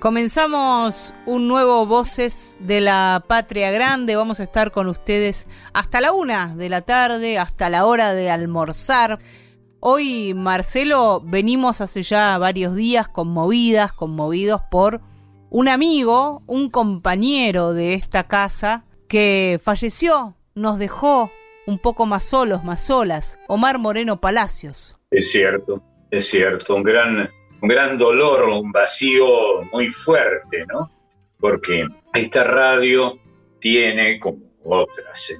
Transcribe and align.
Comenzamos 0.00 1.12
un 1.26 1.48
nuevo 1.48 1.84
Voces 1.84 2.56
de 2.60 2.80
la 2.80 3.24
Patria 3.26 3.72
Grande. 3.72 4.14
Vamos 4.14 4.38
a 4.38 4.44
estar 4.44 4.70
con 4.70 4.86
ustedes 4.86 5.48
hasta 5.72 6.00
la 6.00 6.12
una 6.12 6.54
de 6.54 6.68
la 6.68 6.82
tarde, 6.82 7.36
hasta 7.36 7.68
la 7.68 7.84
hora 7.84 8.14
de 8.14 8.30
almorzar. 8.30 9.18
Hoy, 9.80 10.34
Marcelo, 10.34 11.20
venimos 11.24 11.80
hace 11.80 12.04
ya 12.04 12.38
varios 12.38 12.76
días 12.76 13.08
conmovidas, 13.08 13.92
conmovidos 13.92 14.60
por 14.70 15.00
un 15.50 15.66
amigo, 15.66 16.44
un 16.46 16.70
compañero 16.70 17.72
de 17.72 17.94
esta 17.94 18.28
casa 18.28 18.84
que 19.08 19.58
falleció, 19.60 20.36
nos 20.54 20.78
dejó 20.78 21.32
un 21.66 21.80
poco 21.80 22.06
más 22.06 22.22
solos, 22.22 22.62
más 22.62 22.84
solas. 22.86 23.40
Omar 23.48 23.78
Moreno 23.78 24.20
Palacios. 24.20 24.96
Es 25.10 25.32
cierto, 25.32 25.82
es 26.12 26.28
cierto, 26.28 26.76
un 26.76 26.84
gran 26.84 27.28
un 27.60 27.68
gran 27.68 27.98
dolor, 27.98 28.48
un 28.48 28.70
vacío 28.70 29.62
muy 29.72 29.90
fuerte, 29.90 30.64
¿no? 30.66 30.90
Porque 31.38 31.86
esta 32.14 32.44
radio 32.44 33.18
tiene, 33.58 34.18
como 34.20 34.38
otras 34.64 35.36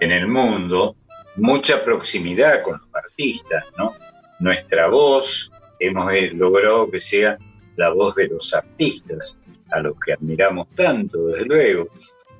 en, 0.00 0.12
el 0.12 0.26
mundo, 0.26 0.96
mucha 1.36 1.84
proximidad 1.84 2.62
con 2.62 2.74
los 2.74 2.94
artistas, 2.94 3.64
¿no? 3.78 3.94
Nuestra 4.40 4.88
voz, 4.88 5.50
hemos 5.78 6.12
logrado 6.32 6.90
que 6.90 7.00
sea 7.00 7.38
la 7.76 7.90
voz 7.90 8.14
de 8.16 8.28
los 8.28 8.52
artistas, 8.54 9.38
a 9.70 9.80
los 9.80 9.94
que 10.04 10.12
admiramos 10.12 10.68
tanto, 10.74 11.28
desde 11.28 11.46
luego. 11.46 11.88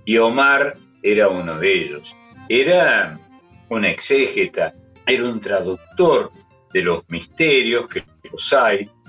Y 0.05 0.19
Omar 0.19 0.77
era 1.03 1.29
uno 1.29 1.59
de 1.59 1.73
ellos. 1.73 2.17
Era 2.49 3.19
un 3.69 3.85
exégeta, 3.85 4.75
era 5.07 5.25
un 5.25 5.41
traductor 5.41 6.31
de 6.73 6.83
los 6.83 7.09
misterios 7.09 7.87
que 7.89 8.05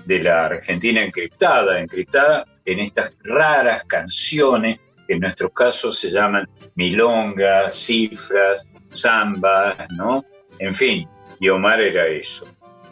de 0.06 0.18
la 0.22 0.46
Argentina 0.46 1.02
encriptada, 1.02 1.80
encriptada 1.80 2.44
en 2.64 2.80
estas 2.80 3.14
raras 3.22 3.84
canciones 3.84 4.80
que 5.06 5.14
en 5.14 5.20
nuestro 5.20 5.50
caso 5.50 5.92
se 5.92 6.10
llaman 6.10 6.48
milongas, 6.74 7.74
cifras, 7.74 8.66
zambas, 8.94 9.76
¿no? 9.96 10.24
En 10.58 10.74
fin, 10.74 11.08
y 11.40 11.48
Omar 11.48 11.80
era 11.80 12.06
eso, 12.06 12.46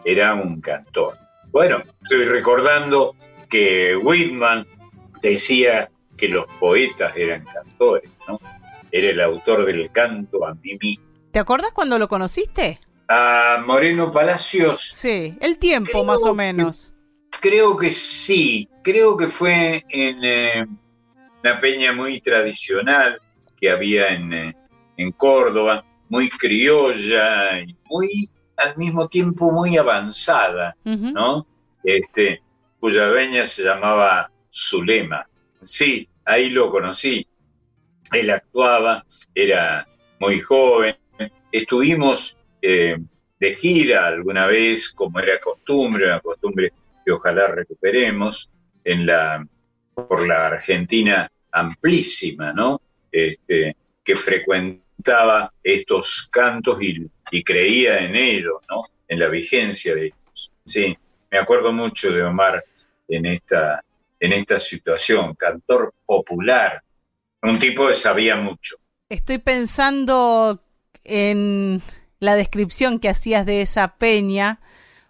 era 0.04 0.34
un 0.34 0.60
cantor. 0.60 1.16
Bueno, 1.50 1.82
estoy 2.02 2.24
recordando 2.24 3.14
que 3.48 3.96
Whitman 3.96 4.66
decía 5.20 5.90
que 6.16 6.28
los 6.28 6.46
poetas 6.58 7.16
eran 7.16 7.44
cantores, 7.44 8.10
¿no? 8.26 8.40
Era 8.90 9.10
el 9.10 9.20
autor 9.20 9.64
del 9.64 9.90
canto 9.90 10.46
a 10.46 10.54
Mimi. 10.54 10.98
¿Te 11.30 11.38
acuerdas 11.38 11.72
cuando 11.72 11.98
lo 11.98 12.08
conociste? 12.08 12.80
A 13.14 13.62
Moreno 13.66 14.10
Palacios. 14.10 14.88
Sí, 14.90 15.36
el 15.42 15.58
tiempo 15.58 16.02
más 16.02 16.24
o 16.24 16.34
menos. 16.34 16.94
creo 17.40 17.76
que 17.76 17.90
sí, 17.90 18.66
creo 18.82 19.18
que 19.18 19.26
fue 19.26 19.84
en 19.90 20.24
eh, 20.24 20.66
una 21.44 21.60
peña 21.60 21.92
muy 21.92 22.22
tradicional 22.22 23.20
que 23.60 23.68
había 23.70 24.08
en, 24.14 24.32
eh, 24.32 24.56
en 24.96 25.12
Córdoba, 25.12 25.84
muy 26.08 26.30
criolla 26.30 27.60
y 27.60 27.76
muy 27.90 28.30
al 28.56 28.78
mismo 28.78 29.06
tiempo 29.08 29.52
muy 29.52 29.76
avanzada, 29.76 30.74
¿no? 30.84 31.46
Este, 31.84 32.40
cuya 32.80 33.08
veña 33.08 33.44
se 33.44 33.64
llamaba 33.64 34.30
Zulema. 34.50 35.26
Sí, 35.60 36.08
ahí 36.24 36.48
lo 36.48 36.70
conocí. 36.70 37.26
Él 38.12 38.30
actuaba, 38.30 39.04
era 39.34 39.86
muy 40.18 40.40
joven. 40.40 40.96
Estuvimos 41.50 42.38
eh, 42.62 42.96
de 43.38 43.52
gira 43.52 44.06
alguna 44.06 44.46
vez, 44.46 44.90
como 44.90 45.18
era 45.18 45.40
costumbre, 45.40 46.06
una 46.06 46.20
costumbre 46.20 46.72
que 47.04 47.10
ojalá 47.12 47.48
recuperemos, 47.48 48.48
en 48.84 49.06
la, 49.06 49.44
por 49.94 50.26
la 50.26 50.46
Argentina 50.46 51.30
amplísima, 51.50 52.52
¿no? 52.52 52.80
Este, 53.10 53.76
que 54.02 54.16
frecuentaba 54.16 55.52
estos 55.62 56.28
cantos 56.30 56.78
y, 56.80 57.10
creía 57.44 57.98
en 57.98 58.14
ellos, 58.14 58.60
¿no? 58.70 58.82
En 59.08 59.18
la 59.18 59.28
vigencia 59.28 59.94
de 59.94 60.06
ellos. 60.06 60.52
Sí, 60.64 60.96
me 61.30 61.38
acuerdo 61.38 61.72
mucho 61.72 62.12
de 62.12 62.22
Omar 62.22 62.62
en 63.08 63.26
esta, 63.26 63.82
en 64.20 64.32
esta 64.34 64.60
situación, 64.60 65.34
cantor 65.34 65.94
popular, 66.04 66.82
un 67.42 67.58
tipo 67.58 67.88
que 67.88 67.94
sabía 67.94 68.36
mucho. 68.36 68.76
Estoy 69.08 69.38
pensando 69.38 70.62
en 71.04 71.82
la 72.22 72.36
descripción 72.36 73.00
que 73.00 73.08
hacías 73.08 73.44
de 73.44 73.62
esa 73.62 73.96
peña, 73.96 74.60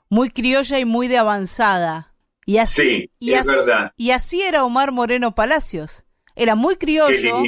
muy 0.09 0.31
criolla 0.31 0.78
y 0.78 0.87
muy 0.87 1.09
de 1.09 1.19
avanzada. 1.19 2.15
Y 2.47 2.56
así, 2.56 3.11
y 3.19 3.34
es 3.34 3.45
verdad. 3.45 3.93
Y 3.99 4.12
así 4.12 4.41
era 4.41 4.65
Omar 4.65 4.93
Moreno 4.93 5.34
Palacios. 5.34 6.06
Era 6.37 6.55
muy 6.55 6.77
criollo, 6.77 7.43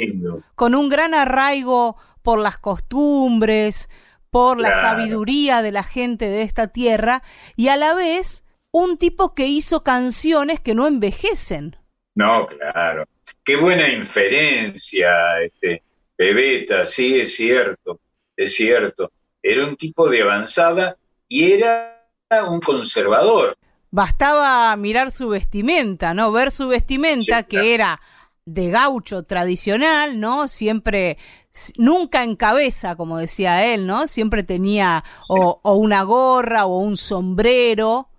con 0.53 0.75
un 0.75 0.87
gran 0.87 1.15
arraigo 1.15 1.97
por 2.21 2.37
las 2.37 2.59
costumbres, 2.59 3.89
por 4.29 4.61
la 4.61 4.79
sabiduría 4.81 5.63
de 5.63 5.71
la 5.71 5.81
gente 5.81 6.29
de 6.29 6.43
esta 6.43 6.67
tierra, 6.67 7.23
y 7.55 7.69
a 7.69 7.75
la 7.75 7.95
vez 7.95 8.45
un 8.69 8.99
tipo 8.99 9.33
que 9.33 9.47
hizo 9.47 9.83
canciones 9.83 10.59
que 10.59 10.75
no 10.75 10.85
envejecen. 10.85 11.75
No, 12.13 12.45
claro. 12.45 13.05
Qué 13.43 13.55
buena 13.55 13.89
inferencia, 13.89 15.09
este, 15.43 15.81
Bebeta, 16.15 16.85
sí, 16.85 17.19
es 17.19 17.35
cierto, 17.35 17.99
es 18.37 18.53
cierto 18.53 19.11
era 19.45 19.63
un 19.63 19.75
tipo 19.75 20.09
de 20.09 20.23
avanzada 20.23 20.97
y 21.29 21.51
era 21.51 22.03
un 22.47 22.59
conservador. 22.59 23.55
Bastaba 23.91 24.75
mirar 24.75 25.11
su 25.11 25.29
vestimenta, 25.29 26.15
¿no? 26.15 26.31
Ver 26.31 26.49
su 26.49 26.67
vestimenta, 26.67 27.43
que 27.43 27.75
era 27.75 28.01
de 28.43 28.71
gaucho 28.71 29.23
tradicional, 29.23 30.19
¿no? 30.19 30.47
Siempre, 30.47 31.17
nunca 31.77 32.23
en 32.23 32.35
cabeza, 32.35 32.95
como 32.95 33.19
decía 33.19 33.71
él, 33.71 33.85
¿no? 33.85 34.07
Siempre 34.07 34.41
tenía 34.41 35.03
o, 35.29 35.77
una 35.77 36.01
gorra 36.01 36.65
o 36.65 36.79
un 36.79 36.97
sombrero, 36.97 38.09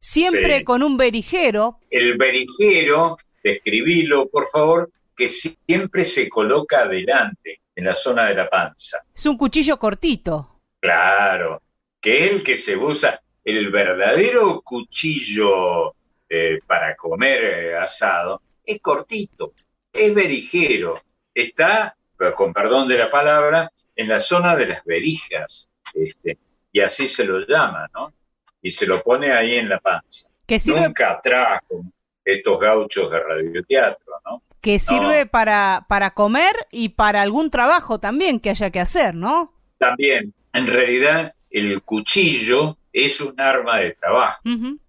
siempre 0.00 0.64
con 0.64 0.82
un 0.82 0.96
berijero. 0.96 1.78
El 1.90 2.18
berijero, 2.18 3.16
describilo, 3.42 4.28
por 4.28 4.48
favor, 4.48 4.90
que 5.16 5.28
siempre 5.28 6.04
se 6.04 6.28
coloca 6.28 6.80
adelante, 6.80 7.60
en 7.74 7.84
la 7.84 7.94
zona 7.94 8.26
de 8.26 8.34
la 8.34 8.50
panza. 8.50 8.98
Es 9.14 9.24
un 9.26 9.36
cuchillo 9.38 9.78
cortito. 9.78 10.51
Claro, 10.82 11.62
que 12.00 12.24
es 12.24 12.32
el 12.32 12.42
que 12.42 12.56
se 12.56 12.76
usa, 12.76 13.22
el 13.44 13.70
verdadero 13.70 14.62
cuchillo 14.62 15.94
eh, 16.28 16.58
para 16.66 16.96
comer 16.96 17.44
eh, 17.44 17.76
asado, 17.76 18.42
es 18.64 18.80
cortito, 18.80 19.52
es 19.92 20.12
berijero, 20.12 20.98
está, 21.32 21.94
con 22.34 22.52
perdón 22.52 22.88
de 22.88 22.98
la 22.98 23.08
palabra, 23.08 23.70
en 23.94 24.08
la 24.08 24.18
zona 24.18 24.56
de 24.56 24.66
las 24.66 24.84
berijas, 24.84 25.70
este, 25.94 26.38
y 26.72 26.80
así 26.80 27.06
se 27.06 27.26
lo 27.26 27.46
llama, 27.46 27.88
¿no? 27.94 28.12
Y 28.60 28.70
se 28.70 28.84
lo 28.88 29.00
pone 29.02 29.32
ahí 29.32 29.54
en 29.54 29.68
la 29.68 29.78
panza. 29.78 30.30
Que 30.44 30.58
Nunca 30.66 31.12
atrás 31.12 31.62
con 31.68 31.92
estos 32.24 32.58
gauchos 32.58 33.08
de 33.08 33.20
radioteatro, 33.20 34.14
¿no? 34.24 34.42
Que 34.60 34.80
sirve 34.80 35.26
para, 35.26 35.86
para 35.88 36.10
comer 36.10 36.66
y 36.72 36.88
para 36.88 37.22
algún 37.22 37.50
trabajo 37.50 38.00
también 38.00 38.40
que 38.40 38.50
haya 38.50 38.70
que 38.70 38.80
hacer, 38.80 39.14
¿no? 39.14 39.52
También, 39.78 40.34
en 40.52 40.66
realidad 40.66 41.34
el 41.50 41.82
cuchillo 41.82 42.76
es 42.92 43.20
un 43.20 43.38
arma 43.40 43.78
de 43.78 43.92
trabajo, 43.92 44.40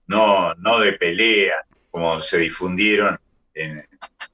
no, 0.08 0.54
no 0.56 0.80
de 0.80 0.94
pelea, 0.94 1.66
como 1.92 2.20
se 2.20 2.40
difundieron 2.40 3.20
en, 3.54 3.86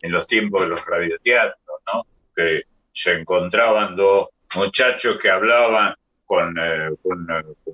los 0.04 0.26
tiempos 0.28 0.62
de 0.62 0.70
los 0.70 0.86
radioteatros, 0.86 1.82
¿no? 1.94 2.06
que 2.36 2.64
se 2.92 3.14
encontraban 3.14 3.96
dos 3.96 4.30
muchachos 4.56 5.18
que 5.18 5.30
hablaban 5.30 5.94
con, 6.26 6.58
eh, 6.58 6.90
con, 7.02 7.28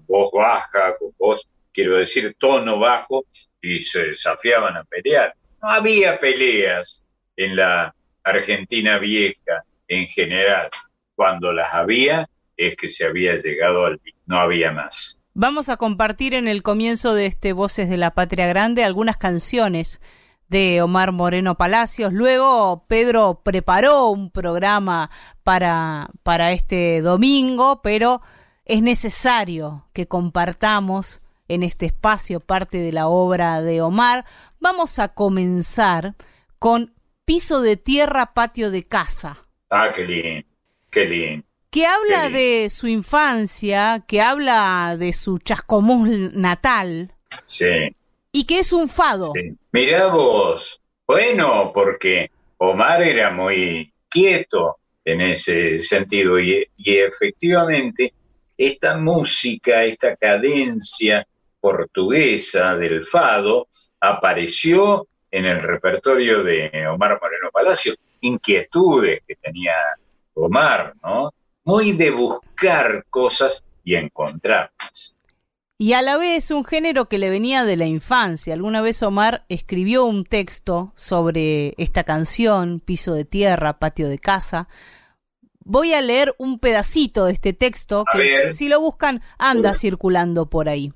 voz 0.07 0.31
baja, 0.33 0.95
con 0.97 1.13
voz, 1.17 1.47
quiero 1.73 1.97
decir, 1.97 2.35
tono 2.37 2.79
bajo, 2.79 3.25
y 3.61 3.79
se 3.79 4.07
desafiaban 4.07 4.77
a 4.77 4.83
pelear. 4.83 5.35
No 5.61 5.69
había 5.69 6.19
peleas 6.19 7.03
en 7.35 7.55
la 7.55 7.93
Argentina 8.23 8.97
vieja 8.97 9.63
en 9.87 10.07
general. 10.07 10.69
Cuando 11.15 11.53
las 11.53 11.73
había, 11.73 12.27
es 12.57 12.75
que 12.75 12.87
se 12.87 13.05
había 13.05 13.35
llegado 13.37 13.85
al 13.85 14.01
no 14.25 14.39
había 14.39 14.71
más. 14.71 15.19
Vamos 15.33 15.69
a 15.69 15.77
compartir 15.77 16.33
en 16.33 16.47
el 16.47 16.63
comienzo 16.63 17.13
de 17.13 17.25
este 17.25 17.53
Voces 17.53 17.89
de 17.89 17.97
la 17.97 18.11
Patria 18.11 18.47
Grande 18.47 18.83
algunas 18.83 19.17
canciones 19.17 19.99
de 20.47 20.81
Omar 20.81 21.11
Moreno 21.11 21.55
Palacios. 21.55 22.13
Luego 22.13 22.85
Pedro 22.87 23.41
preparó 23.43 24.07
un 24.09 24.31
programa 24.31 25.11
para, 25.43 26.09
para 26.23 26.51
este 26.53 27.01
domingo, 27.01 27.81
pero 27.81 28.21
es 28.63 28.81
necesario 28.81 29.87
que 29.93 30.07
compartamos 30.07 31.21
en 31.47 31.63
este 31.63 31.87
espacio 31.87 32.39
parte 32.39 32.77
de 32.77 32.91
la 32.91 33.07
obra 33.07 33.61
de 33.61 33.81
Omar. 33.81 34.25
Vamos 34.59 34.99
a 34.99 35.09
comenzar 35.09 36.15
con 36.59 36.93
Piso 37.25 37.61
de 37.61 37.77
Tierra, 37.77 38.33
Patio 38.33 38.71
de 38.71 38.83
Casa. 38.83 39.45
Ah, 39.69 39.89
qué 39.93 40.05
lindo, 40.05 40.47
qué 40.89 41.05
lindo. 41.05 41.45
Que 41.75 41.85
habla 41.85 42.29
de 42.29 42.69
su 42.69 42.87
infancia, 42.87 44.05
que 44.07 44.21
habla 44.21 44.95
de 44.97 45.11
su 45.11 45.39
chascomús 45.39 46.07
natal. 46.31 47.11
Sí. 47.45 47.67
Y 48.31 48.45
que 48.45 48.59
es 48.59 48.71
un 48.71 48.87
fado. 48.87 49.33
Sí. 49.35 49.57
Mirá 49.73 50.07
vos, 50.07 50.81
bueno, 51.05 51.73
porque 51.73 52.31
Omar 52.59 53.03
era 53.03 53.29
muy 53.29 53.91
quieto 54.07 54.77
en 55.03 55.19
ese 55.19 55.77
sentido 55.77 56.39
y, 56.39 56.65
y 56.77 56.95
efectivamente 56.95 58.13
esta 58.57 58.95
música, 58.95 59.83
esta 59.83 60.15
cadencia 60.15 61.27
portuguesa 61.59 62.73
del 62.77 63.03
fado 63.03 63.67
apareció 63.99 65.09
en 65.29 65.43
el 65.43 65.61
repertorio 65.61 66.41
de 66.41 66.87
Omar 66.87 67.19
Moreno 67.21 67.49
Palacio, 67.51 67.95
inquietudes 68.21 69.23
que 69.27 69.35
tenía 69.35 69.73
Omar, 70.35 70.93
¿no? 71.03 71.33
Muy 71.65 71.91
de 71.91 72.11
buscar 72.11 73.05
cosas 73.09 73.63
y 73.83 73.95
encontrarlas. 73.95 75.15
Y 75.77 75.91
a 75.93 76.01
la 76.01 76.15
vez 76.17 76.51
un 76.51 76.63
género 76.63 77.09
que 77.09 77.17
le 77.17 77.29
venía 77.29 77.65
de 77.65 77.75
la 77.75 77.85
infancia. 77.85 78.53
Alguna 78.53 78.79
vez 78.79 79.03
Omar 79.03 79.45
escribió 79.49 80.05
un 80.05 80.23
texto 80.23 80.93
sobre 80.95 81.73
esta 81.77 82.05
canción, 82.05 82.79
Piso 82.79 83.13
de 83.13 83.25
Tierra, 83.25 83.77
Patio 83.79 84.07
de 84.07 84.19
Casa, 84.19 84.69
Voy 85.67 85.93
a 85.93 86.01
leer 86.01 86.35
un 86.37 86.59
pedacito 86.59 87.25
de 87.25 87.33
este 87.33 87.51
texto 87.51 88.05
que 88.13 88.51
si 88.51 88.67
lo 88.69 88.79
buscan 88.79 89.23
anda 89.39 89.73
circulando 89.73 90.47
por 90.47 90.69
ahí. 90.69 90.93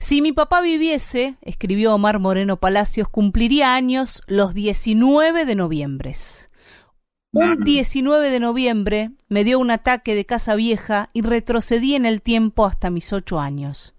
Si 0.00 0.20
mi 0.20 0.32
papá 0.32 0.62
viviese, 0.62 1.36
escribió 1.42 1.94
Omar 1.94 2.18
Moreno 2.18 2.58
Palacios, 2.58 3.08
cumpliría 3.08 3.76
años 3.76 4.24
los 4.26 4.52
19 4.52 5.44
de 5.44 5.54
noviembre. 5.54 6.12
Un 7.34 7.60
19 7.64 8.30
de 8.30 8.40
noviembre 8.40 9.10
me 9.28 9.44
dio 9.44 9.58
un 9.58 9.70
ataque 9.70 10.14
de 10.14 10.24
casa 10.24 10.54
vieja 10.54 11.10
y 11.12 11.22
retrocedí 11.22 11.94
en 11.94 12.06
el 12.06 12.22
tiempo 12.22 12.64
hasta 12.64 12.90
mis 12.90 13.12
ocho 13.12 13.40
años. 13.40 13.94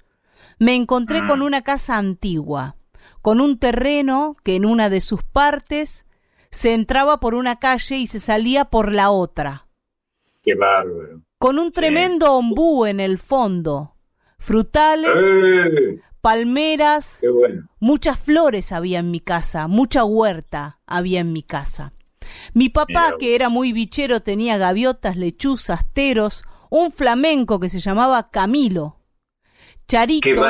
Me 0.58 0.74
encontré 0.74 1.26
con 1.28 1.42
una 1.42 1.62
casa 1.62 1.98
antigua, 1.98 2.78
con 3.22 3.42
un 3.42 3.60
terreno 3.60 4.38
que 4.44 4.56
en 4.56 4.66
una 4.66 4.90
de 4.90 5.02
sus 5.02 5.22
partes 5.24 6.06
se 6.50 6.74
entraba 6.74 7.20
por 7.20 7.36
una 7.36 7.60
calle 7.60 7.98
y 7.98 8.08
se 8.08 8.20
salía 8.20 8.66
por 8.66 8.94
la 8.94 9.10
otra 9.10 9.66
Qué 10.46 10.54
bárbaro. 10.54 11.22
Con 11.40 11.58
un 11.58 11.72
tremendo 11.72 12.34
ombú 12.34 12.86
en 12.86 13.00
el 13.00 13.18
fondo. 13.18 13.96
Frutales, 14.38 15.12
¡Eh! 15.18 16.02
palmeras, 16.22 17.22
muchas 17.80 18.20
flores 18.20 18.72
había 18.72 19.00
en 19.00 19.10
mi 19.10 19.20
casa, 19.20 19.68
mucha 19.68 20.06
huerta 20.06 20.80
había 20.86 21.20
en 21.22 21.34
mi 21.34 21.42
casa. 21.42 21.94
Mi 22.54 22.70
papá, 22.70 23.16
que 23.20 23.36
era 23.36 23.50
muy 23.50 23.74
bichero, 23.74 24.22
tenía 24.22 24.58
gaviotas, 24.58 25.18
lechuzas, 25.18 25.92
teros, 25.94 26.44
un 26.70 26.92
flamenco 26.92 27.60
que 27.60 27.70
se 27.70 27.80
llamaba 27.80 28.30
Camilo, 28.32 29.00
charitos, 29.88 30.48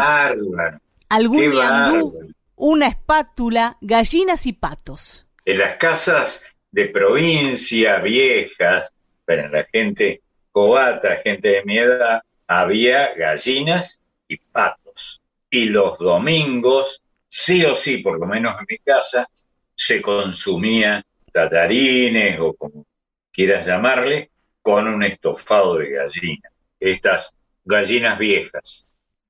algún 1.10 1.52
yandú, 1.54 2.34
una 2.56 2.88
espátula, 2.88 3.78
gallinas 3.82 4.46
y 4.46 4.54
patos. 4.54 5.28
En 5.46 5.60
las 5.60 5.76
casas 5.76 6.44
de 6.72 6.88
provincia 6.88 8.00
viejas, 8.00 8.92
pero 9.26 9.46
en 9.46 9.52
la 9.52 9.64
gente 9.66 10.22
cobata, 10.52 11.18
gente 11.18 11.50
de 11.50 11.64
mi 11.64 11.78
edad, 11.78 12.22
había 12.48 13.14
gallinas 13.16 14.00
y 14.28 14.38
patos. 14.38 15.22
Y 15.50 15.66
los 15.66 15.98
domingos, 16.00 17.02
sí 17.28 17.64
o 17.66 17.76
sí, 17.76 17.98
por 17.98 18.20
lo 18.20 18.26
menos 18.26 18.56
en 18.60 18.66
mi 18.70 18.78
casa, 18.80 19.30
se 19.76 20.02
consumía 20.02 21.06
tallarines 21.36 22.40
o 22.40 22.54
como 22.54 22.86
quieras 23.34 23.68
llamarle, 23.68 24.32
con 24.62 24.88
un 24.88 25.04
estofado 25.04 25.78
de 25.78 25.90
gallina. 25.92 26.50
Estas 26.80 27.34
gallinas 27.66 28.18
viejas. 28.18 28.88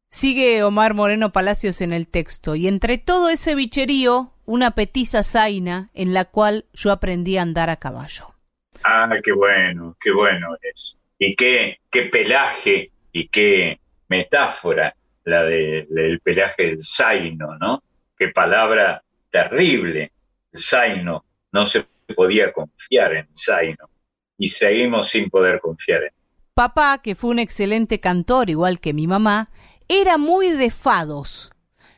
Sigue 0.09 0.63
Omar 0.63 0.93
Moreno 0.93 1.31
Palacios 1.31 1.81
en 1.81 1.91
el 1.91 2.07
texto, 2.07 2.55
y 2.55 2.67
entre 2.67 2.99
todo 2.99 3.29
ese 3.29 3.55
bicherío, 3.55 4.33
una 4.45 4.71
petiza 4.71 5.23
zaina 5.23 5.89
en 5.95 6.13
la 6.13 6.25
cual 6.25 6.65
yo 6.73 6.91
aprendí 6.91 7.37
a 7.37 7.41
andar 7.41 7.71
a 7.71 7.77
caballo. 7.77 8.35
Ah, 8.83 9.09
qué 9.23 9.33
bueno, 9.33 9.97
qué 9.99 10.11
bueno 10.11 10.55
es. 10.61 10.97
Y 11.17 11.35
qué, 11.35 11.79
qué 11.89 12.03
pelaje 12.03 12.91
y 13.11 13.27
qué 13.29 13.79
metáfora 14.09 14.95
la 15.23 15.43
del 15.43 16.19
pelaje 16.23 16.67
del 16.67 16.83
zaino, 16.83 17.57
¿no? 17.57 17.81
Qué 18.15 18.27
palabra 18.27 19.03
terrible, 19.31 20.11
el 20.53 20.59
zaino. 20.59 21.25
No 21.51 21.65
se 21.65 21.85
podía 22.13 22.51
confiar 22.53 23.13
en 23.15 23.27
zaino 23.35 23.89
y 24.37 24.49
seguimos 24.49 25.09
sin 25.09 25.29
poder 25.29 25.59
confiar 25.59 26.03
en 26.03 26.11
Papá, 26.55 27.01
que 27.03 27.15
fue 27.15 27.31
un 27.31 27.39
excelente 27.39 27.99
cantor, 27.99 28.49
igual 28.49 28.79
que 28.79 28.93
mi 28.93 29.07
mamá, 29.07 29.49
era 29.89 30.17
muy 30.17 30.49
de 30.51 30.69
fados. 30.69 31.51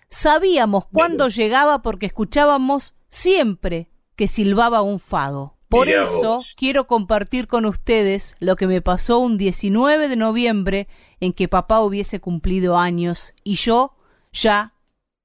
Sabíamos 0.09 0.88
cuándo 0.88 1.27
llegaba 1.27 1.83
porque 1.83 2.07
escuchábamos 2.07 2.95
siempre 3.07 3.92
que 4.15 4.27
silbaba 4.27 4.81
un 4.81 5.00
fado. 5.00 5.57
Por 5.69 5.89
eso 5.89 6.39
quiero 6.56 6.88
compartir 6.88 7.45
con 7.45 7.65
ustedes 7.65 8.36
lo 8.39 8.56
que 8.56 8.68
me 8.68 8.81
pasó 8.81 9.19
un 9.19 9.38
19 9.38 10.07
de 10.07 10.15
noviembre 10.15 10.88
en 11.19 11.33
que 11.33 11.48
papá 11.48 11.81
hubiese 11.81 12.19
cumplido 12.19 12.77
años 12.77 13.33
y 13.44 13.56
yo 13.56 13.95
ya 14.31 14.74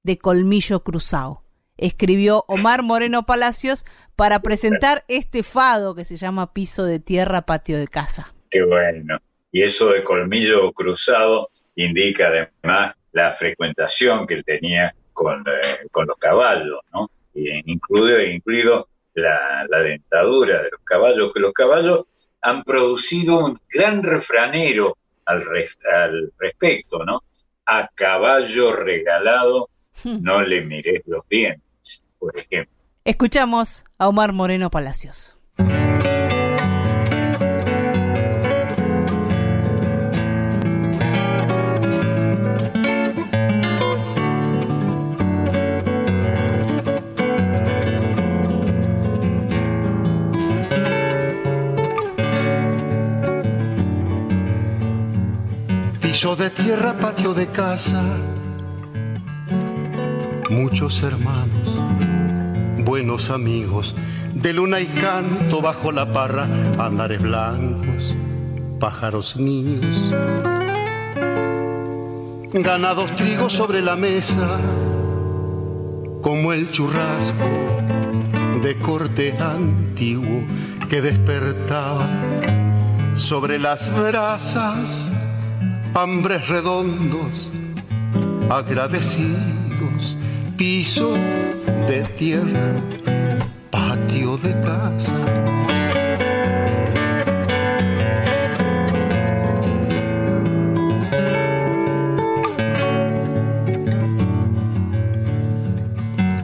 de 0.03 0.19
colmillo 0.19 0.83
cruzado. 0.83 1.42
Escribió 1.83 2.45
Omar 2.49 2.83
Moreno 2.83 3.27
Palacios 3.27 3.85
para 4.17 4.41
presentar 4.41 5.05
este 5.09 5.43
fado 5.43 5.95
que 5.95 6.05
se 6.05 6.17
llama 6.17 6.53
Piso 6.53 6.85
de 6.85 7.01
Tierra, 7.01 7.43
Patio 7.43 7.79
de 7.79 7.89
Casa. 7.89 8.33
Qué 8.51 8.63
bueno. 8.63 9.19
Y 9.51 9.63
eso 9.63 9.91
de 9.91 10.03
colmillo 10.03 10.73
cruzado 10.73 11.51
indica 11.75 12.29
además 12.29 12.95
la 13.13 13.31
frecuentación 13.33 14.27
que 14.27 14.35
él 14.35 14.45
tenía 14.45 14.95
con, 15.13 15.41
eh, 15.41 15.87
con 15.91 16.07
los 16.07 16.17
caballos, 16.17 16.81
¿no? 16.93 17.11
incluido, 17.35 18.21
incluido 18.21 18.89
la, 19.15 19.67
dentadura 19.83 20.63
de 20.63 20.71
los 20.71 20.81
caballos, 20.85 21.33
que 21.33 21.41
los 21.41 21.53
caballos 21.53 22.07
han 22.41 22.63
producido 22.65 23.45
un 23.45 23.59
gran 23.71 24.03
refranero 24.03 24.97
al, 25.25 25.43
al 25.93 26.33
respecto, 26.39 27.05
¿no? 27.05 27.23
A 27.67 27.89
caballo 27.95 28.73
regalado 28.75 29.69
hmm. 30.03 30.23
no 30.23 30.43
le 30.43 30.63
mires 30.63 31.03
los 31.07 31.27
dientes, 31.29 31.63
por 32.23 32.39
ejemplo. 32.39 32.73
Escuchamos 33.05 33.85
a 33.99 34.07
Omar 34.07 34.33
Moreno 34.33 34.71
Palacios. 34.71 35.37
de 56.23 56.51
tierra, 56.51 56.95
patio 56.95 57.35
de 57.35 57.49
casa, 57.49 58.01
muchos 60.49 61.03
hermanos, 61.03 61.82
buenos 62.93 63.31
amigos, 63.31 63.95
de 64.35 64.53
luna 64.53 64.79
y 64.79 64.85
canto 64.85 65.63
bajo 65.63 65.93
la 65.93 66.13
parra, 66.13 66.47
andares 66.79 67.23
blancos, 67.23 68.15
pájaros 68.79 69.39
niños, 69.39 69.97
ganados 72.53 73.17
trigos 73.17 73.55
sobre 73.55 73.81
la 73.81 73.97
mesa, 73.97 74.61
como 76.21 76.53
el 76.53 76.71
churrasco 76.71 77.49
de 78.61 78.77
corte 78.77 79.35
antiguo 79.41 80.43
que 80.91 81.01
despertaba 81.01 82.11
sobre 83.15 83.59
las 83.59 83.91
brasas 83.99 85.11
hambres 85.95 86.47
redondos, 86.47 87.51
agradecidos, 88.51 90.19
piso 90.57 91.15
de 91.89 92.03
tierra, 92.17 92.75
patio 93.71 94.37
de 94.37 94.61
casa. 94.61 95.15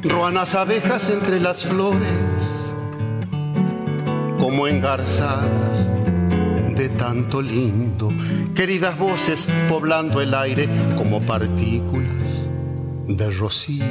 Ruanas 0.03 0.55
abejas 0.55 1.11
entre 1.11 1.41
las 1.41 1.65
flores, 1.65 2.73
como 4.39 4.67
engarzadas 4.67 5.89
de 6.75 6.89
tanto 6.91 7.43
lindo, 7.43 8.11
queridas 8.55 8.97
voces 8.97 9.49
poblando 9.69 10.21
el 10.21 10.35
aire 10.35 10.69
como 10.97 11.21
partículas 11.21 12.48
de 13.09 13.31
rocío. 13.31 13.85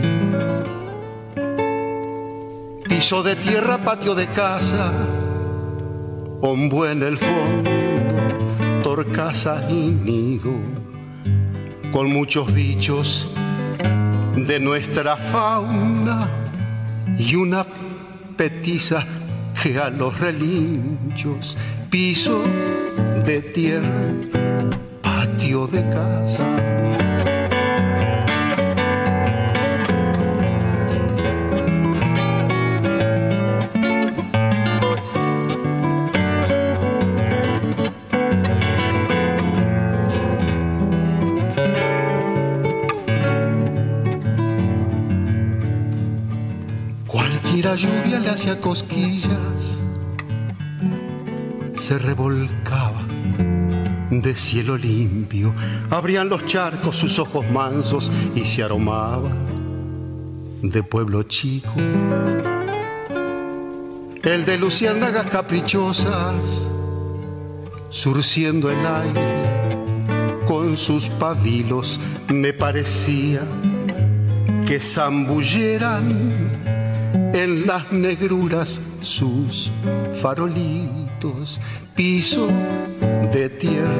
Piso 2.88 3.24
de 3.24 3.36
tierra, 3.36 3.80
patio 3.80 4.16
de 4.16 4.28
casa, 4.28 4.92
ombo 6.42 6.86
en 6.86 7.04
el 7.04 7.18
fondo, 7.18 7.72
torcasa 8.84 9.68
y 9.70 9.74
nido, 9.74 10.54
con 11.92 12.12
muchos 12.12 12.54
bichos 12.54 13.30
de 14.36 14.60
nuestra 14.60 15.18
fauna 15.18 16.30
y 17.18 17.36
una 17.36 17.66
petiza 18.38 19.04
que 19.62 19.80
a 19.80 19.90
los 19.90 20.20
relinchos 20.20 21.58
piso 21.90 22.42
de 23.26 23.42
tierra, 23.42 24.04
patio 25.02 25.66
de 25.68 25.90
casa. 25.90 26.97
Hacía 48.38 48.62
cosquillas 48.62 49.79
se 51.74 51.98
revolcaba 51.98 53.01
de 54.12 54.36
cielo 54.36 54.77
limpio, 54.77 55.56
abrían 55.89 56.29
los 56.29 56.46
charcos 56.46 56.98
sus 56.98 57.17
ojos 57.17 57.50
mansos 57.50 58.12
y 58.36 58.46
se 58.46 58.62
aromaba 58.62 59.32
de 60.62 60.84
pueblo 60.84 61.24
chico. 61.24 61.74
El 64.22 64.46
de 64.46 64.60
luciérnagas 64.60 65.25
caprichosas, 65.32 66.70
surciendo 67.89 68.70
el 68.70 68.86
aire 68.86 69.75
con 70.46 70.77
sus 70.77 71.10
pabilos, 71.10 72.00
me 72.32 72.53
parecía 72.53 73.41
que 74.67 74.79
zambulleran 74.79 76.67
en 77.38 77.67
las 77.67 77.91
negruras 77.91 78.82
sus 79.01 79.72
farolitos, 80.22 81.62
piso 81.96 82.48
de 83.32 83.50
tierra, 83.50 83.94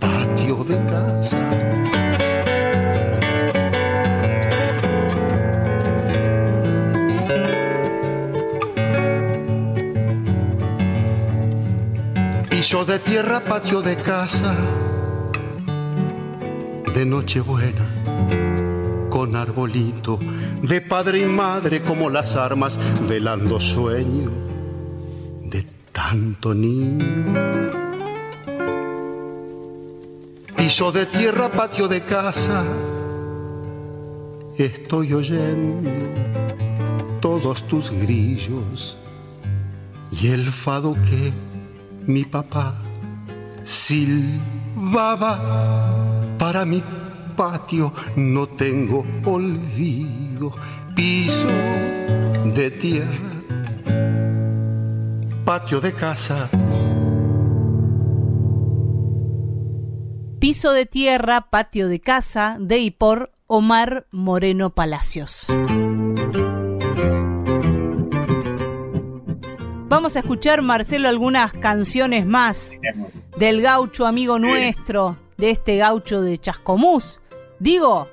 patio 0.00 0.64
de 0.64 0.84
casa. 0.84 1.38
Piso 12.50 12.84
de 12.84 12.98
tierra, 12.98 13.44
patio 13.44 13.80
de 13.80 13.96
casa, 13.96 14.56
de 16.94 17.06
Nochebuena 17.06 17.86
con 19.14 19.36
arbolito, 19.36 20.18
de 20.66 20.80
padre 20.80 21.20
y 21.20 21.26
madre 21.26 21.82
como 21.82 22.08
las 22.08 22.36
armas, 22.36 22.80
velando 23.06 23.60
sueño 23.60 24.30
de 25.42 25.66
tanto 25.92 26.54
niño. 26.54 27.04
Piso 30.56 30.90
de 30.90 31.04
tierra, 31.06 31.50
patio 31.50 31.86
de 31.88 32.00
casa, 32.02 32.64
estoy 34.56 35.12
oyendo 35.12 35.90
todos 37.20 37.68
tus 37.68 37.90
grillos 37.90 38.96
y 40.10 40.28
el 40.28 40.50
fado 40.50 40.94
que 40.94 41.32
mi 42.06 42.24
papá 42.24 42.74
silbaba 43.64 45.38
para 46.38 46.64
mi 46.64 46.82
patio 47.36 47.92
no 48.16 48.46
tengo 48.46 49.04
olvido, 49.24 50.23
piso 50.94 51.48
de 52.54 52.70
tierra, 52.70 53.30
patio 55.44 55.80
de 55.80 55.92
casa. 55.92 56.48
Piso 60.38 60.72
de 60.72 60.86
tierra, 60.86 61.48
patio 61.50 61.88
de 61.88 62.00
casa, 62.00 62.56
de 62.60 62.78
y 62.78 62.90
por 62.90 63.32
Omar 63.46 64.06
Moreno 64.10 64.70
Palacios. 64.70 65.46
Vamos 69.88 70.16
a 70.16 70.20
escuchar, 70.20 70.60
Marcelo, 70.62 71.08
algunas 71.08 71.52
canciones 71.52 72.26
más 72.26 72.72
del 73.38 73.62
gaucho 73.62 74.06
amigo 74.06 74.38
nuestro, 74.38 75.16
de 75.38 75.50
este 75.50 75.76
gaucho 75.76 76.20
de 76.20 76.38
Chascomús, 76.38 77.20
Digo, 77.64 78.10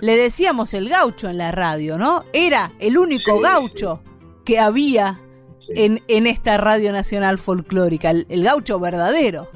le 0.00 0.16
decíamos 0.16 0.74
el 0.74 0.88
gaucho 0.88 1.28
en 1.28 1.38
la 1.38 1.52
radio, 1.52 1.98
¿no? 1.98 2.24
Era 2.32 2.72
el 2.80 2.98
único 2.98 3.38
gaucho 3.38 4.02
que 4.44 4.58
había 4.58 5.20
en, 5.68 6.02
en, 6.08 6.26
esta 6.26 6.56
radio 6.56 6.90
nacional 6.90 7.38
folclórica, 7.38 8.10
el, 8.10 8.42
gaucho 8.42 8.80
verdadero. 8.80 9.48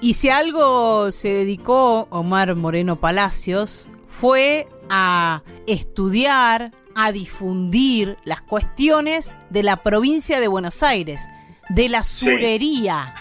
Y 0.00 0.14
si 0.14 0.30
algo 0.30 1.10
se 1.10 1.30
dedicó 1.30 2.06
Omar 2.10 2.54
Moreno 2.54 3.00
Palacios 3.00 3.88
fue 4.06 4.68
a 4.88 5.42
estudiar, 5.66 6.70
a 6.94 7.10
difundir 7.10 8.16
las 8.24 8.42
cuestiones 8.42 9.36
de 9.50 9.64
la 9.64 9.82
provincia 9.82 10.38
de 10.38 10.46
Buenos 10.46 10.84
Aires, 10.84 11.28
de 11.68 11.88
la 11.88 12.04
surería. 12.04 13.12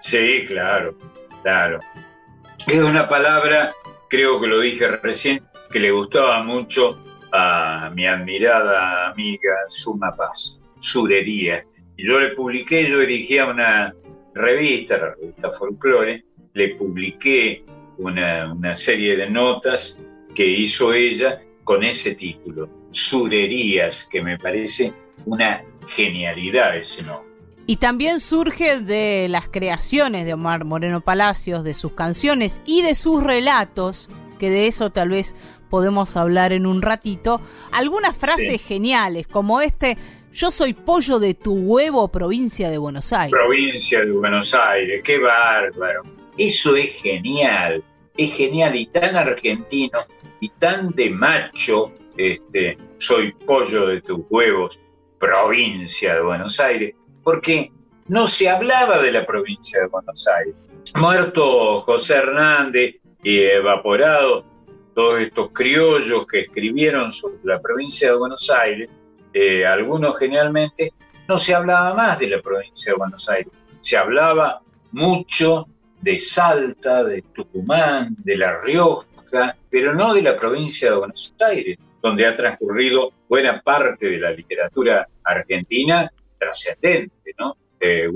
Sí, 0.00 0.42
claro, 0.48 0.98
claro. 1.44 1.78
Es 2.66 2.80
una 2.80 3.06
palabra 3.06 3.72
creo 4.08 4.40
que 4.40 4.46
lo 4.46 4.60
dije 4.60 4.86
recién, 4.88 5.42
que 5.70 5.78
le 5.78 5.90
gustaba 5.90 6.42
mucho 6.42 6.98
a 7.32 7.90
mi 7.94 8.06
admirada 8.06 9.10
amiga 9.10 9.54
Suma 9.68 10.14
Paz, 10.16 10.60
Surería. 10.80 11.64
Y 11.96 12.06
yo 12.06 12.20
le 12.20 12.30
publiqué, 12.30 12.88
yo 12.88 13.00
dirigía 13.00 13.46
una 13.46 13.94
revista, 14.34 14.98
la 14.98 15.14
revista 15.14 15.50
Folklore, 15.50 16.24
le 16.54 16.74
publiqué 16.76 17.64
una, 17.98 18.52
una 18.52 18.74
serie 18.74 19.16
de 19.16 19.28
notas 19.28 20.00
que 20.34 20.46
hizo 20.46 20.92
ella 20.92 21.42
con 21.64 21.84
ese 21.84 22.14
título, 22.14 22.68
Surerías, 22.90 24.08
que 24.10 24.22
me 24.22 24.38
parece 24.38 24.92
una 25.26 25.62
genialidad 25.86 26.76
ese 26.76 27.02
nombre. 27.02 27.27
Y 27.70 27.76
también 27.76 28.18
surge 28.18 28.80
de 28.80 29.26
las 29.28 29.46
creaciones 29.46 30.24
de 30.24 30.32
Omar 30.32 30.64
Moreno 30.64 31.02
Palacios, 31.02 31.64
de 31.64 31.74
sus 31.74 31.92
canciones 31.92 32.62
y 32.64 32.80
de 32.80 32.94
sus 32.94 33.22
relatos, 33.22 34.08
que 34.38 34.48
de 34.48 34.68
eso 34.68 34.88
tal 34.88 35.10
vez 35.10 35.36
podemos 35.68 36.16
hablar 36.16 36.54
en 36.54 36.64
un 36.64 36.80
ratito, 36.80 37.42
algunas 37.70 38.16
frases 38.16 38.62
geniales, 38.62 39.26
como 39.26 39.60
este, 39.60 39.98
yo 40.32 40.50
soy 40.50 40.72
pollo 40.72 41.18
de 41.18 41.34
tu 41.34 41.56
huevo, 41.56 42.08
provincia 42.08 42.70
de 42.70 42.78
Buenos 42.78 43.12
Aires. 43.12 43.32
Provincia 43.32 44.00
de 44.00 44.12
Buenos 44.12 44.54
Aires, 44.54 45.02
qué 45.04 45.18
bárbaro. 45.18 46.04
Eso 46.38 46.74
es 46.74 47.02
genial, 47.02 47.84
es 48.16 48.34
genial 48.34 48.76
y 48.76 48.86
tan 48.86 49.14
argentino 49.14 49.98
y 50.40 50.48
tan 50.48 50.88
de 50.92 51.10
macho, 51.10 51.92
este, 52.16 52.78
soy 52.96 53.32
pollo 53.32 53.88
de 53.88 54.00
tus 54.00 54.20
huevos, 54.30 54.80
provincia 55.18 56.14
de 56.14 56.22
Buenos 56.22 56.58
Aires 56.60 56.94
porque 57.28 57.70
no 58.06 58.26
se 58.26 58.48
hablaba 58.48 59.02
de 59.02 59.12
la 59.12 59.26
provincia 59.26 59.82
de 59.82 59.88
Buenos 59.88 60.26
Aires. 60.28 60.54
Muerto 60.96 61.82
José 61.82 62.14
Hernández 62.14 62.94
y 63.22 63.42
evaporado 63.42 64.46
todos 64.94 65.20
estos 65.20 65.50
criollos 65.50 66.26
que 66.26 66.40
escribieron 66.40 67.12
sobre 67.12 67.36
la 67.42 67.60
provincia 67.60 68.08
de 68.08 68.16
Buenos 68.16 68.48
Aires, 68.48 68.88
eh, 69.34 69.66
algunos 69.66 70.18
generalmente, 70.18 70.94
no 71.28 71.36
se 71.36 71.54
hablaba 71.54 71.92
más 71.92 72.18
de 72.18 72.28
la 72.28 72.40
provincia 72.40 72.92
de 72.92 72.96
Buenos 72.96 73.28
Aires. 73.28 73.52
Se 73.82 73.98
hablaba 73.98 74.62
mucho 74.92 75.66
de 76.00 76.16
Salta, 76.16 77.04
de 77.04 77.20
Tucumán, 77.34 78.16
de 78.24 78.36
La 78.38 78.58
Rioja, 78.58 79.06
pero 79.68 79.94
no 79.94 80.14
de 80.14 80.22
la 80.22 80.34
provincia 80.34 80.92
de 80.92 80.96
Buenos 80.96 81.34
Aires, 81.46 81.76
donde 82.02 82.24
ha 82.24 82.32
transcurrido 82.32 83.12
buena 83.28 83.60
parte 83.60 84.08
de 84.08 84.16
la 84.16 84.30
literatura 84.30 85.06
argentina 85.22 86.10
trascendente, 86.38 87.34
¿no? 87.38 87.56
Eh, 87.80 88.08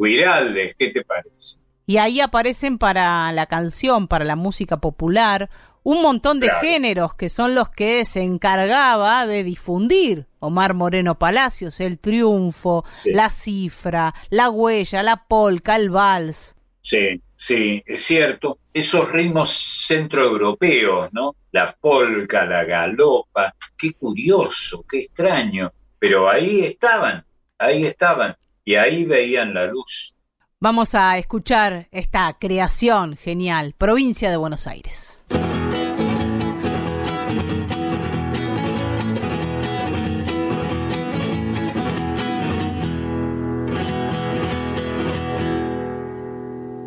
¿qué 0.78 0.90
te 0.90 1.04
parece? 1.04 1.58
Y 1.86 1.98
ahí 1.98 2.20
aparecen 2.20 2.78
para 2.78 3.32
la 3.32 3.46
canción, 3.46 4.08
para 4.08 4.24
la 4.24 4.36
música 4.36 4.78
popular, 4.78 5.50
un 5.84 6.00
montón 6.00 6.38
de 6.40 6.48
géneros 6.60 7.14
que 7.14 7.28
son 7.28 7.54
los 7.54 7.68
que 7.70 8.04
se 8.04 8.22
encargaba 8.22 9.26
de 9.26 9.42
difundir 9.42 10.26
Omar 10.38 10.74
Moreno 10.74 11.18
Palacios, 11.18 11.80
el 11.80 11.98
triunfo, 11.98 12.84
la 13.04 13.30
cifra, 13.30 14.14
la 14.30 14.50
huella, 14.50 15.02
la 15.02 15.24
polca, 15.26 15.76
el 15.76 15.90
vals. 15.90 16.56
Sí, 16.80 17.20
sí, 17.34 17.82
es 17.86 18.04
cierto. 18.04 18.58
Esos 18.72 19.10
ritmos 19.12 19.50
centroeuropeos, 19.86 21.12
¿no? 21.12 21.36
La 21.52 21.76
polca, 21.80 22.44
la 22.44 22.64
galopa, 22.64 23.54
qué 23.78 23.92
curioso, 23.94 24.84
qué 24.88 25.00
extraño. 25.00 25.72
Pero 25.98 26.28
ahí 26.28 26.64
estaban, 26.64 27.24
ahí 27.62 27.84
estaban, 27.86 28.36
y 28.64 28.74
ahí 28.74 29.04
veían 29.04 29.54
la 29.54 29.66
luz. 29.66 30.14
Vamos 30.58 30.94
a 30.94 31.18
escuchar 31.18 31.88
esta 31.90 32.32
creación 32.38 33.16
genial, 33.16 33.74
provincia 33.76 34.30
de 34.30 34.36
Buenos 34.36 34.66
Aires. 34.66 35.24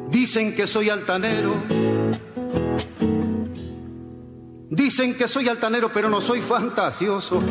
Dicen 0.09 0.55
que 0.55 0.67
soy 0.67 0.89
altanero. 0.89 1.61
Dicen 4.69 5.15
que 5.15 5.27
soy 5.27 5.47
altanero, 5.49 5.91
pero 5.93 6.09
no 6.09 6.21
soy 6.21 6.41
fantasioso. 6.41 7.43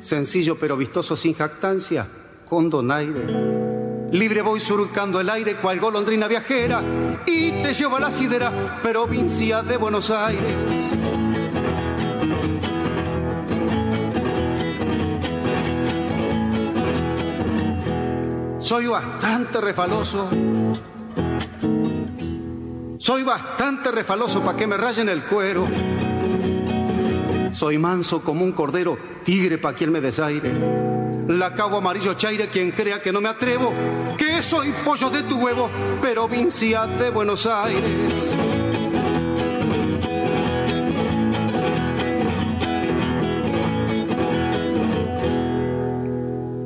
Sencillo 0.00 0.58
pero 0.58 0.76
vistoso 0.76 1.16
sin 1.16 1.34
jactancia, 1.34 2.08
con 2.48 2.70
donaire. 2.70 4.10
Libre 4.12 4.42
voy 4.42 4.58
surcando 4.58 5.20
el 5.20 5.30
aire 5.30 5.56
cual 5.56 5.78
golondrina 5.78 6.26
viajera 6.26 6.82
y 7.26 7.62
te 7.62 7.72
llevo 7.72 7.96
a 7.96 8.00
la 8.00 8.10
sidera, 8.10 8.80
provincia 8.82 9.62
de 9.62 9.76
Buenos 9.76 10.10
Aires. 10.10 10.98
Soy 18.70 18.86
bastante 18.86 19.60
refaloso. 19.60 20.28
Soy 22.98 23.22
bastante 23.24 23.90
refaloso 23.90 24.44
para 24.44 24.56
que 24.56 24.66
me 24.68 24.76
rayen 24.76 25.08
el 25.08 25.24
cuero. 25.24 25.66
Soy 27.50 27.78
manso 27.78 28.22
como 28.22 28.44
un 28.44 28.52
cordero, 28.52 28.96
tigre 29.30 29.58
pa' 29.58 29.74
quien 29.74 29.92
me 29.92 30.00
desaire. 30.00 30.50
La 31.28 31.54
cabo 31.54 31.76
amarillo 31.76 32.14
chaire, 32.14 32.48
quien 32.48 32.72
crea 32.72 33.00
que 33.00 33.12
no 33.12 33.20
me 33.20 33.28
atrevo, 33.28 33.72
que 34.18 34.42
soy 34.42 34.72
pollo 34.84 35.08
de 35.08 35.22
tu 35.22 35.38
huevo, 35.38 35.70
provincia 36.00 36.88
de 36.88 37.10
Buenos 37.10 37.46
Aires. 37.46 38.36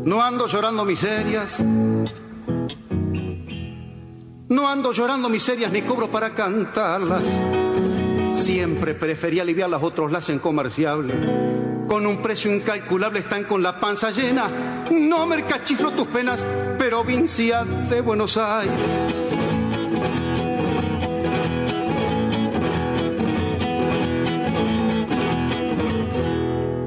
No 0.06 0.22
ando 0.22 0.46
llorando 0.46 0.86
miserias. 0.86 1.58
No 4.48 4.68
ando 4.70 4.92
llorando 4.92 5.28
miserias 5.28 5.70
ni 5.70 5.82
cobro 5.82 6.10
para 6.10 6.34
cantarlas. 6.34 7.26
Siempre 8.32 8.94
preferí 8.94 9.38
aliviarlas, 9.38 9.82
otros 9.82 10.10
las 10.10 10.24
hacen 10.24 10.38
comerciables. 10.38 11.73
Con 11.88 12.06
un 12.06 12.22
precio 12.22 12.52
incalculable 12.52 13.20
están 13.20 13.44
con 13.44 13.62
la 13.62 13.78
panza 13.78 14.10
llena. 14.10 14.86
No 14.90 15.26
mercachiflo 15.26 15.90
tus 15.92 16.08
penas, 16.08 16.46
provincia 16.78 17.64
de 17.64 18.00
Buenos 18.00 18.36
Aires. 18.36 18.74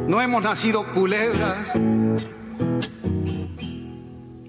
No 0.08 0.22
hemos 0.22 0.42
nacido 0.42 0.86
culebras 0.94 1.74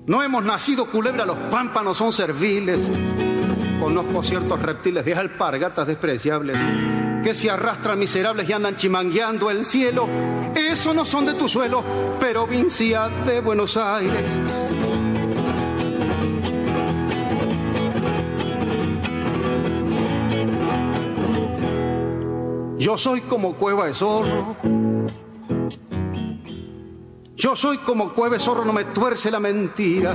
no 0.08 0.22
hemos 0.22 0.42
nacido 0.42 0.86
culebra, 0.86 1.26
los 1.26 1.36
pámpanos 1.50 1.98
son 1.98 2.14
serviles. 2.14 2.82
Conozco 3.78 4.22
ciertos 4.22 4.62
reptiles 4.62 5.04
de 5.04 5.14
alpargatas 5.14 5.86
despreciables 5.86 6.56
que 7.28 7.34
se 7.34 7.50
arrastran 7.50 7.98
miserables 7.98 8.48
y 8.48 8.54
andan 8.54 8.74
chimangueando 8.74 9.50
el 9.50 9.62
cielo. 9.62 10.08
Eso 10.56 10.94
no 10.94 11.04
son 11.04 11.26
de 11.26 11.34
tu 11.34 11.46
suelo, 11.46 11.84
provincia 12.18 13.10
de 13.26 13.42
Buenos 13.42 13.76
Aires. 13.76 14.24
Yo 22.78 22.96
soy 22.96 23.20
como 23.20 23.56
cueva 23.56 23.88
de 23.88 23.92
zorro 23.92 24.56
yo 27.36 27.56
soy 27.56 27.76
como 27.76 28.14
cueve 28.14 28.40
zorro, 28.40 28.64
no 28.64 28.72
me 28.72 28.84
tuerce 28.84 29.30
la 29.30 29.38
mentira. 29.38 30.14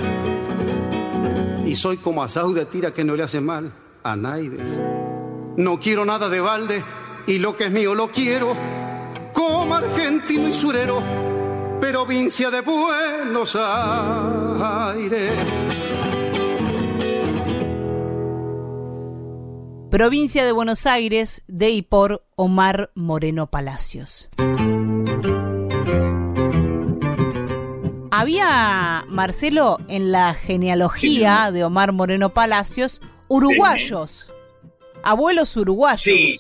Y 1.64 1.76
soy 1.76 1.98
como 1.98 2.24
asau 2.24 2.54
de 2.54 2.66
tira 2.66 2.92
que 2.92 3.04
no 3.04 3.16
le 3.16 3.22
hace 3.22 3.40
mal 3.40 3.72
a 4.04 4.16
Naides. 4.16 4.82
No 5.56 5.80
quiero 5.80 6.06
nada 6.06 6.28
de 6.30 6.40
balde 6.40 6.84
y 7.28 7.40
lo 7.40 7.56
que 7.56 7.66
es 7.66 7.72
mío 7.72 7.96
lo 7.96 8.12
quiero. 8.12 8.56
Como 9.34 9.76
argentino 9.76 10.50
y 10.50 10.54
surero, 10.54 11.04
provincia 11.80 12.50
de 12.52 12.62
Buenos 12.62 13.56
Aires. 13.56 15.32
Provincia 19.90 20.44
de 20.44 20.52
Buenos 20.52 20.88
Aires, 20.88 21.44
de 21.48 21.70
y 21.70 21.82
por 21.84 22.26
Omar 22.36 22.92
Moreno 22.96 23.48
Palacios. 23.52 24.30
Había, 28.10 29.06
Marcelo, 29.08 29.80
en 29.88 30.12
la 30.12 30.34
genealogía 30.34 31.52
de 31.52 31.64
Omar 31.64 31.92
Moreno 31.92 32.34
Palacios, 32.34 33.02
uruguayos, 33.28 34.34
abuelos 35.04 35.56
uruguayos. 35.58 36.02
Sí, 36.02 36.40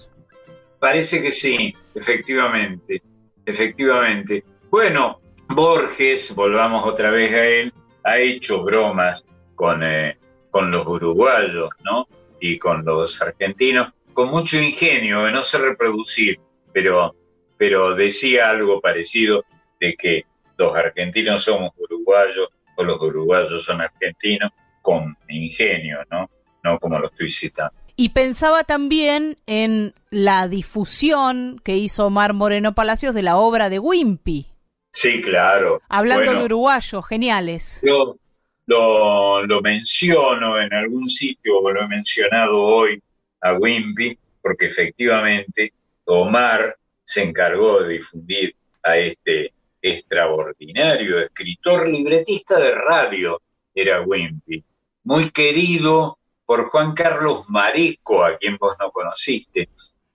parece 0.83 1.21
que 1.21 1.31
sí, 1.31 1.73
efectivamente, 1.95 3.01
efectivamente. 3.45 4.43
Bueno, 4.69 5.21
Borges, 5.47 6.35
volvamos 6.35 6.85
otra 6.85 7.09
vez 7.09 7.31
a 7.31 7.45
él, 7.45 7.73
ha 8.03 8.19
hecho 8.19 8.65
bromas 8.65 9.23
con, 9.55 9.81
eh, 9.81 10.17
con 10.51 10.69
los 10.71 10.85
uruguayos, 10.85 11.69
¿no? 11.85 12.05
Y 12.41 12.59
con 12.59 12.83
los 12.83 13.21
argentinos, 13.21 13.93
con 14.11 14.29
mucho 14.29 14.59
ingenio, 14.59 15.23
de 15.23 15.31
no 15.31 15.41
sé 15.41 15.57
reproducir, 15.59 16.41
pero, 16.73 17.15
pero 17.55 17.95
decía 17.95 18.49
algo 18.49 18.81
parecido 18.81 19.45
de 19.79 19.95
que 19.95 20.25
los 20.57 20.75
argentinos 20.75 21.45
somos 21.45 21.71
uruguayos 21.77 22.49
o 22.75 22.83
los 22.83 23.01
uruguayos 23.01 23.63
son 23.63 23.79
argentinos, 23.79 24.51
con 24.81 25.15
ingenio, 25.29 25.99
¿no? 26.11 26.29
No 26.61 26.77
como 26.77 26.99
lo 26.99 27.07
estoy 27.07 27.29
citando. 27.29 27.82
Y 27.95 28.09
pensaba 28.09 28.63
también 28.63 29.37
en 29.45 29.93
la 30.09 30.47
difusión 30.47 31.61
que 31.63 31.77
hizo 31.77 32.07
Omar 32.07 32.33
Moreno 32.33 32.73
Palacios 32.73 33.13
de 33.13 33.23
la 33.23 33.37
obra 33.37 33.69
de 33.69 33.79
Wimpy. 33.79 34.47
Sí, 34.91 35.21
claro. 35.21 35.81
Hablando 35.89 36.31
de 36.33 36.45
uruguayos, 36.45 37.05
geniales. 37.07 37.81
Yo 37.83 38.17
lo, 38.65 39.45
lo 39.45 39.61
menciono 39.61 40.59
en 40.59 40.73
algún 40.73 41.09
sitio, 41.09 41.61
lo 41.69 41.81
he 41.81 41.87
mencionado 41.87 42.61
hoy 42.61 43.01
a 43.41 43.53
Wimpy, 43.53 44.17
porque 44.41 44.67
efectivamente 44.67 45.73
Omar 46.05 46.75
se 47.03 47.23
encargó 47.23 47.81
de 47.81 47.93
difundir 47.93 48.55
a 48.81 48.97
este 48.97 49.53
extraordinario 49.81 51.19
escritor 51.19 51.87
libretista 51.87 52.59
de 52.59 52.71
radio 52.71 53.41
era 53.75 54.01
Wimpy, 54.01 54.63
muy 55.03 55.29
querido 55.31 56.17
por 56.45 56.65
Juan 56.65 56.93
Carlos 56.93 57.45
Mareco, 57.49 58.23
a 58.23 58.37
quien 58.37 58.57
vos 58.57 58.75
no 58.79 58.91
conociste, 58.91 59.69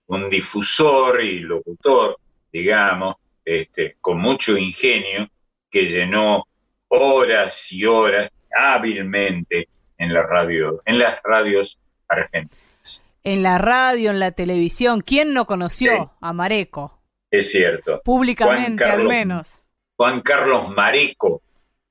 un 0.07 0.29
difusor 0.29 1.23
y 1.23 1.39
locutor, 1.39 2.17
digamos, 2.51 3.15
este, 3.45 3.97
con 4.01 4.19
mucho 4.19 4.57
ingenio, 4.57 5.27
que 5.69 5.85
llenó 5.85 6.45
horas 6.87 7.71
y 7.71 7.85
horas 7.85 8.31
hábilmente 8.51 9.69
en 9.97 10.13
la 10.13 10.23
radio, 10.23 10.81
en 10.85 10.99
las 10.99 11.21
radios 11.23 11.79
argentinas. 12.07 13.01
En 13.23 13.43
la 13.43 13.57
radio, 13.57 14.11
en 14.11 14.19
la 14.19 14.31
televisión, 14.31 15.01
¿quién 15.01 15.33
no 15.33 15.45
conoció 15.45 16.13
a 16.19 16.33
Mareco? 16.33 16.99
Es 17.29 17.51
cierto. 17.51 18.01
Públicamente 18.03 18.83
al 18.83 19.03
menos. 19.03 19.63
Juan 19.95 20.21
Carlos 20.21 20.69
Mareco, 20.69 21.41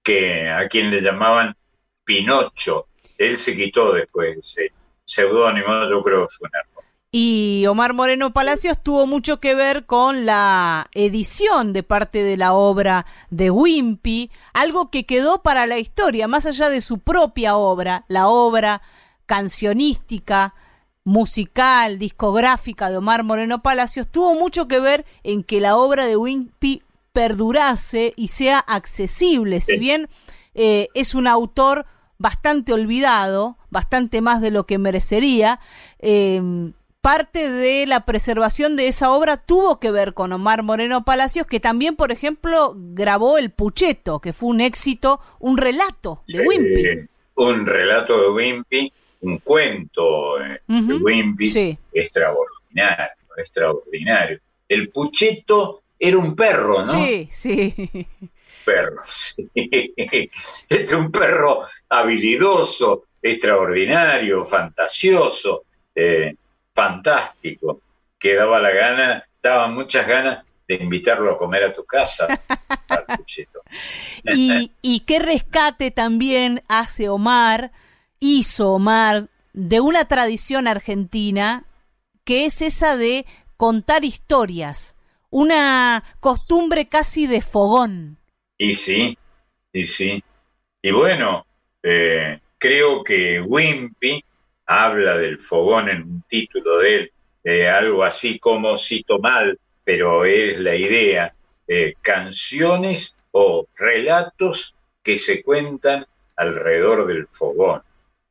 que, 0.03 0.49
a 0.49 0.67
quien 0.69 0.91
le 0.91 1.01
llamaban 1.01 1.55
Pinocho. 2.05 2.88
Él 3.19 3.37
se 3.37 3.55
quitó 3.55 3.93
después 3.93 4.39
ese 4.39 4.73
seudónimo, 5.05 5.89
yo 5.91 6.03
creo 6.03 6.23
que 6.23 6.35
fue 6.39 6.49
un 6.49 6.57
error. 6.57 6.85
Y 7.11 7.65
Omar 7.67 7.95
Moreno 7.95 8.35
Palacios 8.35 8.83
tuvo 8.83 9.07
mucho 9.07 9.41
que 9.41 9.55
ver 9.55 9.87
con 9.87 10.27
la 10.27 10.91
edición 10.93 11.73
de 11.73 11.83
parte 11.83 12.23
de 12.23 12.37
la 12.37 12.53
obra 12.53 13.07
de 13.31 13.51
Wimpy, 13.51 14.31
algo 14.53 14.91
que 14.91 15.07
quedó 15.07 15.43
para 15.43 15.67
la 15.67 15.79
historia, 15.79 16.29
más 16.29 16.45
allá 16.45 16.69
de 16.69 16.83
su 16.83 16.99
propia 16.99 17.57
obra, 17.57 18.05
la 18.09 18.29
obra 18.29 18.83
cancionística 19.25 20.55
musical, 21.03 21.99
discográfica 21.99 22.91
de 22.91 22.99
Omar 22.99 23.25
Moreno 23.25 23.63
Palacios, 23.63 24.07
tuvo 24.07 24.35
mucho 24.35 24.69
que 24.69 24.79
ver 24.79 25.07
en 25.23 25.43
que 25.43 25.61
la 25.61 25.79
obra 25.79 26.05
de 26.05 26.17
Wimpy 26.17 26.83
perdurase 27.15 28.13
y 28.17 28.29
sea 28.29 28.59
accesible. 28.59 29.63
Si 29.63 29.79
bien 29.79 30.09
eh, 30.55 30.89
es 30.93 31.15
un 31.15 31.27
autor 31.27 31.87
bastante 32.19 32.73
olvidado, 32.73 33.57
bastante 33.71 34.21
más 34.21 34.41
de 34.41 34.51
lo 34.51 34.67
que 34.67 34.79
merecería, 34.79 35.61
eh, 36.01 36.43
parte 37.01 37.49
de 37.49 37.87
la 37.87 38.05
preservación 38.05 38.77
de 38.77 38.89
esa 38.89 39.11
obra 39.13 39.37
tuvo 39.37 39.79
que 39.79 39.91
ver 39.91 40.15
con 40.15 40.33
Omar 40.33 40.63
Moreno 40.63 41.05
Palacios, 41.05 41.47
que 41.47 41.61
también, 41.61 41.97
por 41.97 42.13
ejemplo, 42.13 42.75
grabó 42.77 43.39
El 43.39 43.51
Pucheto, 43.51 44.21
que 44.21 44.33
fue 44.33 44.51
un 44.51 44.61
éxito, 44.61 45.21
un 45.39 45.57
relato 45.57 46.23
de 46.27 46.41
Wimpy. 46.41 47.09
Un 47.37 47.67
relato 47.67 48.21
de 48.21 48.31
Wimpy, 48.31 48.93
un 49.21 49.39
cuento 49.39 50.43
eh, 50.43 50.61
de 50.67 50.95
Wimpy 50.95 51.79
extraordinario, 51.93 53.15
extraordinario. 53.37 54.41
El 54.69 54.91
Pucheto 54.91 55.83
era 55.99 56.19
un 56.19 56.35
perro, 56.35 56.83
¿no? 56.83 56.93
Sí, 56.93 57.29
sí. 57.31 58.07
Perro, 58.73 59.03
sí. 59.05 59.51
Este 60.69 60.95
un 60.95 61.11
perro 61.11 61.65
habilidoso, 61.89 63.05
extraordinario, 63.23 64.45
fantasioso. 64.45 65.65
Eh, 65.95 66.35
fantástico, 66.75 67.81
que 68.17 68.37
daba 68.37 68.61
la 68.61 68.71
gana, 68.71 69.25
daba 69.43 69.67
muchas 69.67 70.07
ganas 70.07 70.47
de 70.69 70.77
invitarlo 70.77 71.33
a 71.33 71.37
comer 71.37 71.65
a 71.65 71.73
tu 71.73 71.85
casa. 71.85 72.29
y, 74.25 74.71
y 74.81 75.01
qué 75.01 75.19
rescate 75.19 75.91
también 75.91 76.63
hace 76.69 77.09
Omar, 77.09 77.73
hizo 78.21 78.71
Omar, 78.75 79.29
de 79.53 79.81
una 79.81 80.05
tradición 80.05 80.69
argentina 80.69 81.65
que 82.23 82.45
es 82.45 82.63
esa 82.63 82.97
de 82.97 83.27
contar 83.57 84.05
historias, 84.05 84.95
una 85.31 86.05
costumbre 86.21 86.89
casi 86.89 87.27
de 87.27 87.41
fogón. 87.41 88.18
Y 88.59 88.75
sí, 88.75 89.17
y 89.73 89.83
sí. 89.83 90.23
Y 90.83 90.91
bueno, 90.91 91.47
eh, 91.83 92.41
creo 92.59 93.03
que 93.05 93.41
Wimpy 93.41 94.23
habla 94.67 95.17
del 95.17 95.39
fogón 95.39 95.89
en 95.89 96.03
un 96.03 96.23
título 96.29 96.79
de 96.79 96.97
él, 96.97 97.13
algo 97.69 98.05
así 98.05 98.39
como 98.39 98.77
cito 98.77 99.19
mal, 99.19 99.59
pero 99.85 100.27
es 100.27 100.59
la 100.59 100.75
idea, 100.75 101.35
eh, 101.67 101.95
canciones 102.03 103.15
o 103.31 103.67
relatos 103.77 104.75
que 105.03 105.17
se 105.17 105.43
cuentan 105.43 106.07
alrededor 106.37 107.07
del 107.07 107.27
fogón, 107.29 107.83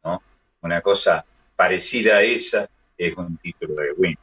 ¿no? 0.04 0.22
Una 0.62 0.82
cosa 0.82 1.26
parecida 1.56 2.18
a 2.18 2.24
esa 2.24 2.70
es 2.98 3.16
un 3.16 3.38
título 3.38 3.76
de 3.76 3.92
Win. 3.94 4.18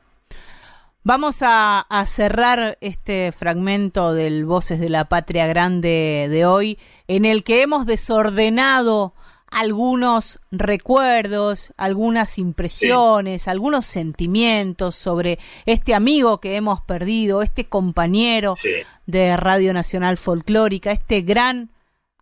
Vamos 1.07 1.43
a, 1.43 1.81
a, 1.81 2.07
cerrar 2.07 2.79
este 2.81 3.31
fragmento 3.31 4.15
del 4.15 4.47
Voces 4.47 4.81
de 4.81 4.89
la 4.89 5.05
Patria 5.05 5.47
Grande 5.47 6.29
de 6.31 6.47
hoy, 6.47 6.79
en 7.09 7.27
el 7.27 7.45
que 7.45 7.61
hemos 7.61 7.85
desordenado 7.85 9.13
algunos 9.49 10.41
recuerdos, 10.51 11.75
algunas 11.77 12.39
impresiones, 12.39 13.49
algunos 13.49 13.85
sentimientos 13.85 14.95
sobre 14.95 15.39
este 15.67 15.93
amigo 15.93 16.41
que 16.41 16.57
hemos 16.57 16.81
perdido, 16.81 17.43
este 17.43 17.67
compañero 17.67 18.55
de 19.05 19.37
Radio 19.37 19.75
Nacional 19.75 20.17
Folclórica, 20.17 20.91
este 20.91 21.21
gran 21.21 21.74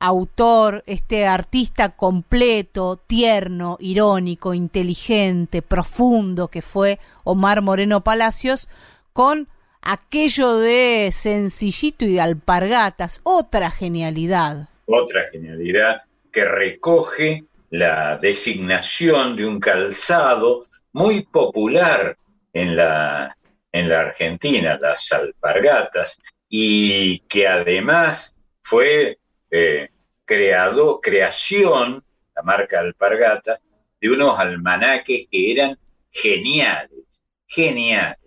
autor, 0.02 0.82
este 0.86 1.26
artista 1.26 1.90
completo, 1.90 2.96
tierno, 2.96 3.76
irónico, 3.78 4.52
inteligente, 4.52 5.62
profundo 5.62 6.48
que 6.48 6.60
fue 6.60 6.98
Omar 7.22 7.62
Moreno 7.62 8.02
Palacios, 8.02 8.68
con 9.12 9.46
aquello 9.80 10.56
de 10.56 11.10
sencillito 11.12 12.04
y 12.04 12.14
de 12.14 12.20
alpargatas, 12.20 13.20
otra 13.22 13.70
genialidad. 13.70 14.68
Otra 14.86 15.22
genialidad 15.30 16.02
que 16.32 16.46
recoge 16.46 17.44
la 17.70 18.18
designación 18.18 19.36
de 19.36 19.46
un 19.46 19.60
calzado 19.60 20.66
muy 20.92 21.22
popular 21.26 22.16
en 22.52 22.74
la, 22.74 23.36
en 23.70 23.88
la 23.88 24.00
Argentina, 24.00 24.76
las 24.82 25.12
alpargatas, 25.12 26.18
y 26.48 27.20
que 27.20 27.46
además 27.46 28.34
fue 28.62 29.18
eh, 29.52 29.90
creado, 30.32 30.98
creación, 31.02 32.02
la 32.34 32.42
marca 32.42 32.80
alpargata, 32.80 33.60
de 34.00 34.10
unos 34.10 34.38
almanaques 34.38 35.28
que 35.30 35.52
eran 35.52 35.78
geniales, 36.10 37.22
geniales, 37.46 38.18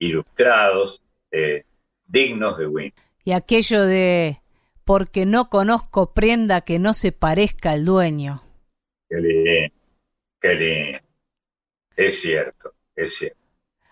ilustrados, 0.00 1.00
eh, 1.30 1.64
dignos 2.06 2.58
de 2.58 2.66
Win. 2.66 2.94
Y 3.24 3.30
aquello 3.30 3.84
de 3.84 4.40
porque 4.84 5.26
no 5.26 5.48
conozco 5.48 6.12
prenda 6.12 6.62
que 6.62 6.80
no 6.80 6.92
se 6.92 7.12
parezca 7.12 7.70
al 7.70 7.84
dueño. 7.84 8.42
Qué 9.08 9.20
lindo, 9.20 9.74
qué 10.40 10.54
lindo. 10.54 10.98
Es 11.96 12.20
cierto, 12.20 12.74
es 12.96 13.16
cierto. 13.16 13.38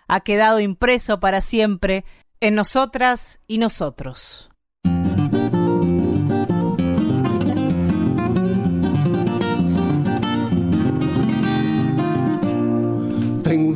Ha 0.09 0.21
quedado 0.21 0.59
impreso 0.59 1.21
para 1.21 1.41
siempre 1.41 2.05
en 2.41 2.57
nosotras 2.57 3.41
y 3.47 3.59
nosotros. 3.59 4.52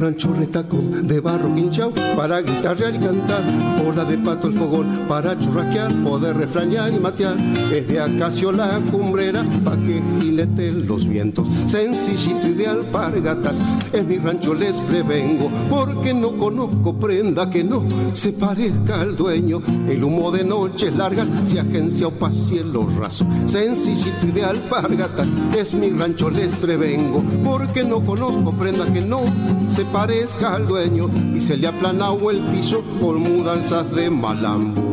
Un 0.07 0.13
rancho 0.13 0.35
retacón 0.35 1.09
de 1.09 1.21
barro 1.21 1.53
pinchao 1.53 1.93
para 2.17 2.41
guitarrear 2.41 2.95
y 2.95 2.99
cantar. 2.99 3.43
Bola 3.85 4.05
de 4.05 4.17
pato 4.19 4.47
el 4.47 4.55
fogón 4.55 5.05
para 5.09 5.39
churrasquear, 5.39 5.93
poder 6.05 6.37
refrañar 6.37 6.93
y 6.93 6.99
matear. 7.01 7.37
Es 7.73 7.89
de 7.89 8.01
acacio 8.01 8.53
la 8.53 8.81
cumbrera 8.93 9.45
pa' 9.65 9.77
que 9.77 10.01
gileten 10.21 10.87
los 10.87 11.09
vientos. 11.09 11.49
Sencillito 11.67 12.47
y 12.47 12.55
de 12.55 12.69
alpargatas, 12.69 13.61
en 13.93 14.07
mi 14.07 14.19
rancho 14.19 14.55
les 14.55 14.79
prevengo, 14.81 15.51
porque 15.69 16.15
no 16.15 16.37
conozco 16.37 16.95
prenda 16.95 17.51
que 17.51 17.65
no 17.65 17.85
se 18.13 18.33
parezca 18.33 19.01
al 19.01 19.17
dueño. 19.17 19.61
El 19.89 20.05
humo 20.05 20.31
de 20.31 20.45
noches 20.45 20.95
largas 20.97 21.27
se 21.45 21.59
agencia 21.59 22.07
o 22.07 22.11
pa' 22.13 22.31
cielo 22.31 22.87
raso. 22.99 23.27
Sencillito 23.47 24.27
y 24.29 24.31
de 24.31 24.45
alpargatas, 24.45 25.27
es 25.59 25.75
mi 25.75 25.91
rancho 25.91 26.31
les 26.31 26.55
prevengo, 26.57 27.25
porque 27.45 27.83
no 27.83 28.01
conozco 28.03 28.53
prenda 28.53 28.85
que 28.93 29.01
no 29.01 29.21
se 29.69 29.85
parezca 29.85 29.96
al 29.97 30.67
dueño 30.69 31.09
y 31.35 31.41
se 31.41 31.57
le 31.57 31.67
ha 31.67 31.71
aplanado 31.71 32.31
el 32.31 32.41
piso 32.49 32.83
por 33.01 33.17
mudanzas 33.17 33.91
de 33.95 34.11
malambo. 34.11 34.86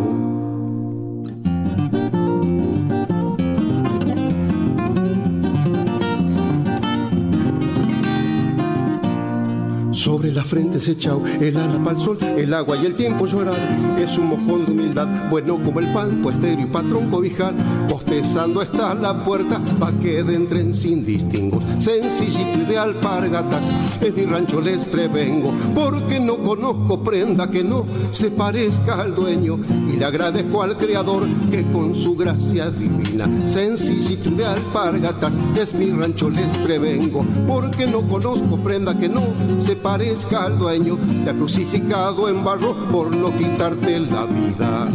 Sobre 10.04 10.34
la 10.34 10.44
frente 10.44 10.82
se 10.82 10.92
echao 10.92 11.26
el 11.26 11.56
ala 11.56 11.82
para 11.82 11.96
el 11.96 12.04
sol, 12.04 12.18
el 12.22 12.54
agua 12.54 12.76
y 12.76 12.86
el 12.88 12.94
tiempo 12.94 13.26
llorar. 13.26 13.56
Es 13.98 14.18
un 14.18 14.28
mojón 14.28 14.66
de 14.66 14.74
humildad, 14.74 15.30
bueno 15.30 15.58
como 15.64 15.80
el 15.80 15.94
pan, 15.94 16.22
puestero 16.22 16.62
y 16.62 16.66
patrón 16.66 17.10
cobijar. 17.10 17.54
Postezando 17.88 18.62
está 18.62 18.94
la 18.96 19.24
puerta 19.24 19.62
pa' 19.80 19.94
que 19.94 20.20
entren 20.20 20.76
sin 20.76 21.06
distingos. 21.06 21.64
Sencillito 21.80 22.64
y 22.64 22.66
de 22.66 22.78
alpargatas, 22.78 23.72
en 24.02 24.14
mi 24.14 24.26
rancho 24.26 24.60
les 24.60 24.84
prevengo, 24.84 25.54
porque 25.74 26.20
no 26.20 26.36
conozco 26.36 27.02
prenda 27.02 27.50
que 27.50 27.64
no 27.64 27.86
se 28.12 28.30
parezca 28.30 29.00
al 29.00 29.16
dueño. 29.16 29.58
Y 29.88 29.96
le 29.96 30.04
agradezco 30.04 30.64
al 30.64 30.78
creador 30.78 31.24
que 31.50 31.64
con 31.72 31.96
su 31.96 32.18
gracia 32.18 32.70
divina, 32.72 33.30
sencillito 33.48 34.28
y 34.28 34.34
de 34.34 34.48
alpargatas, 34.48 35.38
es 35.58 35.74
mi 35.74 35.92
rancho 35.92 36.30
les 36.30 36.58
prevengo, 36.58 37.26
porque 37.48 37.88
no 37.88 38.02
conozco 38.02 38.58
prenda 38.58 38.98
que 38.98 39.08
no 39.08 39.22
se 39.60 39.78
parezca 39.78 39.93
parezca 39.94 40.46
al 40.46 40.58
dueño, 40.58 40.98
te 41.24 41.30
ha 41.30 41.34
crucificado 41.34 42.28
en 42.28 42.44
barro 42.44 42.74
por 42.92 43.16
no 43.16 43.32
quitarte 43.38 44.00
la 44.00 44.26
vida. 44.26 44.88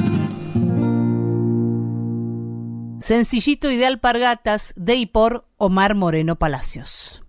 Sencillito 2.98 3.70
y 3.70 3.76
de 3.76 3.86
alpargatas 3.86 4.74
de 4.74 4.96
y 4.96 5.06
por 5.06 5.44
Omar 5.56 5.94
Moreno 5.94 6.34
Palacios. 6.34 7.22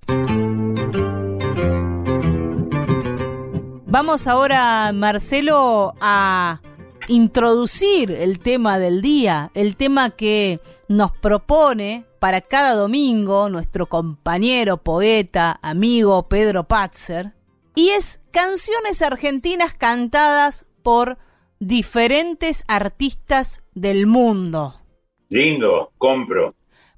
Vamos 3.86 4.25
ahora, 4.25 4.91
Marcelo, 4.91 5.93
a 6.01 6.62
introducir 7.08 8.10
el 8.10 8.39
tema 8.39 8.79
del 8.79 9.03
día, 9.03 9.51
el 9.53 9.75
tema 9.75 10.10
que 10.10 10.60
nos 10.88 11.12
propone 11.12 12.08
para 12.17 12.41
cada 12.41 12.73
domingo 12.73 13.47
nuestro 13.47 13.86
compañero, 13.86 14.77
poeta, 14.77 15.60
amigo 15.62 16.27
Pedro 16.27 16.63
Patzer, 16.67 17.36
y 17.75 17.89
es 17.89 18.21
canciones 18.32 19.01
argentinas 19.01 19.73
cantadas 19.73 20.65
por 20.84 21.17
diferentes 21.60 22.63
artistas 22.67 23.63
del 23.73 24.08
mundo. 24.08 24.82
Lindo, 25.29 25.91
compro. 25.97 26.55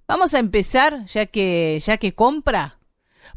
Vamos 0.08 0.34
a 0.34 0.40
empezar, 0.40 1.06
ya 1.06 1.26
que, 1.26 1.82
ya 1.84 1.98
que 1.98 2.14
compra, 2.14 2.80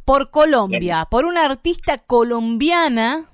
por 0.04 0.30
Colombia, 0.30 1.06
por 1.10 1.24
una 1.24 1.44
artista 1.44 1.98
colombiana 1.98 3.30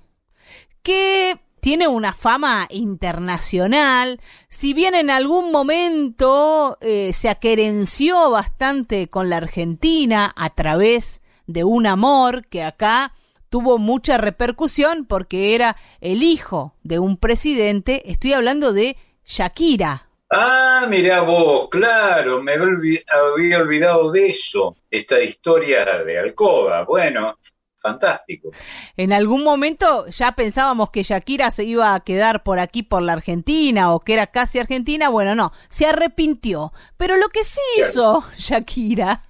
que 0.83 1.41
tiene 1.61 1.89
una 1.89 2.15
fama 2.15 2.67
internacional, 2.71 4.21
si 4.49 4.73
bien 4.73 4.95
en 4.95 5.11
algún 5.11 5.53
momento 5.53 6.79
eh, 6.81 7.13
se 7.13 7.29
aquerenció 7.29 8.31
bastante 8.31 9.09
con 9.09 9.29
la 9.29 9.37
Argentina 9.37 10.33
a 10.37 10.51
través 10.51 11.23
de 11.47 11.65
un 11.65 11.87
amor 11.87 12.47
que 12.47 12.63
acá 12.63 13.13
tuvo 13.51 13.79
mucha 13.79 14.17
repercusión 14.17 15.05
porque 15.05 15.55
era 15.55 15.77
el 16.01 16.23
hijo 16.23 16.77
de 16.83 16.99
un 16.99 17.19
presidente, 17.19 18.11
estoy 18.11 18.33
hablando 18.33 18.73
de 18.73 18.97
Shakira. 19.27 20.09
Ah, 20.31 20.87
mira 20.89 21.23
vos, 21.23 21.69
claro, 21.69 22.41
me 22.41 22.53
había 22.55 23.59
olvidado 23.59 24.13
de 24.13 24.29
eso, 24.29 24.77
esta 24.89 25.21
historia 25.21 25.85
de 26.05 26.19
Alcoba. 26.21 26.85
Bueno, 26.85 27.37
fantástico. 27.75 28.51
En 28.97 29.13
algún 29.13 29.43
momento 29.43 30.07
ya 30.07 30.33
pensábamos 30.33 30.91
que 30.91 31.03
Shakira 31.03 31.51
se 31.51 31.65
iba 31.65 31.95
a 31.95 32.01
quedar 32.01 32.45
por 32.45 32.61
aquí, 32.61 32.85
por 32.85 33.03
la 33.03 33.15
Argentina, 33.15 33.93
o 33.93 33.99
que 33.99 34.13
era 34.13 34.29
casi 34.29 34.61
Argentina. 34.61 35.09
Bueno, 35.09 35.35
no, 35.35 35.51
se 35.69 35.87
arrepintió. 35.87 36.73
Pero 36.97 37.17
lo 37.17 37.29
que 37.29 37.43
sí 37.43 37.61
hizo 37.81 38.23
Shakira 38.37 39.23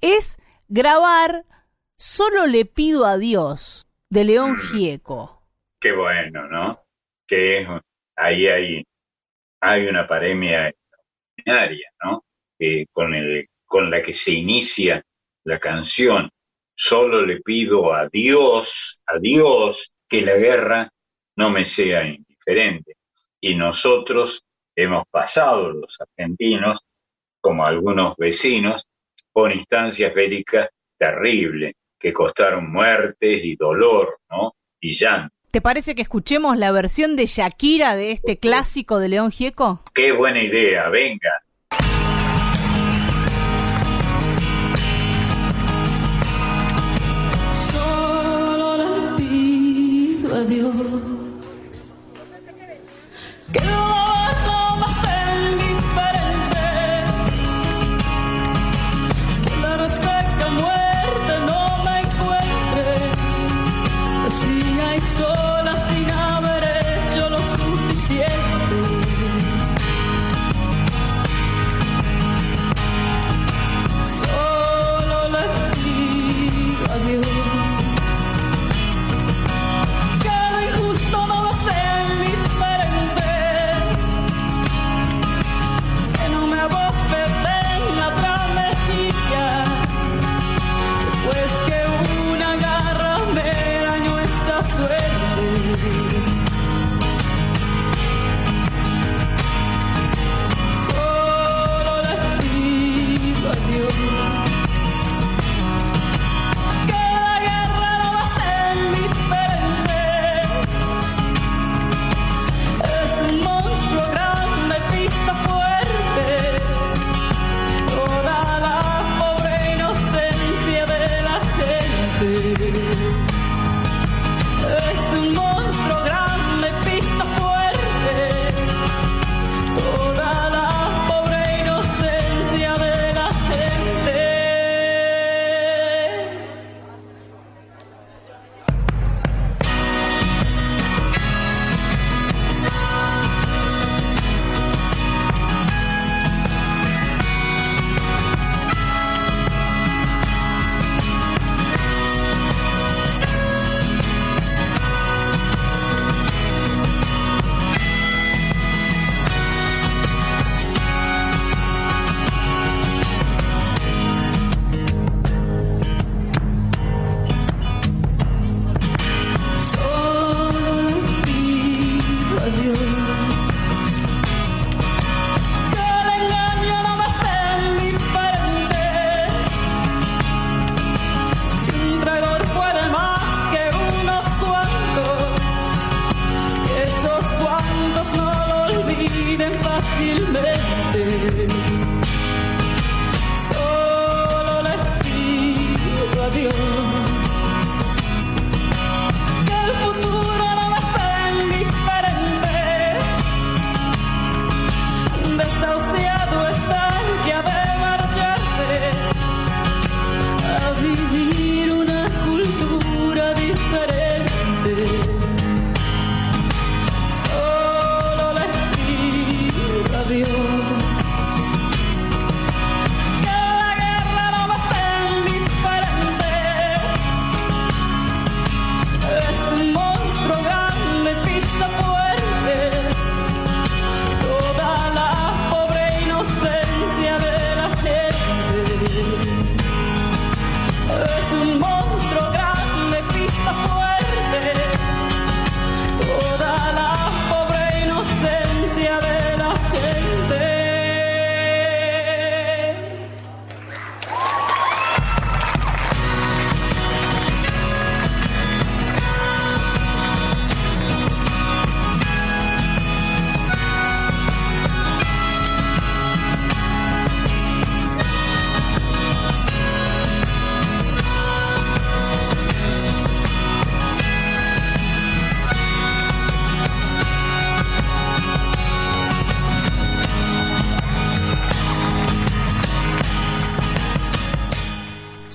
es 0.00 0.38
grabar 0.68 1.44
Solo 1.96 2.46
le 2.46 2.64
pido 2.64 3.04
a 3.04 3.18
Dios 3.18 3.86
de 4.10 4.24
León 4.24 4.52
mm. 4.52 4.60
Gieco. 4.60 5.42
Qué 5.80 5.92
bueno, 5.92 6.48
¿no? 6.48 6.84
Que 7.26 7.66
ahí 8.16 8.46
hay, 8.46 8.84
hay 9.60 9.86
una 9.86 10.06
paremia 10.06 10.68
extraordinaria, 10.68 11.90
¿no? 12.04 12.24
con, 12.92 13.14
el, 13.14 13.48
con 13.66 13.90
la 13.90 14.00
que 14.00 14.12
se 14.12 14.32
inicia 14.32 15.02
la 15.44 15.58
canción 15.58 16.30
Solo 16.76 17.24
le 17.24 17.40
pido 17.40 17.94
a 17.94 18.08
Dios, 18.08 19.00
a 19.06 19.18
Dios, 19.18 19.92
que 20.08 20.22
la 20.22 20.34
guerra 20.34 20.90
no 21.36 21.50
me 21.50 21.64
sea 21.64 22.04
indiferente. 22.06 22.96
Y 23.40 23.54
nosotros 23.54 24.44
hemos 24.74 25.04
pasado, 25.08 25.70
los 25.70 26.00
argentinos, 26.00 26.80
como 27.40 27.64
algunos 27.64 28.16
vecinos, 28.16 28.86
por 29.32 29.52
instancias 29.52 30.12
bélicas 30.14 30.68
terribles, 30.98 31.74
que 31.98 32.12
costaron 32.12 32.70
muertes 32.70 33.44
y 33.44 33.56
dolor, 33.56 34.20
¿no? 34.30 34.54
Y 34.80 34.94
llanto. 34.94 35.34
¿Te 35.50 35.60
parece 35.60 35.94
que 35.94 36.02
escuchemos 36.02 36.58
la 36.58 36.72
versión 36.72 37.16
de 37.16 37.26
Shakira 37.26 37.94
de 37.94 38.10
este 38.10 38.38
clásico 38.38 38.98
de 38.98 39.08
León 39.08 39.30
Gieco? 39.30 39.82
Qué 39.94 40.12
buena 40.12 40.42
idea, 40.42 40.88
venga. 40.88 41.44
Dios. 50.48 51.03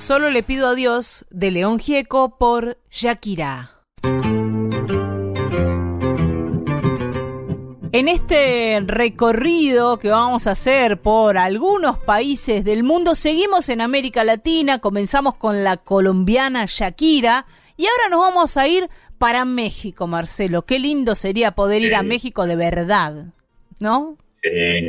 Solo 0.10 0.32
le 0.32 0.42
pido 0.42 0.68
a 0.68 0.74
Dios 0.74 1.28
de 1.30 1.52
León 1.52 1.78
Gieco 1.78 2.40
por 2.40 2.80
Shakira. 2.90 3.76
En 7.92 8.08
este 8.08 8.82
recorrido 8.88 10.00
que 10.00 10.10
vamos 10.10 10.48
a 10.48 10.54
hacer 10.54 11.00
por 11.00 11.38
algunos 11.38 12.00
países 12.00 12.64
del 12.64 12.82
mundo, 12.82 13.14
seguimos 13.14 13.70
en 13.70 13.82
América 13.82 14.24
Latina, 14.24 14.80
comenzamos 14.80 15.36
con 15.36 15.64
la 15.64 15.78
colombiana 15.78 16.66
Shakira 16.68 17.46
y 17.78 17.86
ahora 17.86 18.10
nos 18.10 18.22
vamos 18.22 18.58
a 18.58 18.68
ir 18.68 18.90
para 19.20 19.46
México, 19.46 20.08
Marcelo. 20.08 20.66
Qué 20.66 20.80
lindo 20.80 21.14
sería 21.14 21.52
poder 21.52 21.84
ir 21.84 21.94
a 21.94 22.02
México 22.02 22.48
de 22.48 22.56
verdad, 22.56 23.28
¿no? 23.80 24.18
Sí, 24.42 24.88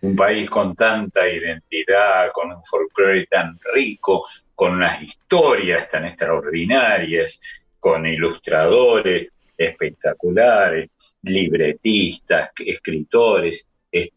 un 0.00 0.16
país 0.16 0.48
con 0.48 0.74
tanta 0.74 1.28
identidad, 1.28 2.30
con 2.32 2.50
un 2.50 2.64
folclore 2.64 3.26
tan 3.26 3.58
rico, 3.74 4.26
con 4.54 4.72
unas 4.74 5.02
historias 5.02 5.88
tan 5.88 6.04
extraordinarias, 6.04 7.40
con 7.80 8.06
ilustradores 8.06 9.28
espectaculares, 9.56 10.90
libretistas, 11.22 12.50
escritores, 12.58 13.66
es 13.90 14.10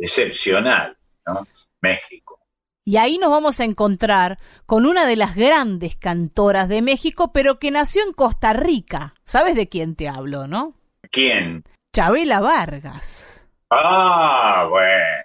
excepcional, 0.00 0.96
¿no? 1.26 1.46
México. 1.80 2.40
Y 2.86 2.98
ahí 2.98 3.16
nos 3.16 3.30
vamos 3.30 3.60
a 3.60 3.64
encontrar 3.64 4.38
con 4.66 4.84
una 4.84 5.06
de 5.06 5.16
las 5.16 5.34
grandes 5.34 5.96
cantoras 5.96 6.68
de 6.68 6.82
México, 6.82 7.32
pero 7.32 7.58
que 7.58 7.70
nació 7.70 8.02
en 8.02 8.12
Costa 8.12 8.52
Rica. 8.52 9.14
¿Sabes 9.24 9.54
de 9.54 9.70
quién 9.70 9.96
te 9.96 10.06
hablo, 10.06 10.46
no? 10.46 10.74
¿Quién? 11.10 11.64
Chabela 11.94 12.40
Vargas. 12.40 13.48
Ah, 13.70 14.66
bueno, 14.68 15.24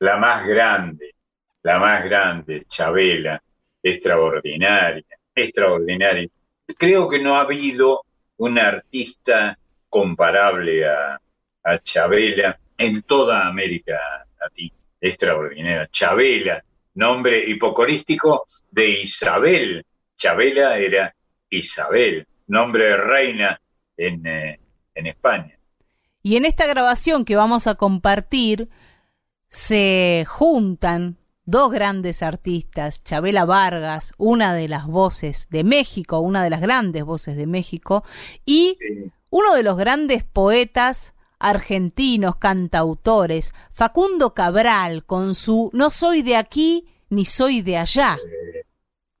la 0.00 0.16
más 0.16 0.46
grande, 0.46 1.14
la 1.62 1.78
más 1.78 2.04
grande, 2.04 2.64
Chabela, 2.68 3.40
extraordinaria, 3.82 5.04
extraordinaria. 5.34 6.28
Creo 6.78 7.08
que 7.08 7.18
no 7.18 7.36
ha 7.36 7.40
habido 7.40 8.02
un 8.36 8.58
artista 8.58 9.58
comparable 9.88 10.86
a, 10.88 11.20
a 11.64 11.78
Chabela 11.80 12.58
en 12.78 13.02
toda 13.02 13.46
América 13.46 13.98
Latina. 14.40 14.74
Extraordinaria. 15.00 15.88
Chabela, 15.90 16.62
nombre 16.94 17.48
hipocorístico 17.48 18.44
de 18.70 18.88
Isabel. 19.00 19.84
Chabela 20.16 20.78
era 20.78 21.14
Isabel, 21.48 22.26
nombre 22.46 22.84
de 22.84 22.96
reina 22.96 23.60
en, 23.96 24.26
eh, 24.26 24.60
en 24.94 25.06
España. 25.06 25.58
Y 26.22 26.36
en 26.36 26.44
esta 26.44 26.66
grabación 26.66 27.24
que 27.24 27.36
vamos 27.36 27.66
a 27.66 27.76
compartir 27.76 28.68
se 29.48 30.24
juntan 30.28 31.16
dos 31.50 31.70
grandes 31.72 32.22
artistas, 32.22 33.02
Chabela 33.02 33.44
Vargas, 33.44 34.12
una 34.18 34.54
de 34.54 34.68
las 34.68 34.86
voces 34.86 35.48
de 35.50 35.64
México, 35.64 36.18
una 36.20 36.44
de 36.44 36.50
las 36.50 36.60
grandes 36.60 37.04
voces 37.04 37.36
de 37.36 37.46
México, 37.46 38.04
y 38.46 38.76
Sí. 38.80 39.10
uno 39.30 39.54
de 39.54 39.62
los 39.62 39.76
grandes 39.76 40.22
poetas 40.24 41.14
argentinos, 41.40 42.36
cantautores, 42.36 43.54
Facundo 43.72 44.34
Cabral, 44.34 45.04
con 45.04 45.34
su 45.34 45.70
No 45.72 45.90
soy 45.90 46.22
de 46.22 46.36
aquí 46.36 46.86
ni 47.08 47.24
soy 47.24 47.62
de 47.62 47.78
allá. 47.78 48.16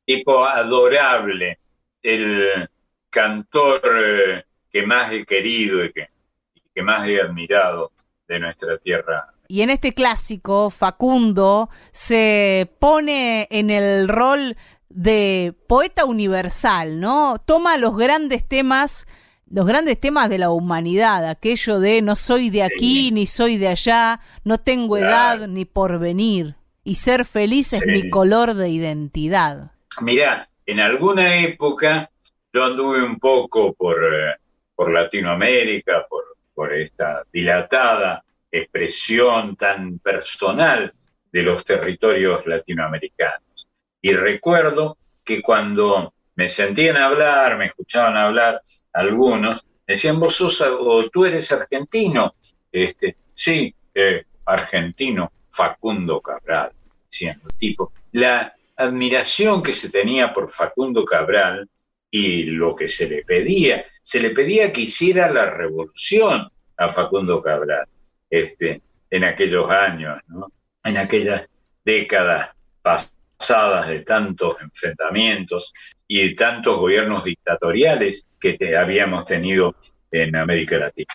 tipo 0.06 0.44
adorable, 0.44 1.58
el 2.02 2.68
cantor 3.10 3.80
eh, 3.84 4.44
que 4.70 4.86
más 4.86 5.12
he 5.12 5.24
querido 5.24 5.84
y 5.84 5.92
que, 5.92 6.08
y 6.54 6.62
que 6.74 6.82
más 6.82 7.08
he 7.08 7.20
admirado 7.20 7.92
de 8.28 8.38
nuestra 8.40 8.76
tierra. 8.78 9.29
Y 9.50 9.62
en 9.62 9.70
este 9.70 9.94
clásico, 9.94 10.70
Facundo 10.70 11.70
se 11.90 12.70
pone 12.78 13.48
en 13.50 13.70
el 13.70 14.06
rol 14.06 14.56
de 14.88 15.54
poeta 15.66 16.04
universal, 16.04 17.00
¿no? 17.00 17.34
Toma 17.44 17.76
los 17.76 17.96
grandes 17.96 18.46
temas, 18.46 19.08
los 19.50 19.66
grandes 19.66 19.98
temas 19.98 20.28
de 20.30 20.38
la 20.38 20.50
humanidad, 20.50 21.28
aquello 21.28 21.80
de 21.80 22.00
no 22.00 22.14
soy 22.14 22.50
de 22.50 22.62
aquí 22.62 23.06
Sí. 23.06 23.10
ni 23.10 23.26
soy 23.26 23.56
de 23.56 23.66
allá, 23.66 24.20
no 24.44 24.58
tengo 24.58 24.94
Claro. 24.98 25.42
edad 25.42 25.48
ni 25.48 25.64
porvenir, 25.64 26.54
y 26.84 26.94
ser 26.94 27.24
feliz 27.24 27.72
es 27.72 27.84
mi 27.84 28.08
color 28.08 28.54
de 28.54 28.68
identidad. 28.68 29.72
Mirá, 30.00 30.48
en 30.64 30.78
alguna 30.78 31.38
época 31.38 32.08
yo 32.52 32.66
anduve 32.66 33.02
un 33.02 33.18
poco 33.18 33.72
por, 33.72 33.96
eh, 33.96 34.36
por 34.76 34.92
Latinoamérica, 34.92 36.06
por, 36.08 36.22
por 36.54 36.72
esta 36.72 37.24
dilatada 37.32 38.22
expresión 38.50 39.56
tan 39.56 39.98
personal 39.98 40.92
de 41.32 41.42
los 41.42 41.64
territorios 41.64 42.46
latinoamericanos. 42.46 43.68
Y 44.02 44.12
recuerdo 44.12 44.98
que 45.24 45.42
cuando 45.42 46.14
me 46.34 46.48
sentían 46.48 46.96
hablar, 46.96 47.58
me 47.58 47.66
escuchaban 47.66 48.16
hablar 48.16 48.62
algunos, 48.92 49.64
decían, 49.86 50.18
vos 50.18 50.34
sos, 50.34 50.60
o 50.60 51.08
tú 51.10 51.24
eres 51.24 51.52
argentino. 51.52 52.32
Este, 52.72 53.16
sí, 53.34 53.74
eh, 53.94 54.24
argentino, 54.46 55.32
Facundo 55.50 56.20
Cabral, 56.20 56.72
decían 57.06 57.40
los 57.44 57.56
tipos. 57.56 57.90
La 58.12 58.54
admiración 58.76 59.62
que 59.62 59.72
se 59.72 59.90
tenía 59.90 60.32
por 60.32 60.50
Facundo 60.50 61.04
Cabral 61.04 61.68
y 62.10 62.44
lo 62.44 62.74
que 62.74 62.88
se 62.88 63.08
le 63.08 63.22
pedía, 63.22 63.84
se 64.02 64.20
le 64.20 64.30
pedía 64.30 64.72
que 64.72 64.82
hiciera 64.82 65.30
la 65.30 65.46
revolución 65.46 66.50
a 66.76 66.88
Facundo 66.88 67.40
Cabral 67.42 67.86
este, 68.30 68.82
en 69.10 69.24
aquellos 69.24 69.68
años, 69.70 70.18
¿no? 70.28 70.48
en 70.84 70.96
aquellas 70.96 71.46
décadas 71.84 72.50
pasadas 72.82 73.88
de 73.88 74.00
tantos 74.00 74.56
enfrentamientos 74.62 75.72
y 76.08 76.28
de 76.28 76.34
tantos 76.34 76.78
gobiernos 76.78 77.24
dictatoriales 77.24 78.26
que 78.40 78.54
te- 78.54 78.76
habíamos 78.76 79.26
tenido 79.26 79.74
en 80.10 80.36
América 80.36 80.76
Latina. 80.78 81.12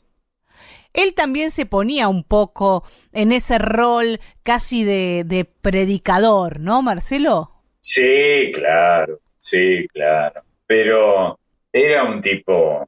Él 0.94 1.14
también 1.14 1.52
se 1.52 1.66
ponía 1.66 2.08
un 2.08 2.24
poco 2.24 2.84
en 3.12 3.32
ese 3.32 3.58
rol 3.58 4.20
casi 4.44 4.84
de, 4.84 5.24
de 5.26 5.46
predicador, 5.46 6.60
¿no, 6.60 6.82
Marcelo? 6.82 7.52
Sí, 7.80 8.52
claro, 8.54 9.20
sí, 9.40 9.88
claro. 9.94 10.44
Pero 10.66 11.40
era 11.72 12.04
un 12.04 12.22
tipo 12.22 12.88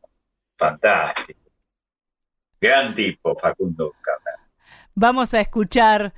fantástico. 0.57 1.39
Gran 2.61 2.93
tipo, 2.93 3.35
Facundo 3.35 3.95
Cabral. 4.01 4.16
Vamos 4.99 5.35
a 5.35 5.41
escuchar 5.41 6.15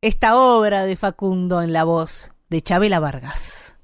esta 0.00 0.36
obra 0.36 0.84
de 0.84 0.94
Facundo 0.94 1.62
en 1.62 1.72
la 1.72 1.82
voz 1.82 2.30
de 2.48 2.62
Chabela 2.62 3.00
Vargas. 3.00 3.74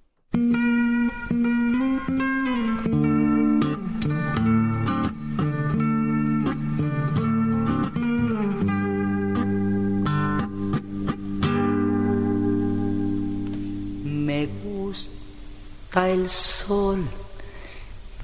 Me 14.05 14.47
gusta 14.63 16.09
el 16.09 16.29
sol 16.29 17.03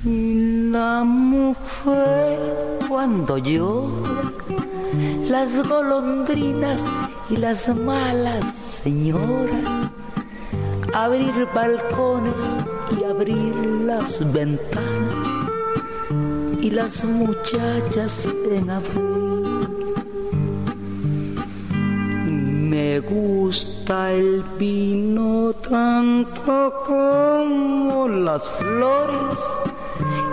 y 0.05 0.69
la 0.71 1.03
mujer 1.03 2.79
cuando 2.89 3.39
llora, 3.39 4.33
las 5.29 5.67
golondrinas 5.67 6.87
y 7.31 7.37
las 7.37 7.69
malas 7.75 8.45
señoras, 8.55 9.91
abrir 10.93 11.49
balcones 11.55 12.59
y 12.99 13.05
abrir 13.05 13.55
las 13.87 14.33
ventanas 14.33 15.27
y 16.61 16.71
las 16.71 17.05
muchachas 17.05 18.29
en 18.51 18.71
abril. 18.71 19.23
Me 22.71 23.01
gusta 23.01 24.13
el 24.13 24.45
vino 24.59 25.53
tanto 25.55 26.73
como 26.87 28.09
las 28.09 28.43
flores 28.43 29.39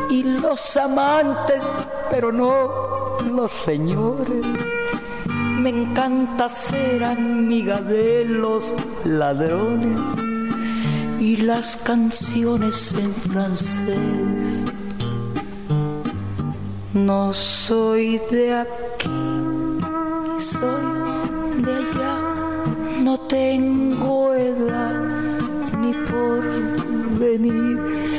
y 0.10 0.24
los 0.24 0.78
amantes, 0.78 1.64
pero 2.10 2.32
no 2.32 3.18
los 3.32 3.52
señores. 3.52 4.46
Me 5.62 5.70
encanta 5.70 6.50
ser 6.50 7.04
amiga 7.04 7.82
de 7.82 8.26
los 8.26 8.74
ladrones 9.06 10.00
y 11.20 11.38
las 11.38 11.78
canciones 11.78 12.94
en 12.94 13.14
francés. 13.14 14.66
No 16.94 17.34
soy 17.34 18.20
de 18.32 18.56
aquí 18.56 19.40
soy 20.40 21.62
de 21.64 21.76
allá. 21.76 22.16
No 23.02 23.20
tengo 23.28 24.34
edad 24.34 25.02
ni 25.78 25.94
por 25.94 27.20
venir 27.20 28.19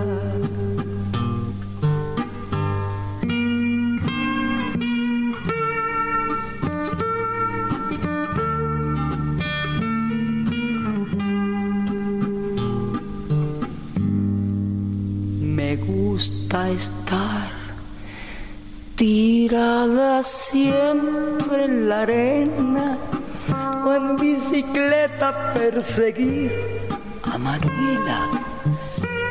Gusta 16.11 16.69
estar 16.69 17.51
tirada 18.97 20.21
siempre 20.21 21.63
en 21.63 21.87
la 21.87 22.01
arena 22.01 22.97
o 23.85 23.93
en 23.93 24.17
bicicleta 24.17 25.53
perseguir 25.53 26.51
a 27.23 27.37
Manuela 27.37 28.19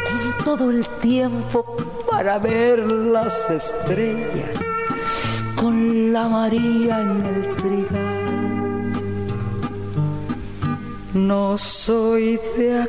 con 0.09 0.45
todo 0.47 0.71
el 0.71 0.89
tiempo 1.01 1.77
para 2.11 2.39
ver 2.39 2.87
las 2.87 3.51
estrellas 3.51 4.59
con 5.55 6.15
la 6.15 6.29
María 6.31 7.03
en 7.03 7.27
el 7.33 7.57
trigal. 7.57 8.21
No 11.13 11.59
soy 11.59 12.41
de 12.57 12.89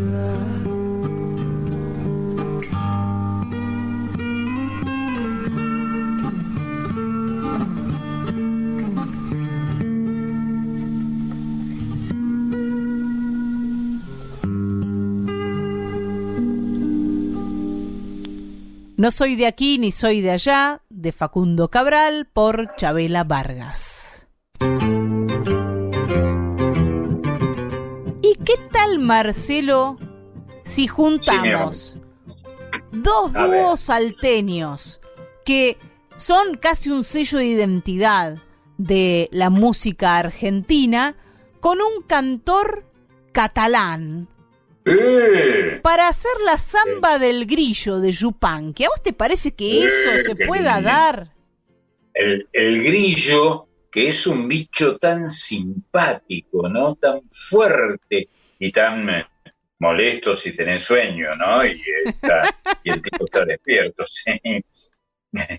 No 19.01 19.09
soy 19.09 19.35
de 19.35 19.47
aquí 19.47 19.79
ni 19.79 19.91
soy 19.91 20.21
de 20.21 20.29
allá, 20.29 20.83
de 20.91 21.11
Facundo 21.11 21.71
Cabral 21.71 22.27
por 22.31 22.75
Chabela 22.75 23.23
Vargas. 23.23 24.27
¿Y 28.21 28.35
qué 28.45 28.59
tal, 28.71 28.99
Marcelo, 28.99 29.97
si 30.63 30.85
juntamos 30.85 31.97
dos 32.91 33.33
dúos 33.33 33.79
salteños 33.79 35.01
que 35.45 35.79
son 36.15 36.57
casi 36.57 36.91
un 36.91 37.03
sello 37.03 37.39
de 37.39 37.45
identidad 37.47 38.37
de 38.77 39.29
la 39.31 39.49
música 39.49 40.19
argentina 40.19 41.15
con 41.59 41.79
un 41.81 42.03
cantor 42.03 42.85
catalán? 43.31 44.27
¡Eh! 44.85 45.79
para 45.83 46.07
hacer 46.07 46.31
la 46.45 46.57
samba 46.57 47.19
del 47.19 47.45
grillo 47.45 47.99
de 47.99 48.11
Yupan, 48.11 48.73
¿que 48.73 48.85
a 48.85 48.89
vos 48.89 49.01
te 49.03 49.13
parece 49.13 49.55
que 49.55 49.85
eso 49.85 50.11
Eh, 50.11 50.19
se 50.19 50.35
pueda 50.35 50.81
dar? 50.81 51.33
El, 52.13 52.47
el 52.51 52.83
grillo, 52.83 53.67
que 53.91 54.09
es 54.09 54.27
un 54.27 54.47
bicho 54.47 54.97
tan 54.97 55.29
simpático, 55.29 56.67
¿no? 56.69 56.95
Tan 56.95 57.21
fuerte 57.29 58.29
y 58.59 58.71
tan 58.71 59.07
molesto 59.79 60.35
si 60.35 60.55
tenés 60.55 60.83
sueño, 60.83 61.35
¿no? 61.35 61.65
Y, 61.65 61.81
está- 62.05 62.55
y 62.83 62.91
el 62.91 63.01
tipo 63.01 63.25
está 63.25 63.45
despierto, 63.45 64.03
sí. 64.05 64.31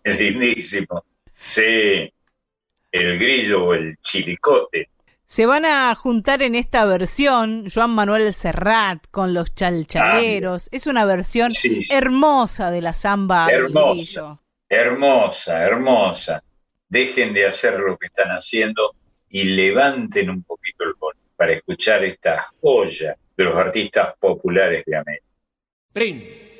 Es 0.04 0.20
lindísimo. 0.20 1.04
Sí. 1.46 2.12
El 2.92 3.18
grillo 3.18 3.64
o 3.66 3.74
el 3.74 3.96
chilicote. 3.98 4.90
Se 5.32 5.46
van 5.46 5.64
a 5.64 5.94
juntar 5.94 6.42
en 6.42 6.54
esta 6.54 6.84
versión 6.84 7.64
Joan 7.74 7.94
Manuel 7.94 8.34
Serrat 8.34 9.06
con 9.10 9.32
los 9.32 9.54
chalchaleros. 9.54 10.68
es 10.70 10.86
una 10.86 11.06
versión 11.06 11.52
Sí, 11.52 11.80
sí. 11.80 11.94
hermosa 11.94 12.70
de 12.70 12.82
la 12.82 12.92
samba 12.92 13.48
Hermosa. 13.50 14.38
Hermosa, 14.68 15.64
hermosa. 15.64 16.44
Dejen 16.86 17.32
de 17.32 17.46
hacer 17.46 17.80
lo 17.80 17.96
que 17.96 18.08
están 18.08 18.28
haciendo 18.28 18.94
y 19.30 19.44
levanten 19.44 20.28
un 20.28 20.42
poquito 20.42 20.84
el 20.84 20.92
volumen 21.00 21.24
para 21.34 21.54
escuchar 21.54 22.04
esta 22.04 22.44
joya 22.60 23.16
de 23.34 23.44
los 23.44 23.54
artistas 23.54 24.14
populares 24.20 24.84
de 24.84 24.96
América. 24.98 25.26
Prin. 25.94 26.51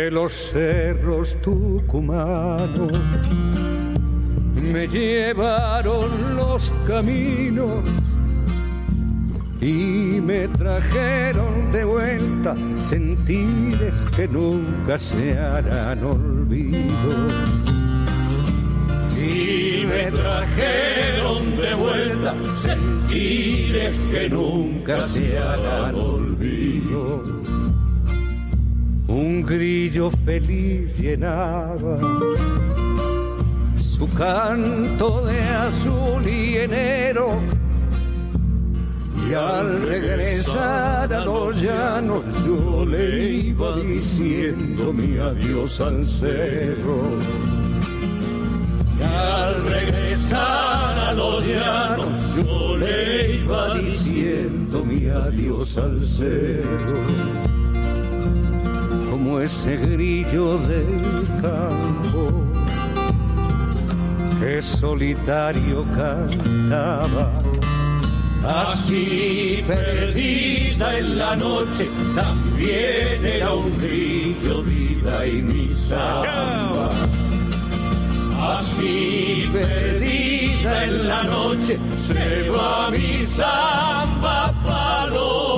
De 0.00 0.10
los 0.10 0.32
cerros 0.32 1.36
tucumanos 1.42 2.90
me 4.72 4.88
llevaron 4.88 6.36
los 6.36 6.72
caminos 6.86 7.84
y 9.60 10.18
me 10.22 10.48
trajeron 10.48 11.70
de 11.70 11.84
vuelta 11.84 12.54
sentires 12.78 14.06
que 14.16 14.26
nunca 14.26 14.96
se 14.96 15.38
harán 15.38 16.02
olvido. 16.02 17.10
Y 19.18 19.84
me 19.84 20.10
trajeron 20.12 21.56
de 21.58 21.74
vuelta 21.74 22.34
sentires 22.56 24.00
que 24.10 24.30
nunca 24.30 25.06
se 25.06 25.36
harán 25.36 25.94
olvido. 25.94 27.49
Un 29.10 29.42
grillo 29.42 30.08
feliz 30.08 30.96
llenaba 30.96 31.98
su 33.76 34.08
canto 34.14 35.26
de 35.26 35.40
azul 35.40 36.24
y 36.28 36.58
enero. 36.58 37.40
Y 39.28 39.34
al 39.34 39.82
regresar 39.82 41.12
a 41.12 41.24
los 41.24 41.60
llanos 41.60 42.22
yo 42.46 42.86
le 42.86 43.30
iba 43.30 43.80
diciendo 43.80 44.92
mi 44.92 45.18
adiós 45.18 45.80
al 45.80 46.06
cerro. 46.06 47.18
Y 48.96 49.02
al 49.02 49.64
regresar 49.64 50.98
a 51.08 51.12
los 51.14 51.44
llanos 51.44 52.06
yo 52.36 52.76
le 52.76 53.34
iba 53.38 53.74
diciendo 53.76 54.84
mi 54.84 55.08
adiós 55.08 55.76
al 55.78 56.00
cerro 56.00 57.49
como 59.22 59.40
ese 59.40 59.76
grillo 59.76 60.56
del 60.56 61.28
campo 61.42 62.42
que 64.40 64.62
solitario 64.62 65.84
cantaba. 65.90 67.30
Así 68.42 69.62
perdida 69.66 70.98
en 70.98 71.18
la 71.18 71.36
noche, 71.36 71.90
también 72.14 73.26
era 73.26 73.52
un 73.52 73.78
grillo 73.78 74.62
vida 74.62 75.26
y 75.26 75.42
mi 75.42 75.74
samba. 75.74 76.88
Así 78.54 79.50
perdida 79.52 80.84
en 80.84 81.08
la 81.08 81.24
noche 81.24 81.78
se 81.98 82.48
va 82.48 82.90
mi 82.90 83.18
samba 83.26 84.54
palomita. 84.64 85.50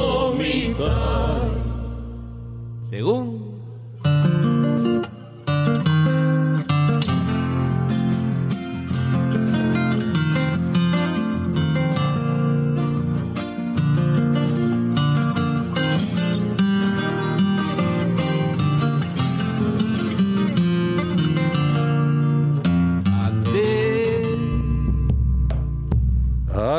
Según 2.90 3.31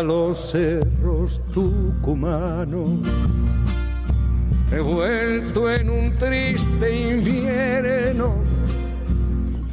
los 0.04 0.52
cerros 0.52 1.42
tucumanos. 1.54 2.90
He 4.72 4.80
vuelto 4.80 5.70
en 5.70 5.90
un 5.90 6.16
triste 6.16 7.12
invierno, 7.12 8.34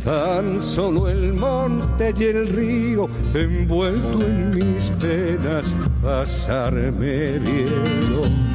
tan 0.05 0.61
solo 0.61 1.09
el 1.09 1.35
monte 1.35 2.13
y 2.19 2.25
el 2.25 2.49
río, 2.49 3.09
envuelto 3.35 4.21
en 4.27 4.51
mis 4.51 4.91
penas, 5.01 5.75
pasarme 6.03 7.39
vieron. 7.39 8.51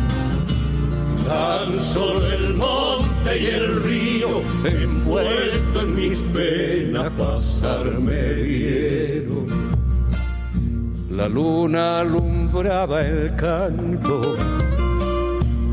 Tan 1.26 1.82
solo 1.82 2.32
el 2.32 2.53
monte 2.53 3.39
y 3.39 3.45
el 3.47 3.84
río, 3.84 4.41
envuelto 4.63 5.82
en 5.82 5.95
mis 5.95 6.19
penas, 6.19 7.09
pasarme 7.17 8.34
vieron. 8.43 9.64
La 11.16 11.30
luna 11.30 12.01
alumbraba 12.01 13.01
el 13.01 13.34
canto 13.38 14.36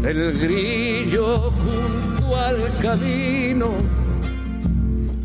del 0.01 0.39
grillo 0.39 1.51
junto 1.51 2.37
al 2.37 2.73
camino. 2.81 3.73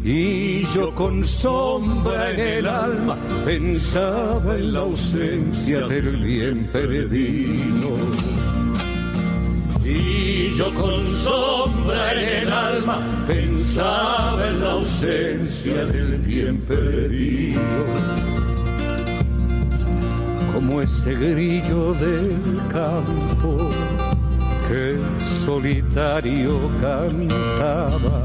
Y 0.03 0.63
yo 0.73 0.95
con 0.95 1.23
sombra 1.23 2.31
en 2.31 2.39
el 2.39 2.67
alma 2.67 3.15
pensaba 3.45 4.55
en 4.55 4.73
la 4.73 4.79
ausencia 4.79 5.81
del 5.81 6.17
bien 6.17 6.67
perdido. 6.73 7.91
Y 9.85 10.57
yo 10.57 10.73
con 10.73 11.05
sombra 11.05 12.13
en 12.13 12.41
el 12.41 12.51
alma 12.51 13.25
pensaba 13.27 14.47
en 14.47 14.61
la 14.61 14.71
ausencia 14.71 15.85
del 15.85 16.17
bien 16.17 16.57
perdido 16.61 18.46
como 20.57 20.81
ese 20.81 21.13
grillo 21.13 21.93
del 21.93 22.59
campo 22.73 23.69
que 24.67 24.97
solitario 25.19 26.71
cantaba. 26.81 28.23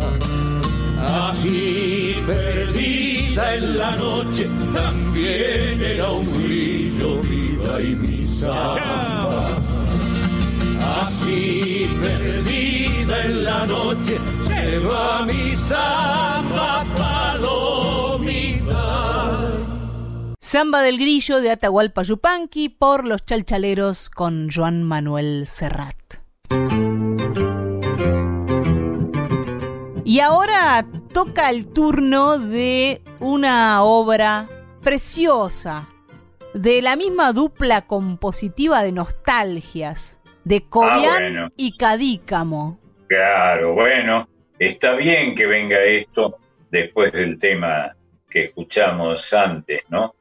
Así 0.99 2.17
perdida 2.27 3.55
en 3.57 3.77
la 3.77 3.91
noche, 3.97 4.49
también 4.73 5.83
era 5.83 6.11
un 6.11 6.27
grillo 6.43 7.21
viva 7.21 7.83
y 7.83 7.95
mi 7.97 8.27
samba. 8.27 9.47
Así 11.03 11.87
perdida 12.01 13.25
en 13.25 13.45
la 13.45 13.67
noche, 13.67 14.19
se 14.49 14.79
va 14.79 15.27
mi 15.27 15.55
samba 15.55 17.12
Samba 20.53 20.83
del 20.83 20.99
Grillo 20.99 21.41
de 21.41 21.51
Atahualpa 21.51 22.03
Yupanqui 22.03 22.69
por 22.69 23.07
los 23.07 23.25
chalchaleros 23.25 24.11
con 24.11 24.51
Joan 24.51 24.83
Manuel 24.83 25.47
Serrat. 25.47 25.97
Y 30.05 30.21
ahora 30.21 30.85
toca 31.15 31.49
el 31.49 31.73
turno 31.73 32.39
de 32.39 33.01
una 33.19 33.83
obra 33.83 34.47
preciosa, 34.83 35.89
de 36.53 36.83
la 36.83 36.97
misma 36.97 37.33
dupla 37.33 37.87
compositiva 37.87 38.83
de 38.83 38.93
nostalgias, 38.93 40.21
de 40.45 40.69
Cobian 40.69 41.33
bueno. 41.33 41.49
y 41.57 41.79
Cadícamo. 41.79 42.79
Claro, 43.07 43.73
bueno, 43.73 44.29
está 44.59 44.97
bien 44.97 45.35
que 45.35 45.47
venga 45.47 45.83
esto 45.83 46.37
después 46.71 47.11
del 47.13 47.39
tema 47.39 47.97
que 48.29 48.45
escuchamos 48.45 49.33
antes, 49.33 49.81
¿no? 49.89 50.15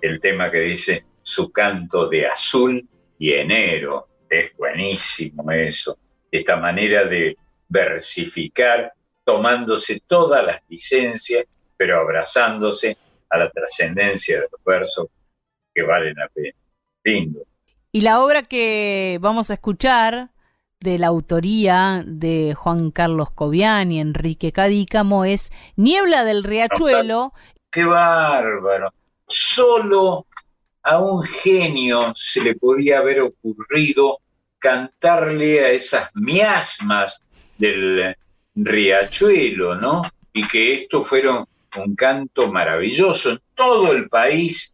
El 0.00 0.20
tema 0.20 0.50
que 0.50 0.60
dice 0.60 1.04
su 1.22 1.50
canto 1.50 2.08
de 2.08 2.26
azul 2.26 2.86
y 3.18 3.32
enero. 3.32 4.08
Es 4.28 4.56
buenísimo 4.56 5.50
eso. 5.50 5.98
Esta 6.30 6.56
manera 6.56 7.04
de 7.04 7.36
versificar, 7.68 8.92
tomándose 9.24 10.00
todas 10.06 10.44
las 10.44 10.60
licencias, 10.68 11.44
pero 11.76 12.00
abrazándose 12.00 12.96
a 13.30 13.38
la 13.38 13.50
trascendencia 13.50 14.40
de 14.40 14.48
los 14.50 14.64
versos 14.64 15.06
que 15.74 15.82
valen 15.82 16.14
la 16.16 16.28
pena. 16.28 16.56
Lindo. 17.04 17.42
Y 17.92 18.00
la 18.02 18.22
obra 18.22 18.42
que 18.42 19.18
vamos 19.20 19.50
a 19.50 19.54
escuchar 19.54 20.30
de 20.80 20.98
la 20.98 21.06
autoría 21.06 22.02
de 22.06 22.54
Juan 22.54 22.90
Carlos 22.90 23.30
Cobian 23.30 23.90
y 23.90 24.00
Enrique 24.00 24.52
Cadícamo 24.52 25.24
es 25.24 25.50
Niebla 25.76 26.24
del 26.24 26.44
Riachuelo. 26.44 27.32
¡Qué 27.70 27.84
bárbaro! 27.84 28.92
Solo 29.26 30.26
a 30.82 31.00
un 31.00 31.22
genio 31.24 32.12
se 32.14 32.42
le 32.42 32.54
podía 32.54 32.98
haber 32.98 33.20
ocurrido 33.20 34.18
cantarle 34.58 35.64
a 35.64 35.70
esas 35.70 36.10
miasmas 36.14 37.20
del 37.58 38.14
riachuelo, 38.54 39.74
¿no? 39.74 40.02
Y 40.32 40.46
que 40.46 40.74
esto 40.74 41.02
fuera 41.02 41.44
un 41.76 41.94
canto 41.94 42.50
maravilloso 42.50 43.30
en 43.30 43.40
todo 43.54 43.92
el 43.92 44.08
país. 44.08 44.72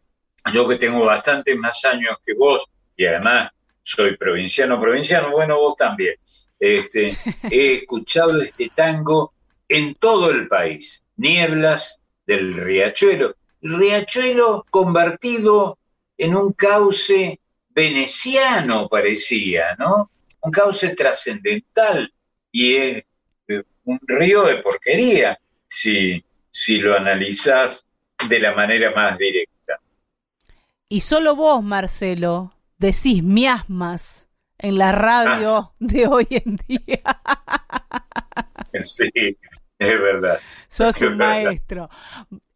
Yo 0.52 0.66
que 0.68 0.76
tengo 0.76 1.04
bastantes 1.04 1.56
más 1.56 1.84
años 1.84 2.18
que 2.24 2.34
vos 2.34 2.64
y 2.96 3.06
además 3.06 3.50
soy 3.82 4.16
provinciano, 4.16 4.78
provinciano, 4.80 5.30
bueno, 5.30 5.56
vos 5.56 5.76
también. 5.76 6.14
Este, 6.58 7.16
he 7.50 7.74
escuchado 7.74 8.40
este 8.40 8.70
tango 8.74 9.32
en 9.68 9.94
todo 9.94 10.30
el 10.30 10.46
país. 10.46 11.02
Nieblas 11.16 12.00
del 12.26 12.54
riachuelo. 12.54 13.34
Riachuelo 13.62 14.64
convertido 14.70 15.78
en 16.18 16.34
un 16.36 16.52
cauce 16.52 17.40
veneciano 17.70 18.88
parecía, 18.88 19.74
¿no? 19.78 20.10
Un 20.40 20.50
cauce 20.50 20.94
trascendental 20.94 22.12
y 22.50 22.76
es 22.76 23.04
eh, 23.48 23.62
un 23.84 23.98
río 24.06 24.42
de 24.44 24.56
porquería 24.58 25.38
si, 25.68 26.22
si 26.50 26.78
lo 26.78 26.96
analizás 26.96 27.86
de 28.28 28.38
la 28.40 28.54
manera 28.54 28.90
más 28.94 29.16
directa. 29.16 29.78
Y 30.88 31.00
solo 31.00 31.34
vos, 31.34 31.62
Marcelo, 31.62 32.52
decís 32.78 33.22
miasmas 33.22 34.28
en 34.58 34.76
la 34.78 34.92
radio 34.92 35.48
Ah. 35.56 35.72
de 35.78 36.06
hoy 36.06 36.26
en 36.30 36.56
día. 36.68 37.00
Sí, 38.82 39.10
es 39.14 40.00
verdad. 40.00 40.40
Sos 40.68 40.96
Es 40.96 41.02
un 41.02 41.18
verdad. 41.18 41.44
maestro. 41.44 41.88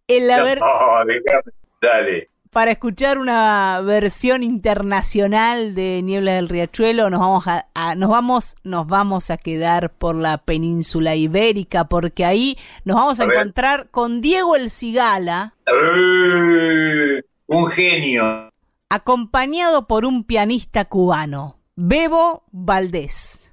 El 0.09 0.31
haber, 0.31 0.61
No, 0.61 0.67
déjame, 1.07 1.53
dale. 1.83 2.31
para 2.51 2.71
escuchar 2.71 3.19
una 3.19 3.81
versión 3.83 4.43
internacional 4.43 5.75
de 5.75 6.01
Niebla 6.03 6.33
del 6.35 6.49
Riachuelo 6.49 7.11
nos 7.11 7.21
vamos 7.21 7.47
a, 7.49 7.67
a- 7.75 7.95
nos 7.97 8.09
vamos 8.09 8.55
nos 8.65 8.87
vamos 8.87 9.31
a 9.31 9.37
quedar 9.37 9.93
por 9.93 10.15
la 10.17 10.39
península 10.39 11.15
ibérica 11.17 11.85
porque 11.85 12.25
ahí 12.25 12.57
nos 12.85 12.97
vamos 12.97 13.21
a, 13.21 13.25
A 13.25 13.27
ver. 13.27 13.37
encontrar 13.37 13.89
con 13.91 14.21
Diego 14.23 14.57
el 14.57 14.71
Cigala 14.71 15.55
¡Eh! 15.67 17.23
un 17.49 17.67
genio. 17.69 18.51
acompañado 18.89 19.87
por 19.87 20.05
un 20.05 20.25
pianista 20.25 20.85
cubano 20.87 21.59
Bebo 21.77 22.45
Valdés 22.53 23.46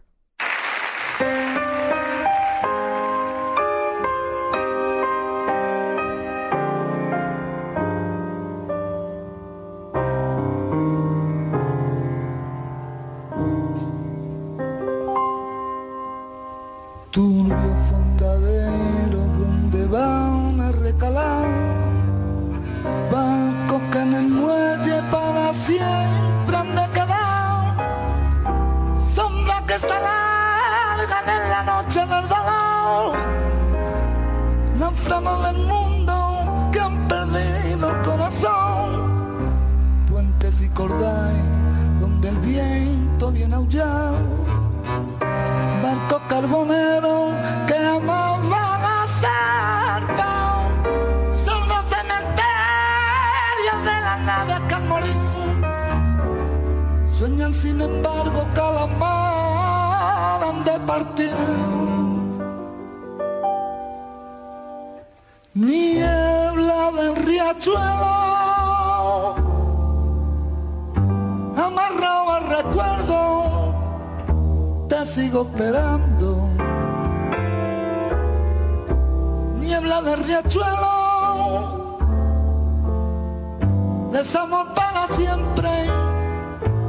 ancianos 34.94 35.44
del 35.44 35.58
mundo 35.58 36.70
que 36.72 36.80
han 36.80 37.08
perdido 37.08 37.89
el 37.89 38.02
corazón. 38.04 38.89
Puentes 40.10 40.62
y 40.62 40.70
cordales 40.70 41.44
donde 42.00 42.30
el 42.30 42.38
viento 42.38 43.32
viene 43.32 43.56
aullado. 43.56 44.18
Barcos 45.82 46.22
carboneros 46.30 47.34
que 47.68 47.74
jamás 47.74 48.50
van 48.50 48.82
a 48.84 49.08
ser 49.22 50.04
Son 51.46 51.68
los 51.68 51.84
cementerios 51.94 53.80
de 53.89 54.02
las 54.08 54.20
naves 54.22 54.60
que 54.68 54.76
han 54.76 54.88
morido. 54.88 55.44
Sueñan 57.18 57.54
sin 57.54 57.82
embargo 57.82 58.48
que 58.54 58.62
al 58.62 58.78
amar 58.78 60.44
han 60.44 60.64
de 60.64 60.80
partir. 60.86 62.12
Niebla 65.64 66.91
del 66.91 67.16
riachuelo, 67.16 68.16
amarrado 71.55 72.32
al 72.32 72.43
recuerdo, 72.57 73.74
te 74.89 75.05
sigo 75.05 75.43
esperando. 75.43 76.49
Niebla 79.61 80.01
del 80.01 80.24
riachuelo, 80.26 81.97
desamor 84.11 84.74
para 84.74 85.07
siempre, 85.16 85.70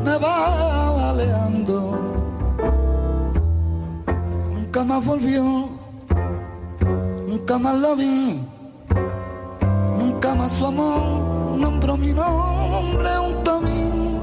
me 0.05 0.19
va 0.19 0.91
baleando. 0.91 1.97
Nunca 4.53 4.83
más 4.83 5.05
volvió, 5.05 5.69
nunca 7.29 7.57
más 7.59 7.77
lo 7.77 7.95
vi 7.95 8.44
más 10.45 10.53
su 10.53 10.67
amor, 10.67 11.57
nombró 11.59 11.97
mi 11.97 12.13
nombre 12.13 13.19
un 13.19 13.43
a. 13.45 14.21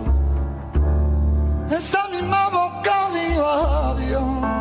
Esa 1.71 2.07
misma 2.09 2.49
boca 2.49 3.09
dijo 3.13 3.43
adiós. 3.43 4.60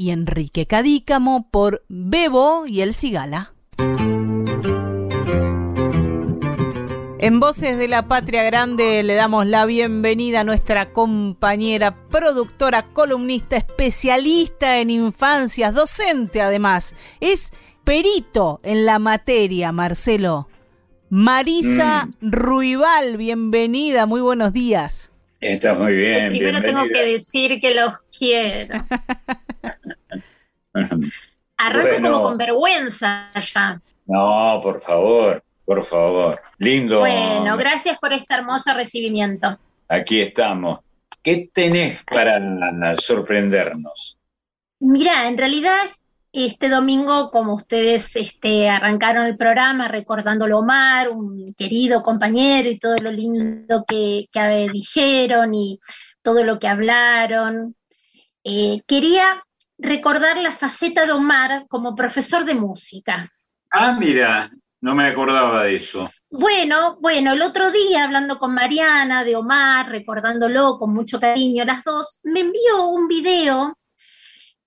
y 0.00 0.12
Enrique 0.12 0.64
Cadícamo 0.64 1.50
por 1.50 1.84
Bebo 1.88 2.64
y 2.66 2.80
El 2.80 2.94
Cigala. 2.94 3.52
En 7.18 7.38
Voces 7.38 7.76
de 7.76 7.86
la 7.86 8.08
Patria 8.08 8.42
Grande 8.42 9.02
le 9.02 9.14
damos 9.14 9.46
la 9.46 9.66
bienvenida 9.66 10.40
a 10.40 10.44
nuestra 10.44 10.94
compañera, 10.94 11.94
productora, 12.08 12.94
columnista, 12.94 13.58
especialista 13.58 14.78
en 14.78 14.88
infancias, 14.88 15.74
docente 15.74 16.40
además. 16.40 16.94
Es 17.20 17.52
perito 17.84 18.60
en 18.62 18.86
la 18.86 18.98
materia, 18.98 19.70
Marcelo. 19.70 20.48
Marisa 21.10 22.06
mm. 22.06 22.30
Ruibal, 22.30 23.18
bienvenida, 23.18 24.06
muy 24.06 24.22
buenos 24.22 24.54
días. 24.54 25.12
Está 25.42 25.74
muy 25.74 25.92
bien. 25.92 26.30
primero 26.30 26.62
tengo 26.62 26.88
que 26.88 27.02
decir 27.02 27.60
que 27.60 27.74
los 27.74 27.92
quiero. 28.16 28.86
Arranco 30.72 32.02
como 32.02 32.22
con 32.22 32.38
vergüenza 32.38 33.30
ya. 33.34 33.80
No, 34.06 34.60
por 34.62 34.80
favor, 34.80 35.42
por 35.64 35.84
favor. 35.84 36.40
Lindo. 36.58 37.00
Bueno, 37.00 37.56
gracias 37.56 37.98
por 37.98 38.12
este 38.12 38.34
hermoso 38.34 38.74
recibimiento. 38.74 39.58
Aquí 39.88 40.20
estamos. 40.20 40.80
¿Qué 41.22 41.50
tenés 41.52 42.02
para 42.04 42.40
sorprendernos? 42.96 44.18
Mira, 44.80 45.28
en 45.28 45.36
realidad 45.36 45.86
este 46.32 46.68
domingo, 46.68 47.30
como 47.30 47.54
ustedes 47.54 48.14
este, 48.16 48.68
arrancaron 48.68 49.26
el 49.26 49.36
programa 49.36 49.88
recordándolo 49.88 50.60
Omar, 50.60 51.10
un 51.10 51.52
querido 51.54 52.02
compañero 52.02 52.70
y 52.70 52.78
todo 52.78 52.96
lo 53.02 53.10
lindo 53.10 53.84
que, 53.86 54.28
dijeron 54.72 55.54
y 55.54 55.80
todo 56.22 56.44
lo 56.44 56.58
que 56.58 56.68
hablaron, 56.68 57.74
eh, 58.44 58.80
quería 58.86 59.42
recordar 59.80 60.38
la 60.38 60.52
faceta 60.52 61.06
de 61.06 61.12
Omar 61.12 61.66
como 61.68 61.94
profesor 61.94 62.44
de 62.44 62.54
música. 62.54 63.30
Ah, 63.70 63.92
mira, 63.92 64.50
no 64.80 64.94
me 64.94 65.06
acordaba 65.06 65.64
de 65.64 65.76
eso. 65.76 66.10
Bueno, 66.30 66.98
bueno, 67.00 67.32
el 67.32 67.42
otro 67.42 67.70
día 67.70 68.04
hablando 68.04 68.38
con 68.38 68.54
Mariana 68.54 69.24
de 69.24 69.36
Omar, 69.36 69.88
recordándolo 69.88 70.78
con 70.78 70.92
mucho 70.92 71.18
cariño 71.18 71.64
las 71.64 71.82
dos, 71.82 72.20
me 72.22 72.40
envió 72.40 72.86
un 72.86 73.08
video 73.08 73.76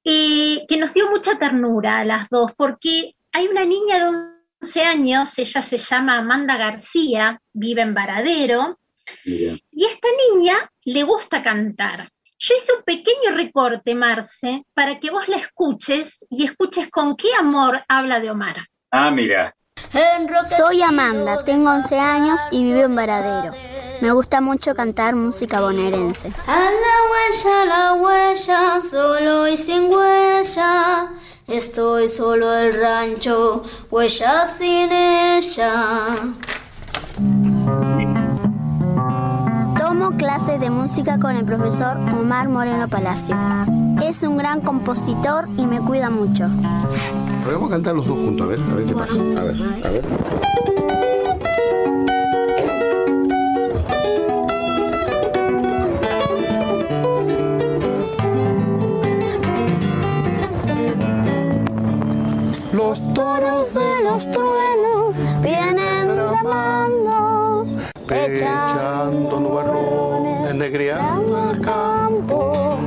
eh, 0.04 0.66
que 0.68 0.78
nos 0.78 0.94
dio 0.94 1.10
mucha 1.10 1.40
ternura 1.40 2.00
a 2.00 2.06
las 2.06 2.30
dos, 2.30 2.52
porque 2.58 3.16
hay 3.32 3.48
una 3.48 3.66
niña 3.66 3.98
de 4.00 4.34
11 4.62 4.84
años, 4.84 5.40
ella 5.40 5.62
se 5.62 5.78
llama 5.78 6.18
Amanda 6.18 6.58
García, 6.58 7.42
vive 7.54 7.82
en 7.82 7.94
Varadero, 7.94 8.80
y 9.26 9.86
esta 9.86 10.08
niña 10.34 10.56
le 10.86 11.04
gusta 11.04 11.42
cantar. 11.42 12.10
Yo 12.46 12.56
hice 12.58 12.74
un 12.74 12.84
pequeño 12.84 13.34
recorte, 13.34 13.96
Marce, 13.96 14.66
para 14.74 15.00
que 15.00 15.10
vos 15.10 15.30
la 15.30 15.38
escuches 15.38 16.26
y 16.30 16.44
escuches 16.44 16.90
con 16.90 17.16
qué 17.16 17.30
amor 17.40 17.82
habla 17.88 18.20
de 18.20 18.32
Omar. 18.32 18.58
Ah, 18.92 19.12
mira. 19.12 19.56
Soy 20.58 20.82
Amanda, 20.82 21.42
tengo 21.46 21.72
11 21.72 21.98
años 21.98 22.42
y 22.52 22.66
vivo 22.66 22.84
en 22.84 22.96
Varadero. 22.98 23.54
Me 24.02 24.12
gusta 24.12 24.42
mucho 24.42 24.76
cantar 24.76 25.16
música 25.16 25.62
bonaerense. 25.62 26.34
A 26.46 26.70
la 26.70 26.96
huella, 27.12 27.66
la 27.66 27.94
huella, 27.94 28.82
solo 28.82 29.48
y 29.48 29.56
sin 29.56 29.90
huella. 29.90 31.14
Estoy 31.48 32.10
solo 32.10 32.54
el 32.58 32.78
rancho, 32.78 33.64
huella 33.90 34.46
sin 34.48 34.92
ella. 34.92 36.34
Tomo 40.04 40.18
clases 40.18 40.60
de 40.60 40.70
música 40.70 41.18
con 41.18 41.38
el 41.38 41.46
profesor 41.46 41.96
Omar 42.20 42.50
Moreno 42.50 42.90
Palacio. 42.90 43.38
Es 44.04 44.24
un 44.24 44.36
gran 44.36 44.60
compositor 44.60 45.48
y 45.58 45.66
me 45.66 45.80
cuida 45.80 46.10
mucho. 46.10 46.50
Vamos 47.50 47.70
a 47.70 47.76
cantar 47.76 47.96
los 47.96 48.06
dos 48.06 48.18
juntos, 48.18 48.46
a 48.46 48.50
ver, 48.50 48.60
a 48.60 48.74
ver 48.76 48.86
qué 48.86 48.94
pasa. 48.96 49.14
A 49.14 49.44
ver, 49.44 49.56
a 49.86 49.90
ver. 49.90 50.04
Los 62.74 63.14
toros 63.14 63.74
de 63.74 64.04
los 64.04 64.32
truenos 64.32 65.16
vienen 65.42 66.08
bramando, 66.14 67.13
pechando 68.08 69.40
nubarrones, 69.40 70.56
negreando 70.56 71.52
el 71.52 71.62
campo. 71.62 72.78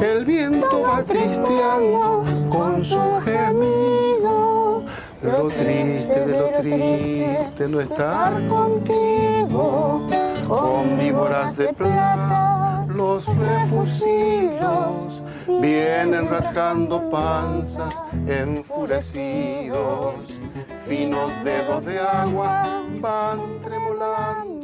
El 0.00 0.24
viento 0.24 0.82
va 0.82 1.02
tristeando 1.02 2.22
con 2.50 2.80
su 2.80 3.00
gemido, 3.24 4.82
lo 5.22 5.48
triste 5.48 6.26
de 6.26 6.38
lo 6.38 6.48
triste 6.60 7.68
no 7.68 7.80
estar 7.80 8.46
contigo, 8.46 10.06
con 10.46 10.98
víboras 10.98 11.56
de 11.56 11.72
plata, 11.72 12.86
los 12.88 13.26
refusilos 13.36 15.22
vienen 15.60 16.28
rascando 16.28 17.08
panzas 17.08 17.94
enfurecidos, 18.26 20.14
finos 20.86 21.32
dedos 21.42 21.84
de 21.86 21.98
agua 21.98 22.82
van 23.00 23.60
tremolando 23.62 24.55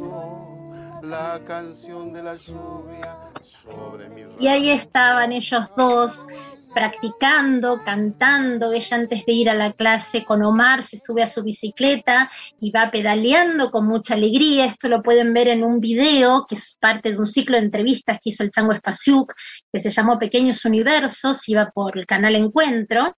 la 1.03 1.41
canción 1.45 2.13
de 2.13 2.23
la 2.23 2.35
lluvia 2.35 3.17
sobre 3.41 4.07
mi 4.09 4.23
Y 4.39 4.47
ahí 4.47 4.69
estaban 4.69 5.33
ellos 5.33 5.65
dos 5.75 6.25
practicando, 6.73 7.83
cantando. 7.83 8.71
Ella 8.71 8.97
antes 8.97 9.25
de 9.25 9.33
ir 9.33 9.49
a 9.49 9.53
la 9.53 9.73
clase 9.73 10.23
con 10.23 10.43
Omar 10.43 10.81
se 10.81 10.97
sube 10.97 11.21
a 11.21 11.27
su 11.27 11.43
bicicleta 11.43 12.31
y 12.59 12.71
va 12.71 12.89
pedaleando 12.89 13.69
con 13.69 13.85
mucha 13.85 14.13
alegría. 14.15 14.65
Esto 14.65 14.87
lo 14.87 15.03
pueden 15.03 15.33
ver 15.33 15.49
en 15.49 15.63
un 15.63 15.81
video 15.81 16.45
que 16.47 16.55
es 16.55 16.77
parte 16.79 17.11
de 17.11 17.17
un 17.17 17.27
ciclo 17.27 17.57
de 17.57 17.65
entrevistas 17.65 18.19
que 18.21 18.29
hizo 18.29 18.43
el 18.43 18.49
Chango 18.49 18.71
Espasiuk, 18.71 19.33
que 19.71 19.79
se 19.79 19.89
llamó 19.89 20.17
Pequeños 20.17 20.63
Universos, 20.63 21.47
iba 21.49 21.69
por 21.69 21.97
el 21.97 22.05
canal 22.05 22.35
Encuentro. 22.35 23.15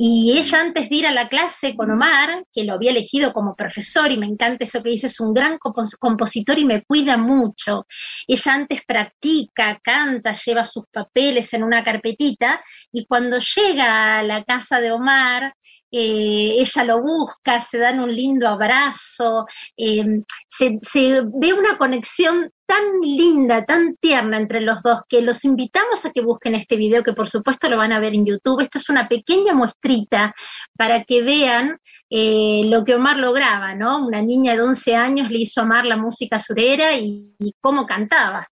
Y 0.00 0.38
ella 0.38 0.60
antes 0.60 0.88
de 0.88 0.94
ir 0.96 1.06
a 1.08 1.12
la 1.12 1.28
clase 1.28 1.74
con 1.74 1.90
Omar, 1.90 2.44
que 2.52 2.62
lo 2.62 2.74
había 2.74 2.92
elegido 2.92 3.32
como 3.32 3.56
profesor, 3.56 4.12
y 4.12 4.16
me 4.16 4.26
encanta 4.26 4.62
eso 4.62 4.80
que 4.80 4.90
dice, 4.90 5.08
es 5.08 5.18
un 5.18 5.34
gran 5.34 5.58
compositor 5.58 6.56
y 6.56 6.64
me 6.64 6.84
cuida 6.84 7.16
mucho. 7.16 7.84
Ella 8.28 8.54
antes 8.54 8.82
practica, 8.86 9.80
canta, 9.82 10.34
lleva 10.34 10.64
sus 10.64 10.84
papeles 10.92 11.52
en 11.52 11.64
una 11.64 11.82
carpetita, 11.82 12.60
y 12.92 13.06
cuando 13.06 13.38
llega 13.40 14.20
a 14.20 14.22
la 14.22 14.44
casa 14.44 14.80
de 14.80 14.92
Omar, 14.92 15.52
eh, 15.90 16.56
ella 16.60 16.84
lo 16.84 17.02
busca, 17.02 17.58
se 17.60 17.78
dan 17.78 17.98
un 17.98 18.14
lindo 18.14 18.46
abrazo, 18.46 19.46
eh, 19.76 20.22
se, 20.48 20.78
se, 20.82 21.22
ve 21.24 21.52
una 21.54 21.76
conexión 21.76 22.52
tan 22.68 23.00
linda, 23.00 23.64
tan 23.64 23.96
tierna 23.96 24.36
entre 24.36 24.60
los 24.60 24.82
dos, 24.82 25.00
que 25.08 25.22
los 25.22 25.42
invitamos 25.46 26.04
a 26.04 26.12
que 26.12 26.20
busquen 26.20 26.54
este 26.54 26.76
video, 26.76 27.02
que 27.02 27.14
por 27.14 27.26
supuesto 27.26 27.66
lo 27.70 27.78
van 27.78 27.92
a 27.92 27.98
ver 27.98 28.12
en 28.14 28.26
YouTube. 28.26 28.60
Esta 28.60 28.76
es 28.76 28.90
una 28.90 29.08
pequeña 29.08 29.54
muestrita 29.54 30.34
para 30.76 31.02
que 31.04 31.22
vean 31.22 31.78
eh, 32.10 32.64
lo 32.66 32.84
que 32.84 32.94
Omar 32.94 33.16
lograba, 33.16 33.74
¿no? 33.74 34.06
Una 34.06 34.20
niña 34.20 34.54
de 34.54 34.60
11 34.60 34.96
años 34.96 35.30
le 35.30 35.38
hizo 35.38 35.62
amar 35.62 35.86
la 35.86 35.96
música 35.96 36.38
surera 36.38 36.98
y, 36.98 37.34
y 37.38 37.54
cómo 37.58 37.86
cantaba. 37.86 38.46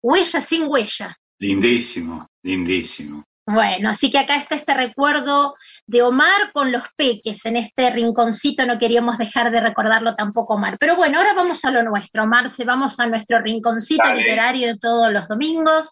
Huella 0.00 0.40
sin 0.40 0.68
huella. 0.68 1.18
Lindísimo, 1.40 2.28
lindísimo. 2.44 3.24
Bueno, 3.48 3.90
así 3.90 4.10
que 4.10 4.18
acá 4.18 4.34
está 4.36 4.56
este 4.56 4.74
recuerdo 4.74 5.54
de 5.86 6.02
Omar 6.02 6.50
con 6.52 6.72
los 6.72 6.82
peques 6.96 7.46
en 7.46 7.56
este 7.56 7.90
rinconcito, 7.90 8.66
no 8.66 8.76
queríamos 8.76 9.18
dejar 9.18 9.52
de 9.52 9.60
recordarlo 9.60 10.16
tampoco 10.16 10.54
Omar. 10.54 10.78
Pero 10.78 10.96
bueno, 10.96 11.18
ahora 11.18 11.32
vamos 11.32 11.64
a 11.64 11.70
lo 11.70 11.84
nuestro, 11.84 12.24
Omar, 12.24 12.50
se 12.50 12.64
vamos 12.64 12.98
a 12.98 13.06
nuestro 13.06 13.40
rinconcito 13.40 14.02
Dale. 14.02 14.22
literario 14.22 14.66
de 14.66 14.78
todos 14.78 15.12
los 15.12 15.28
domingos. 15.28 15.90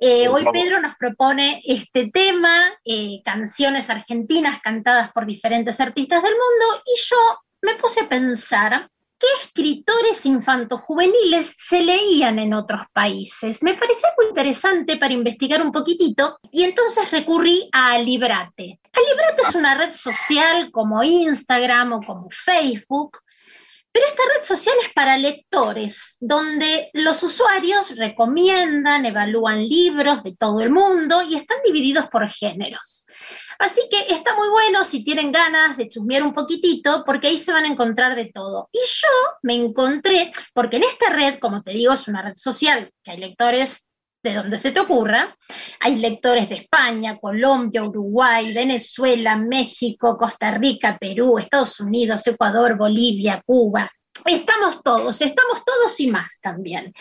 Eh, 0.00 0.26
hoy. 0.26 0.44
Pedro 0.52 0.80
nos 0.80 0.96
propone 0.96 1.62
este 1.64 2.10
tema, 2.10 2.72
eh, 2.84 3.20
canciones 3.24 3.88
argentinas 3.88 4.60
cantadas 4.60 5.12
por 5.12 5.26
diferentes 5.26 5.80
artistas 5.80 6.22
del 6.22 6.32
mundo, 6.32 6.82
y 6.86 7.00
yo 7.08 7.16
me 7.62 7.74
puse 7.76 8.00
a 8.00 8.08
pensar 8.08 8.90
qué 9.18 9.26
escritores 9.42 10.24
infantojuveniles 10.26 11.54
se 11.56 11.82
leían 11.82 12.38
en 12.38 12.54
otros 12.54 12.82
países. 12.92 13.62
Me 13.62 13.74
pareció 13.74 14.08
algo 14.08 14.28
interesante 14.28 14.96
para 14.96 15.14
investigar 15.14 15.62
un 15.62 15.72
poquitito 15.72 16.38
y 16.50 16.64
entonces 16.64 17.10
recurrí 17.10 17.68
a 17.72 17.98
Librate. 17.98 18.80
Librate 18.96 19.42
es 19.48 19.54
una 19.54 19.74
red 19.74 19.92
social 19.92 20.70
como 20.70 21.02
Instagram 21.02 21.94
o 21.94 22.00
como 22.00 22.28
Facebook, 22.30 23.18
pero 23.96 24.08
esta 24.08 24.22
red 24.34 24.44
social 24.44 24.74
es 24.84 24.92
para 24.92 25.16
lectores, 25.16 26.18
donde 26.20 26.90
los 26.92 27.22
usuarios 27.22 27.96
recomiendan, 27.96 29.06
evalúan 29.06 29.66
libros 29.66 30.22
de 30.22 30.36
todo 30.36 30.60
el 30.60 30.70
mundo 30.70 31.22
y 31.22 31.34
están 31.34 31.56
divididos 31.64 32.06
por 32.08 32.28
géneros. 32.28 33.06
Así 33.58 33.80
que 33.90 34.12
está 34.14 34.36
muy 34.36 34.50
bueno 34.50 34.84
si 34.84 35.02
tienen 35.02 35.32
ganas 35.32 35.78
de 35.78 35.88
chusmear 35.88 36.24
un 36.24 36.34
poquitito, 36.34 37.04
porque 37.06 37.28
ahí 37.28 37.38
se 37.38 37.54
van 37.54 37.64
a 37.64 37.68
encontrar 37.68 38.14
de 38.16 38.26
todo. 38.26 38.68
Y 38.70 38.80
yo 38.80 39.08
me 39.40 39.54
encontré, 39.54 40.30
porque 40.52 40.76
en 40.76 40.84
esta 40.84 41.08
red, 41.08 41.38
como 41.38 41.62
te 41.62 41.70
digo, 41.70 41.94
es 41.94 42.06
una 42.06 42.20
red 42.20 42.36
social, 42.36 42.92
que 43.02 43.12
hay 43.12 43.16
lectores 43.16 43.85
de 44.26 44.34
donde 44.34 44.58
se 44.58 44.72
te 44.72 44.80
ocurra, 44.80 45.34
hay 45.80 45.96
lectores 45.96 46.48
de 46.48 46.56
España, 46.56 47.16
Colombia, 47.18 47.84
Uruguay, 47.84 48.52
Venezuela, 48.52 49.36
México, 49.36 50.16
Costa 50.18 50.50
Rica, 50.52 50.98
Perú, 51.00 51.38
Estados 51.38 51.78
Unidos, 51.80 52.26
Ecuador, 52.26 52.76
Bolivia, 52.76 53.40
Cuba. 53.46 53.90
Estamos 54.24 54.82
todos, 54.82 55.20
estamos 55.20 55.64
todos 55.64 56.00
y 56.00 56.08
más 56.08 56.40
también. 56.40 56.92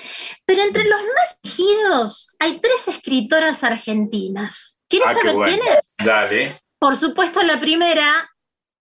Pero 0.45 0.61
entre 0.61 0.83
los 0.83 1.01
más 1.01 1.39
elegidos 1.43 2.35
hay 2.39 2.59
tres 2.59 2.87
escritoras 2.87 3.63
argentinas. 3.63 4.77
¿Quieres 4.87 5.09
Ah, 5.09 5.13
saber 5.13 5.33
bueno. 5.35 5.57
quiénes? 5.63 5.79
Dale. 5.97 6.61
Por 6.77 6.95
supuesto, 6.95 7.41
la 7.41 7.59
primera, 7.59 8.29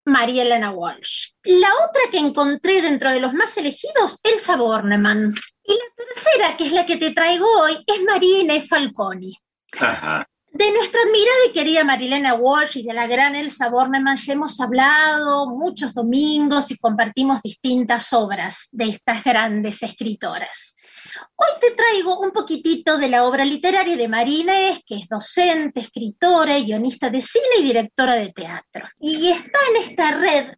María 0.04 0.42
Elena 0.42 0.70
Walsh. 0.70 1.30
La 1.44 1.68
otra 1.88 2.02
que 2.10 2.18
encontré 2.18 2.82
dentro 2.82 3.10
de 3.10 3.20
los 3.20 3.32
más 3.32 3.56
elegidos, 3.56 4.20
Elsa 4.22 4.56
Bornemann. 4.56 5.32
Y 5.64 5.72
la 5.72 6.04
tercera, 6.04 6.56
que 6.56 6.66
es 6.66 6.72
la 6.72 6.84
que 6.86 6.96
te 6.96 7.12
traigo 7.12 7.46
hoy, 7.60 7.82
es 7.86 8.02
María 8.02 8.40
Inés 8.40 8.68
Falconi. 8.68 9.34
Ajá. 9.80 10.26
De 10.54 10.70
nuestra 10.72 11.00
admirada 11.00 11.46
y 11.48 11.52
querida 11.52 11.82
Marilena 11.82 12.34
Walsh 12.34 12.78
y 12.78 12.84
de 12.84 12.92
la 12.92 13.08
gran 13.08 13.34
Elsa 13.34 13.70
Bornemann 13.70 14.16
ya 14.16 14.34
hemos 14.34 14.60
hablado 14.60 15.48
muchos 15.48 15.94
domingos 15.94 16.70
y 16.70 16.78
compartimos 16.78 17.42
distintas 17.42 18.12
obras 18.12 18.68
de 18.70 18.90
estas 18.90 19.24
grandes 19.24 19.82
escritoras. 19.82 20.76
Hoy 21.36 21.60
te 21.60 21.72
traigo 21.72 22.20
un 22.20 22.30
poquitito 22.30 22.96
de 22.96 23.08
la 23.08 23.24
obra 23.24 23.44
literaria 23.44 23.96
de 23.96 24.08
María 24.08 24.40
Inés, 24.40 24.80
que 24.86 24.96
es 24.96 25.08
docente, 25.08 25.80
escritora, 25.80 26.58
guionista 26.58 27.10
de 27.10 27.20
cine 27.20 27.56
y 27.60 27.64
directora 27.64 28.14
de 28.14 28.32
teatro. 28.32 28.88
Y 28.98 29.28
está 29.28 29.58
en 29.70 29.82
esta 29.82 30.12
red, 30.12 30.54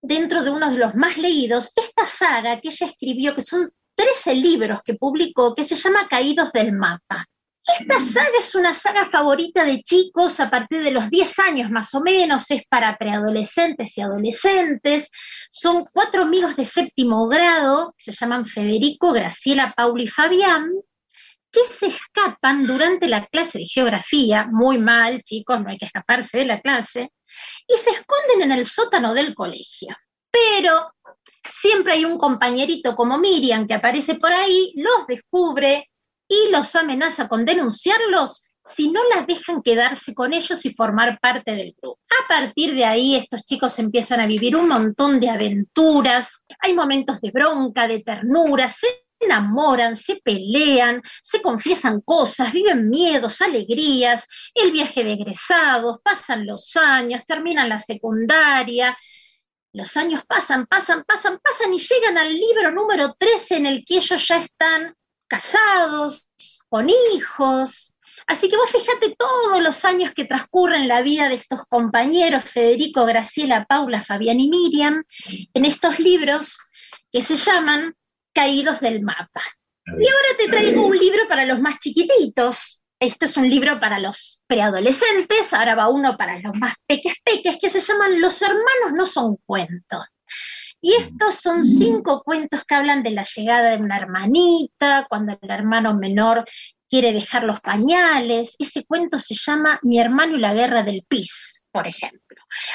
dentro 0.00 0.42
de 0.42 0.50
uno 0.50 0.70
de 0.70 0.78
los 0.78 0.94
más 0.94 1.16
leídos, 1.18 1.72
esta 1.76 2.06
saga 2.06 2.60
que 2.60 2.68
ella 2.68 2.86
escribió, 2.86 3.34
que 3.34 3.42
son 3.42 3.70
13 3.94 4.34
libros 4.34 4.80
que 4.84 4.94
publicó, 4.94 5.54
que 5.54 5.64
se 5.64 5.74
llama 5.74 6.06
Caídos 6.08 6.52
del 6.52 6.72
Mapa. 6.72 7.26
Esta 7.68 8.00
saga 8.00 8.38
es 8.38 8.54
una 8.54 8.72
saga 8.72 9.04
favorita 9.06 9.62
de 9.62 9.82
chicos 9.82 10.40
a 10.40 10.48
partir 10.48 10.82
de 10.82 10.90
los 10.90 11.10
10 11.10 11.38
años 11.40 11.70
más 11.70 11.92
o 11.94 12.00
menos, 12.00 12.50
es 12.50 12.62
para 12.66 12.96
preadolescentes 12.96 13.96
y 13.98 14.00
adolescentes. 14.00 15.10
Son 15.50 15.84
cuatro 15.92 16.22
amigos 16.22 16.56
de 16.56 16.64
séptimo 16.64 17.28
grado, 17.28 17.94
se 17.98 18.12
llaman 18.12 18.46
Federico, 18.46 19.12
Graciela, 19.12 19.74
Paula 19.76 20.02
y 20.02 20.08
Fabián, 20.08 20.70
que 21.52 21.60
se 21.66 21.88
escapan 21.88 22.64
durante 22.64 23.06
la 23.06 23.26
clase 23.26 23.58
de 23.58 23.66
geografía, 23.66 24.48
muy 24.50 24.78
mal, 24.78 25.22
chicos, 25.22 25.60
no 25.60 25.68
hay 25.68 25.76
que 25.76 25.86
escaparse 25.86 26.38
de 26.38 26.46
la 26.46 26.60
clase, 26.60 27.12
y 27.66 27.76
se 27.76 27.90
esconden 27.90 28.42
en 28.42 28.52
el 28.52 28.64
sótano 28.64 29.12
del 29.12 29.34
colegio. 29.34 29.94
Pero 30.30 30.92
siempre 31.48 31.94
hay 31.94 32.04
un 32.06 32.18
compañerito 32.18 32.94
como 32.94 33.18
Miriam 33.18 33.66
que 33.66 33.74
aparece 33.74 34.14
por 34.14 34.32
ahí, 34.32 34.72
los 34.76 35.06
descubre 35.06 35.88
y 36.28 36.50
los 36.50 36.76
amenaza 36.76 37.26
con 37.28 37.44
denunciarlos 37.44 38.44
si 38.64 38.90
no 38.90 39.00
las 39.08 39.26
dejan 39.26 39.62
quedarse 39.62 40.14
con 40.14 40.32
ellos 40.34 40.64
y 40.66 40.74
formar 40.74 41.18
parte 41.20 41.52
del 41.52 41.74
grupo. 41.80 42.00
A 42.24 42.28
partir 42.28 42.74
de 42.74 42.84
ahí, 42.84 43.16
estos 43.16 43.44
chicos 43.44 43.78
empiezan 43.78 44.20
a 44.20 44.26
vivir 44.26 44.56
un 44.56 44.68
montón 44.68 45.18
de 45.20 45.30
aventuras, 45.30 46.30
hay 46.60 46.74
momentos 46.74 47.20
de 47.20 47.30
bronca, 47.30 47.88
de 47.88 48.02
ternura, 48.02 48.68
se 48.68 48.86
enamoran, 49.20 49.96
se 49.96 50.20
pelean, 50.22 51.02
se 51.22 51.42
confiesan 51.42 52.00
cosas, 52.02 52.52
viven 52.52 52.88
miedos, 52.88 53.40
alegrías, 53.40 54.24
el 54.54 54.70
viaje 54.70 55.02
de 55.02 55.14
egresados, 55.14 55.98
pasan 56.02 56.46
los 56.46 56.76
años, 56.76 57.22
terminan 57.26 57.68
la 57.68 57.78
secundaria, 57.78 58.96
los 59.72 59.96
años 59.96 60.22
pasan, 60.26 60.66
pasan, 60.66 61.04
pasan, 61.04 61.38
pasan 61.42 61.74
y 61.74 61.78
llegan 61.78 62.18
al 62.18 62.32
libro 62.32 62.70
número 62.70 63.14
13 63.18 63.56
en 63.56 63.66
el 63.66 63.84
que 63.84 63.96
ellos 63.96 64.26
ya 64.26 64.38
están 64.38 64.94
casados, 65.28 66.28
con 66.68 66.88
hijos. 66.90 67.96
Así 68.26 68.48
que 68.48 68.56
vos 68.56 68.70
fíjate 68.70 69.14
todos 69.16 69.62
los 69.62 69.84
años 69.84 70.12
que 70.12 70.24
transcurren 70.24 70.82
en 70.82 70.88
la 70.88 71.02
vida 71.02 71.28
de 71.28 71.36
estos 71.36 71.64
compañeros, 71.68 72.44
Federico, 72.44 73.06
Graciela, 73.06 73.64
Paula, 73.64 74.02
Fabián 74.02 74.40
y 74.40 74.48
Miriam, 74.48 75.04
en 75.54 75.64
estos 75.64 75.98
libros 75.98 76.58
que 77.10 77.22
se 77.22 77.36
llaman 77.36 77.94
Caídos 78.34 78.80
del 78.80 79.02
Mapa. 79.02 79.42
Y 79.86 80.06
ahora 80.06 80.28
te 80.36 80.48
traigo 80.48 80.86
un 80.86 80.96
libro 80.96 81.26
para 81.28 81.46
los 81.46 81.60
más 81.60 81.78
chiquititos. 81.78 82.82
Este 83.00 83.26
es 83.26 83.36
un 83.36 83.48
libro 83.48 83.80
para 83.80 83.98
los 83.98 84.42
preadolescentes, 84.46 85.54
ahora 85.54 85.76
va 85.76 85.88
uno 85.88 86.16
para 86.16 86.38
los 86.40 86.54
más 86.56 86.74
peques 86.86 87.14
peques, 87.24 87.56
que 87.60 87.70
se 87.70 87.80
llaman 87.80 88.20
Los 88.20 88.42
hermanos 88.42 88.92
no 88.94 89.06
son 89.06 89.36
cuentos. 89.46 90.04
Y 90.80 90.94
estos 90.94 91.36
son 91.36 91.64
cinco 91.64 92.22
cuentos 92.22 92.62
que 92.64 92.74
hablan 92.74 93.02
de 93.02 93.10
la 93.10 93.24
llegada 93.24 93.70
de 93.70 93.82
una 93.82 93.96
hermanita, 93.96 95.06
cuando 95.08 95.36
el 95.40 95.50
hermano 95.50 95.94
menor 95.94 96.44
quiere 96.88 97.12
dejar 97.12 97.44
los 97.44 97.60
pañales. 97.60 98.54
Ese 98.58 98.84
cuento 98.84 99.18
se 99.18 99.34
llama 99.34 99.80
Mi 99.82 99.98
hermano 99.98 100.36
y 100.36 100.40
la 100.40 100.54
guerra 100.54 100.82
del 100.82 101.04
pis, 101.08 101.62
por 101.72 101.86
ejemplo. 101.86 102.27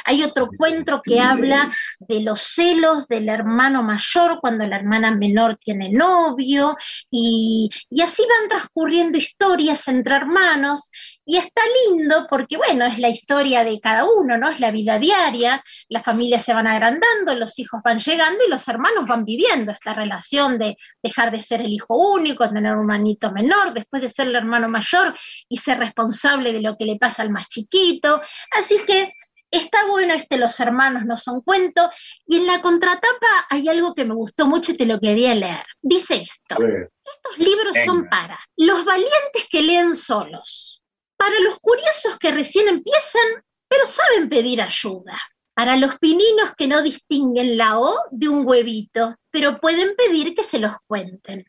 Hay 0.05 0.23
otro 0.23 0.49
cuento 0.57 1.01
que 1.03 1.19
habla 1.19 1.73
de 1.99 2.21
los 2.21 2.41
celos 2.41 3.07
del 3.07 3.29
hermano 3.29 3.83
mayor 3.83 4.39
cuando 4.41 4.65
la 4.67 4.77
hermana 4.77 5.11
menor 5.11 5.57
tiene 5.57 5.89
novio 5.91 6.75
y, 7.09 7.69
y 7.89 8.01
así 8.01 8.23
van 8.23 8.49
transcurriendo 8.49 9.17
historias 9.17 9.87
entre 9.87 10.15
hermanos 10.15 10.89
y 11.25 11.37
está 11.37 11.61
lindo 11.87 12.27
porque, 12.29 12.57
bueno, 12.57 12.85
es 12.85 12.99
la 12.99 13.09
historia 13.09 13.63
de 13.63 13.79
cada 13.79 14.05
uno, 14.05 14.37
¿no? 14.37 14.49
Es 14.49 14.59
la 14.59 14.71
vida 14.71 14.99
diaria, 14.99 15.63
las 15.87 16.03
familias 16.03 16.43
se 16.43 16.53
van 16.53 16.67
agrandando, 16.67 17.33
los 17.35 17.57
hijos 17.59 17.81
van 17.83 17.99
llegando 17.99 18.43
y 18.45 18.49
los 18.49 18.67
hermanos 18.67 19.07
van 19.07 19.23
viviendo 19.23 19.71
esta 19.71 19.93
relación 19.93 20.57
de 20.57 20.75
dejar 21.01 21.31
de 21.31 21.41
ser 21.41 21.61
el 21.61 21.71
hijo 21.71 21.95
único, 21.95 22.47
tener 22.49 22.73
un 22.73 22.79
hermanito 22.79 23.31
menor, 23.31 23.73
después 23.73 24.01
de 24.01 24.09
ser 24.09 24.27
el 24.27 24.35
hermano 24.35 24.67
mayor 24.67 25.13
y 25.47 25.57
ser 25.57 25.79
responsable 25.79 26.51
de 26.51 26.61
lo 26.61 26.75
que 26.77 26.85
le 26.85 26.97
pasa 26.97 27.23
al 27.23 27.29
más 27.29 27.47
chiquito. 27.47 28.21
Así 28.51 28.77
que 28.85 29.13
está 29.57 29.85
bueno 29.87 30.13
este 30.13 30.37
Los 30.37 30.59
hermanos 30.59 31.05
no 31.05 31.17
son 31.17 31.41
cuento. 31.41 31.89
Y 32.25 32.37
en 32.37 32.47
la 32.47 32.61
contratapa 32.61 33.47
hay 33.49 33.67
algo 33.67 33.93
que 33.93 34.05
me 34.05 34.13
gustó 34.13 34.45
mucho 34.45 34.71
y 34.71 34.77
te 34.77 34.85
lo 34.85 34.99
quería 34.99 35.35
leer. 35.35 35.65
Dice 35.81 36.15
esto. 36.15 36.55
Estos 36.61 37.37
libros 37.37 37.75
son 37.85 38.07
para 38.09 38.39
los 38.57 38.85
valientes 38.85 39.47
que 39.49 39.61
leen 39.61 39.95
solos 39.95 40.83
para 41.23 41.39
los 41.39 41.57
curiosos 41.59 42.17
que 42.19 42.31
recién 42.31 42.67
empiezan, 42.67 43.21
pero 43.69 43.85
saben 43.85 44.27
pedir 44.27 44.61
ayuda. 44.61 45.17
Para 45.53 45.77
los 45.77 45.97
pininos 45.97 46.53
que 46.57 46.67
no 46.67 46.81
distinguen 46.81 47.57
la 47.57 47.79
O 47.79 47.97
de 48.11 48.27
un 48.27 48.45
huevito, 48.45 49.15
pero 49.31 49.61
pueden 49.61 49.95
pedir 49.95 50.35
que 50.35 50.43
se 50.43 50.59
los 50.59 50.73
cuenten. 50.85 51.45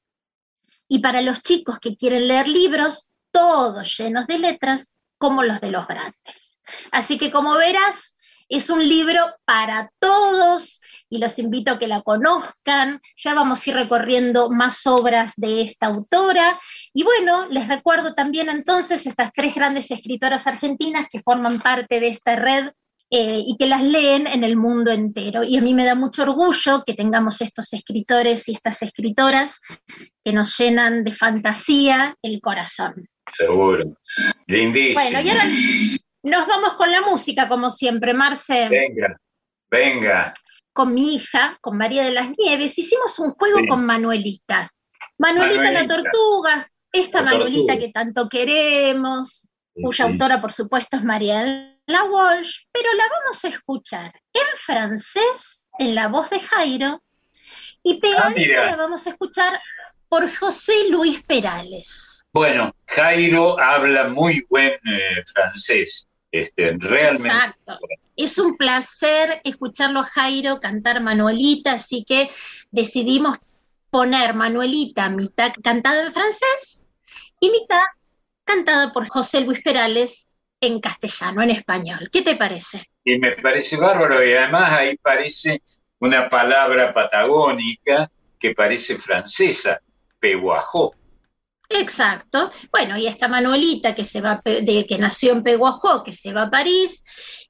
Y 0.86 1.00
para 1.00 1.22
los 1.22 1.42
chicos 1.42 1.80
que 1.80 1.96
quieren 1.96 2.28
leer 2.28 2.46
libros, 2.46 3.10
todos 3.32 3.98
llenos 3.98 4.28
de 4.28 4.38
letras, 4.38 4.96
como 5.18 5.42
los 5.42 5.60
de 5.60 5.72
los 5.72 5.88
grandes. 5.88 6.53
Así 6.90 7.18
que 7.18 7.30
como 7.30 7.54
verás, 7.54 8.14
es 8.48 8.70
un 8.70 8.86
libro 8.86 9.20
para 9.44 9.90
todos 9.98 10.80
y 11.08 11.18
los 11.18 11.38
invito 11.38 11.72
a 11.72 11.78
que 11.78 11.86
la 11.86 12.02
conozcan. 12.02 13.00
Ya 13.16 13.34
vamos 13.34 13.66
a 13.66 13.70
ir 13.70 13.76
recorriendo 13.76 14.50
más 14.50 14.86
obras 14.86 15.32
de 15.36 15.62
esta 15.62 15.86
autora. 15.86 16.58
Y 16.92 17.04
bueno, 17.04 17.46
les 17.48 17.68
recuerdo 17.68 18.14
también 18.14 18.48
entonces 18.48 19.06
estas 19.06 19.32
tres 19.32 19.54
grandes 19.54 19.90
escritoras 19.90 20.46
argentinas 20.46 21.06
que 21.10 21.20
forman 21.20 21.60
parte 21.60 22.00
de 22.00 22.08
esta 22.08 22.36
red 22.36 22.70
eh, 23.10 23.42
y 23.46 23.56
que 23.58 23.66
las 23.66 23.82
leen 23.82 24.26
en 24.26 24.44
el 24.44 24.56
mundo 24.56 24.90
entero. 24.90 25.42
Y 25.44 25.56
a 25.56 25.62
mí 25.62 25.74
me 25.74 25.84
da 25.84 25.94
mucho 25.94 26.22
orgullo 26.22 26.82
que 26.84 26.94
tengamos 26.94 27.40
estos 27.40 27.72
escritores 27.72 28.48
y 28.48 28.52
estas 28.54 28.82
escritoras 28.82 29.60
que 30.24 30.32
nos 30.32 30.56
llenan 30.58 31.04
de 31.04 31.12
fantasía 31.12 32.16
el 32.22 32.40
corazón. 32.40 33.08
Seguro. 33.32 33.96
Lindísimo. 34.46 35.00
Bueno, 35.00 35.20
y 35.20 35.30
ahora 35.30 35.46
nos 36.24 36.46
vamos 36.46 36.74
con 36.74 36.90
la 36.90 37.02
música, 37.02 37.48
como 37.48 37.70
siempre, 37.70 38.14
Marce. 38.14 38.68
Venga, 38.68 39.20
venga. 39.70 40.34
Con 40.72 40.94
mi 40.94 41.14
hija, 41.14 41.56
con 41.60 41.76
María 41.76 42.02
de 42.02 42.12
las 42.12 42.30
Nieves, 42.36 42.78
hicimos 42.78 43.18
un 43.18 43.32
juego 43.32 43.60
con 43.68 43.84
Manuelita. 43.84 44.72
Manuelita, 45.18 45.70
la 45.70 45.86
tortuga, 45.86 46.68
esta 46.90 47.22
Manuelita 47.22 47.78
que 47.78 47.90
tanto 47.90 48.28
queremos, 48.28 49.50
cuya 49.74 50.06
autora 50.06 50.40
por 50.40 50.52
supuesto 50.52 50.96
es 50.96 51.04
María 51.04 51.76
La 51.86 52.04
Walsh, 52.04 52.64
pero 52.72 52.92
la 52.94 53.04
vamos 53.20 53.44
a 53.44 53.48
escuchar 53.48 54.12
en 54.32 54.56
francés, 54.56 55.68
en 55.78 55.94
la 55.94 56.08
voz 56.08 56.30
de 56.30 56.40
Jairo, 56.40 57.02
y 57.82 58.00
pegadita 58.00 58.62
ah, 58.62 58.66
la 58.66 58.76
vamos 58.76 59.06
a 59.06 59.10
escuchar 59.10 59.60
por 60.08 60.34
José 60.34 60.88
Luis 60.88 61.22
Perales. 61.24 62.24
Bueno, 62.32 62.74
Jairo 62.86 63.60
habla 63.60 64.08
muy 64.08 64.44
buen 64.48 64.72
eh, 64.72 65.22
francés, 65.32 66.08
este, 66.34 66.76
realmente. 66.80 67.28
Exacto. 67.28 67.78
Es 68.16 68.38
un 68.38 68.56
placer 68.56 69.40
escucharlo 69.44 70.00
a 70.00 70.04
Jairo 70.04 70.58
cantar 70.58 71.00
Manuelita, 71.00 71.74
así 71.74 72.04
que 72.04 72.28
decidimos 72.72 73.38
poner 73.90 74.34
Manuelita 74.34 75.08
mitad 75.10 75.52
cantada 75.62 76.04
en 76.04 76.12
francés 76.12 76.86
y 77.38 77.50
mitad 77.50 77.84
cantada 78.42 78.92
por 78.92 79.06
José 79.08 79.42
Luis 79.42 79.62
Perales 79.62 80.28
en 80.60 80.80
castellano, 80.80 81.42
en 81.42 81.50
español. 81.50 82.08
¿Qué 82.10 82.22
te 82.22 82.34
parece? 82.34 82.84
Y 83.04 83.16
me 83.18 83.32
parece 83.36 83.76
bárbaro 83.76 84.24
y 84.24 84.32
además 84.32 84.72
ahí 84.72 84.96
parece 84.96 85.62
una 86.00 86.28
palabra 86.28 86.92
patagónica 86.92 88.10
que 88.40 88.54
parece 88.54 88.96
francesa, 88.96 89.80
peguajó. 90.18 90.94
Exacto. 91.68 92.50
Bueno, 92.70 92.96
y 92.96 93.06
esta 93.06 93.28
Manuelita 93.28 93.94
que 93.94 94.04
se 94.04 94.20
va 94.20 94.40
de, 94.44 94.86
que 94.88 94.98
nació 94.98 95.32
en 95.32 95.42
Peguajó, 95.42 96.04
que 96.04 96.12
se 96.12 96.32
va 96.32 96.42
a 96.42 96.50
París 96.50 97.02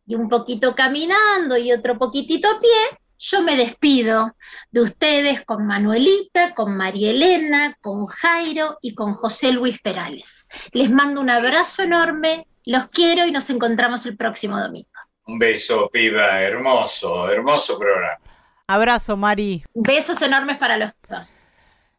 y 0.06 0.14
un 0.14 0.28
poquito 0.28 0.74
caminando 0.74 1.56
y 1.56 1.72
otro 1.72 1.98
poquitito 1.98 2.48
a 2.48 2.60
pie, 2.60 2.98
yo 3.18 3.42
me 3.42 3.56
despido 3.56 4.36
de 4.70 4.82
ustedes 4.82 5.44
con 5.44 5.66
Manuelita, 5.66 6.54
con 6.54 6.76
María 6.76 7.10
Elena, 7.10 7.76
con 7.80 8.06
Jairo 8.06 8.78
y 8.82 8.94
con 8.94 9.14
José 9.14 9.52
Luis 9.52 9.80
Perales. 9.80 10.48
Les 10.72 10.90
mando 10.90 11.20
un 11.20 11.30
abrazo 11.30 11.82
enorme, 11.82 12.46
los 12.64 12.88
quiero 12.88 13.26
y 13.26 13.30
nos 13.30 13.48
encontramos 13.50 14.04
el 14.06 14.16
próximo 14.16 14.58
domingo. 14.60 14.88
Un 15.26 15.38
beso, 15.38 15.88
piba, 15.90 16.42
hermoso, 16.42 17.30
hermoso 17.30 17.78
programa. 17.78 18.18
Abrazo, 18.66 19.16
Mari. 19.16 19.64
Besos 19.74 20.20
enormes 20.20 20.58
para 20.58 20.76
los 20.76 20.90
dos. 21.08 21.38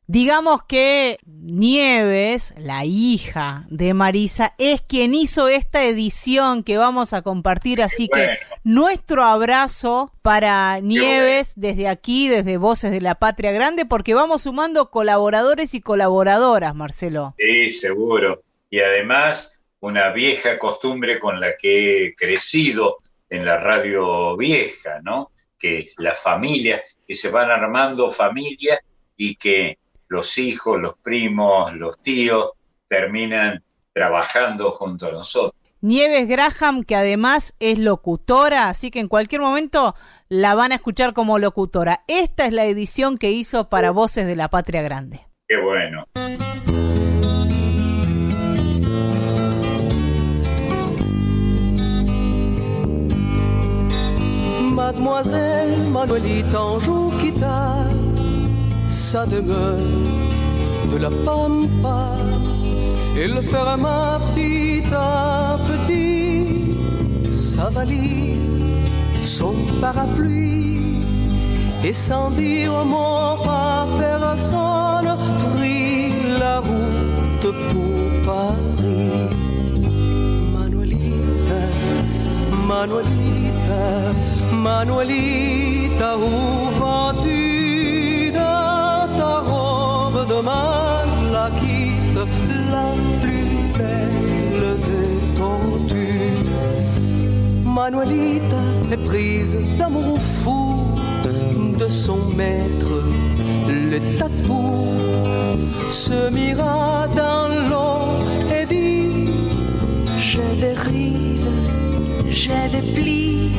Digamos 0.07 0.63
que 0.63 1.17
Nieves, 1.25 2.53
la 2.59 2.85
hija 2.85 3.65
de 3.69 3.95
Marisa, 3.95 4.53
es 4.59 4.81
quien 4.81 5.15
hizo 5.15 5.47
esta 5.47 5.83
edición 5.83 6.63
que 6.63 6.77
vamos 6.77 7.13
a 7.13 7.23
compartir, 7.23 7.81
así 7.81 8.07
que 8.07 8.37
nuestro 8.63 9.23
abrazo 9.23 10.11
para 10.21 10.79
Nieves 10.79 11.53
desde 11.55 11.87
aquí, 11.87 12.27
desde 12.27 12.57
Voces 12.57 12.91
de 12.91 13.01
la 13.01 13.15
Patria 13.15 13.51
Grande, 13.51 13.85
porque 13.85 14.13
vamos 14.13 14.43
sumando 14.43 14.91
colaboradores 14.91 15.73
y 15.73 15.81
colaboradoras, 15.81 16.75
Marcelo. 16.75 17.33
Sí, 17.39 17.71
seguro. 17.71 18.43
Y 18.69 18.81
además, 18.81 19.57
una 19.79 20.11
vieja 20.11 20.59
costumbre 20.59 21.19
con 21.19 21.39
la 21.39 21.57
que 21.57 22.05
he 22.05 22.15
crecido 22.15 22.97
en 23.27 23.43
la 23.43 23.57
radio 23.57 24.37
vieja, 24.37 24.99
¿no? 25.01 25.31
Que 25.57 25.89
la 25.97 26.13
familia, 26.13 26.83
que 27.07 27.15
se 27.15 27.29
van 27.29 27.49
armando 27.49 28.11
familias 28.11 28.79
y 29.17 29.35
que 29.35 29.79
los 30.07 30.37
hijos, 30.37 30.79
los 30.79 30.97
primos, 30.99 31.73
los 31.73 31.99
tíos 32.01 32.51
terminan 32.87 33.63
trabajando 33.93 34.71
junto 34.71 35.07
a 35.07 35.11
nosotros. 35.11 35.53
Nieves 35.81 36.27
Graham, 36.27 36.83
que 36.83 36.95
además 36.95 37.55
es 37.59 37.77
locutora, 37.77 38.69
así 38.69 38.89
que 38.89 38.99
en 38.99 39.07
cualquier 39.07 39.41
momento 39.41 39.95
la 40.29 40.55
van 40.55 40.71
a 40.71 40.75
escuchar 40.75 41.13
como 41.13 41.37
locutora. 41.37 42.03
Esta 42.07 42.45
es 42.45 42.53
la 42.53 42.65
edición 42.65 43.17
que 43.17 43.31
hizo 43.31 43.69
para 43.69 43.91
Voces 43.91 44.25
de 44.25 44.35
la 44.35 44.49
Patria 44.49 44.81
Grande. 44.81 45.27
Qué 45.47 45.57
bueno. 45.57 46.05
Mademoiselle 54.75 55.89
Manuelita 55.89 56.59
demeure 59.23 59.79
de 60.91 60.97
la 60.97 61.09
pampa. 61.09 62.15
Il 63.17 63.41
ferma 63.43 64.19
petit 64.33 64.83
à 64.93 65.57
petit 65.67 66.73
sa 67.31 67.69
valise, 67.69 68.57
son 69.23 69.53
parapluie, 69.79 70.99
et 71.83 71.93
sans 71.93 72.29
dire 72.31 72.73
un 72.75 72.83
mot 72.83 73.37
à 73.47 73.87
personne, 73.97 75.17
prit 75.53 76.11
la 76.37 76.59
route 76.59 77.47
pour 77.69 78.01
Paris. 78.25 79.29
Manuelita, 80.53 81.61
Manuelita, 82.67 83.85
Manuelita, 84.51 86.17
où 86.17 86.84
Manuelita 97.75 98.63
est 98.93 99.05
prise 99.05 99.57
d'amour 99.77 100.17
fou 100.21 100.77
de 101.77 101.87
son 101.89 102.19
maître, 102.37 102.95
le 103.67 103.99
tatou. 104.17 104.87
Se 105.89 106.29
mira 106.29 107.09
dans 107.21 107.47
l'eau 107.69 107.99
et 108.57 108.65
dit 108.65 109.11
J'ai 110.21 110.51
des 110.61 110.77
rides, 110.87 111.51
j'ai 112.29 112.65
des 112.71 112.93
plis, 112.93 113.51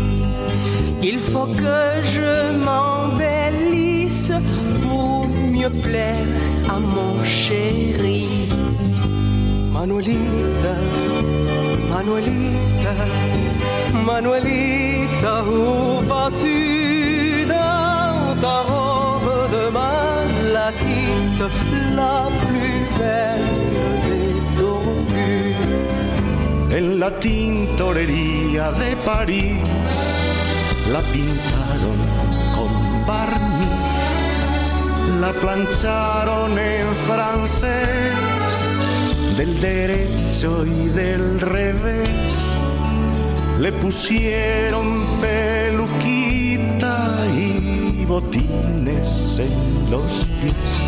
il 1.02 1.18
faut 1.18 1.48
que 1.62 1.82
je 2.14 2.56
m'embellisse 2.64 4.32
pour 4.82 5.28
mieux 5.52 5.74
plaire 5.82 6.36
mon 6.80 7.24
chéri, 7.24 8.45
Manuelita, 9.76 10.74
Manuelita, 11.92 12.94
Manuelita, 14.06 15.34
où 15.44 16.00
vas-tu 16.08 17.44
dans 17.44 18.40
ta 18.40 18.56
robe 18.70 19.32
de 19.54 19.64
malachite, 19.78 21.44
la 21.94 22.18
plus 22.40 22.78
belle 22.98 23.52
des 24.06 24.36
tortues 24.58 25.54
En 26.78 26.86
la 26.98 27.10
tintorería 27.10 28.72
de 28.80 28.90
París 29.04 29.60
la 30.92 31.02
pintaron 31.12 32.00
con 32.54 32.72
barniz, 33.06 33.76
la 35.20 35.32
plancharon 35.42 36.52
en 36.72 36.88
francés, 37.06 38.25
del 39.36 39.60
derecho 39.60 40.64
y 40.66 40.88
del 40.88 41.40
revés, 41.40 42.08
le 43.60 43.72
pusieron 43.72 45.20
peluquita 45.20 46.96
y 47.34 48.04
botines 48.06 49.38
en 49.38 49.90
los 49.90 50.26
pies. 50.40 50.84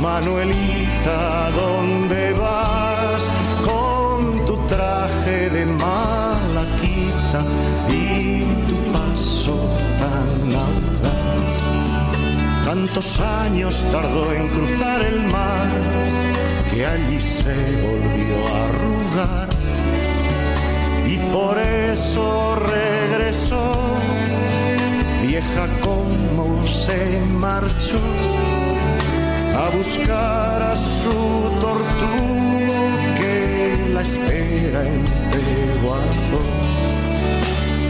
Manuelita, 0.00 1.50
¿dónde 1.50 2.32
vas? 2.32 2.76
traje 4.68 5.50
de 5.50 5.66
malaquita 5.66 7.44
Tantos 12.76 13.20
años 13.20 13.82
tardó 13.90 14.34
en 14.34 14.48
cruzar 14.48 15.00
el 15.00 15.22
mar 15.32 15.66
que 16.70 16.84
allí 16.84 17.18
se 17.22 17.54
volvió 17.80 18.36
a 18.52 18.64
arrugar 18.66 19.48
y 21.08 21.16
por 21.32 21.58
eso 21.58 22.54
regresó 22.56 23.72
vieja 25.26 25.66
como 25.80 26.62
se 26.68 27.18
marchó 27.40 27.98
a 29.56 29.70
buscar 29.74 30.62
a 30.62 30.76
su 30.76 31.14
tortuga 31.62 32.36
la 33.94 34.02
espera 34.02 34.82
en 34.82 35.02
Peguajo. 35.32 36.40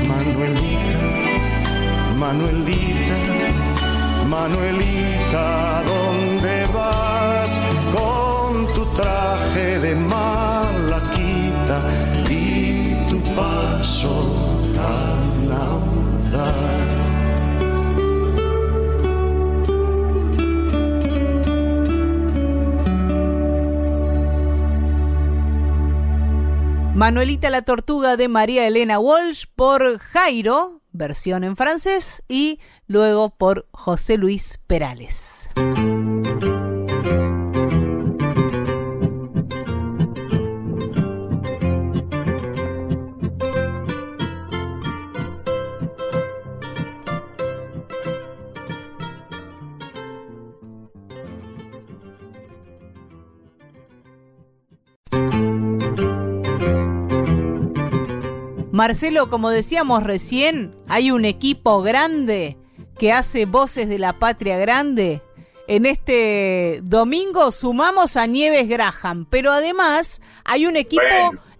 Manuelita, 0.07 1.01
Manuelita, 2.16 3.76
Manuelita, 4.49 5.83
¿dónde 5.83 6.67
vas 6.73 7.61
con 7.93 8.75
tu 8.75 8.85
traje 8.95 9.81
de 9.81 9.97
malaquita 9.97 11.83
y 12.31 12.95
tu 13.11 13.21
paso 13.35 14.63
tan 14.73 15.51
audaz? 15.51 16.87
Manuelita 26.95 27.51
la 27.51 27.63
Tortuga 27.63 28.17
de 28.17 28.29
María 28.29 28.69
Elena 28.69 29.01
Walsh 29.01 29.47
por 29.57 29.99
Jairo, 29.99 30.83
versión 30.93 31.43
en 31.43 31.57
francés, 31.57 32.23
y 32.29 32.61
luego 32.87 33.30
por 33.30 33.66
José 33.72 34.16
Luis 34.16 34.59
Perales. 34.66 35.51
Marcelo, 58.72 59.30
como 59.30 59.49
decíamos 59.49 60.03
recién, 60.03 60.76
hay 60.87 61.11
un 61.11 61.24
equipo 61.24 61.80
grande 61.80 62.59
que 62.99 63.13
hace 63.13 63.45
voces 63.45 63.89
de 63.89 63.99
la 63.99 64.15
patria 64.15 64.59
grande. 64.59 65.23
En 65.69 65.85
este 65.85 66.81
domingo 66.83 67.51
sumamos 67.51 68.17
a 68.17 68.27
Nieves 68.27 68.69
Graham, 68.69 69.27
pero 69.29 69.53
además 69.53 70.23
hay 70.45 70.67
un 70.67 70.77
equipo 70.77 71.03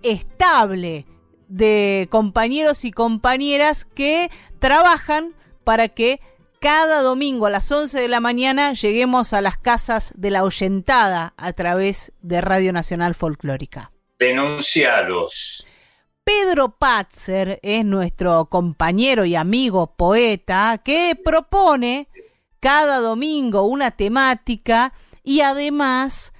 estable 0.03 1.07
de 1.49 2.07
compañeros 2.11 2.84
y 2.84 2.93
compañeras 2.93 3.84
que 3.84 4.30
trabajan 4.59 5.34
para 5.64 5.89
que 5.89 6.20
cada 6.61 7.03
domingo 7.03 7.47
a 7.47 7.51
las 7.51 7.70
11 7.70 8.01
de 8.01 8.09
la 8.09 8.20
mañana 8.20 8.72
lleguemos 8.72 9.32
a 9.32 9.41
las 9.41 9.59
casas 9.59 10.14
de 10.16 10.30
la 10.30 10.45
oyentada 10.45 11.34
a 11.37 11.53
través 11.53 12.12
de 12.22 12.41
Radio 12.41 12.72
Nacional 12.72 13.14
Folclórica. 13.14 13.93
Denunciados. 14.18 15.66
Pedro 16.26 16.76
Patzer 16.76 17.60
es 17.62 17.84
nuestro 17.84 18.46
compañero 18.46 19.24
y 19.24 19.36
amigo 19.36 19.94
poeta 19.96 20.82
que 20.84 21.14
propone 21.14 22.08
cada 22.58 22.98
domingo 22.98 23.62
una 23.62 23.92
temática 23.92 24.92
y 25.22 25.42
además 25.42 26.34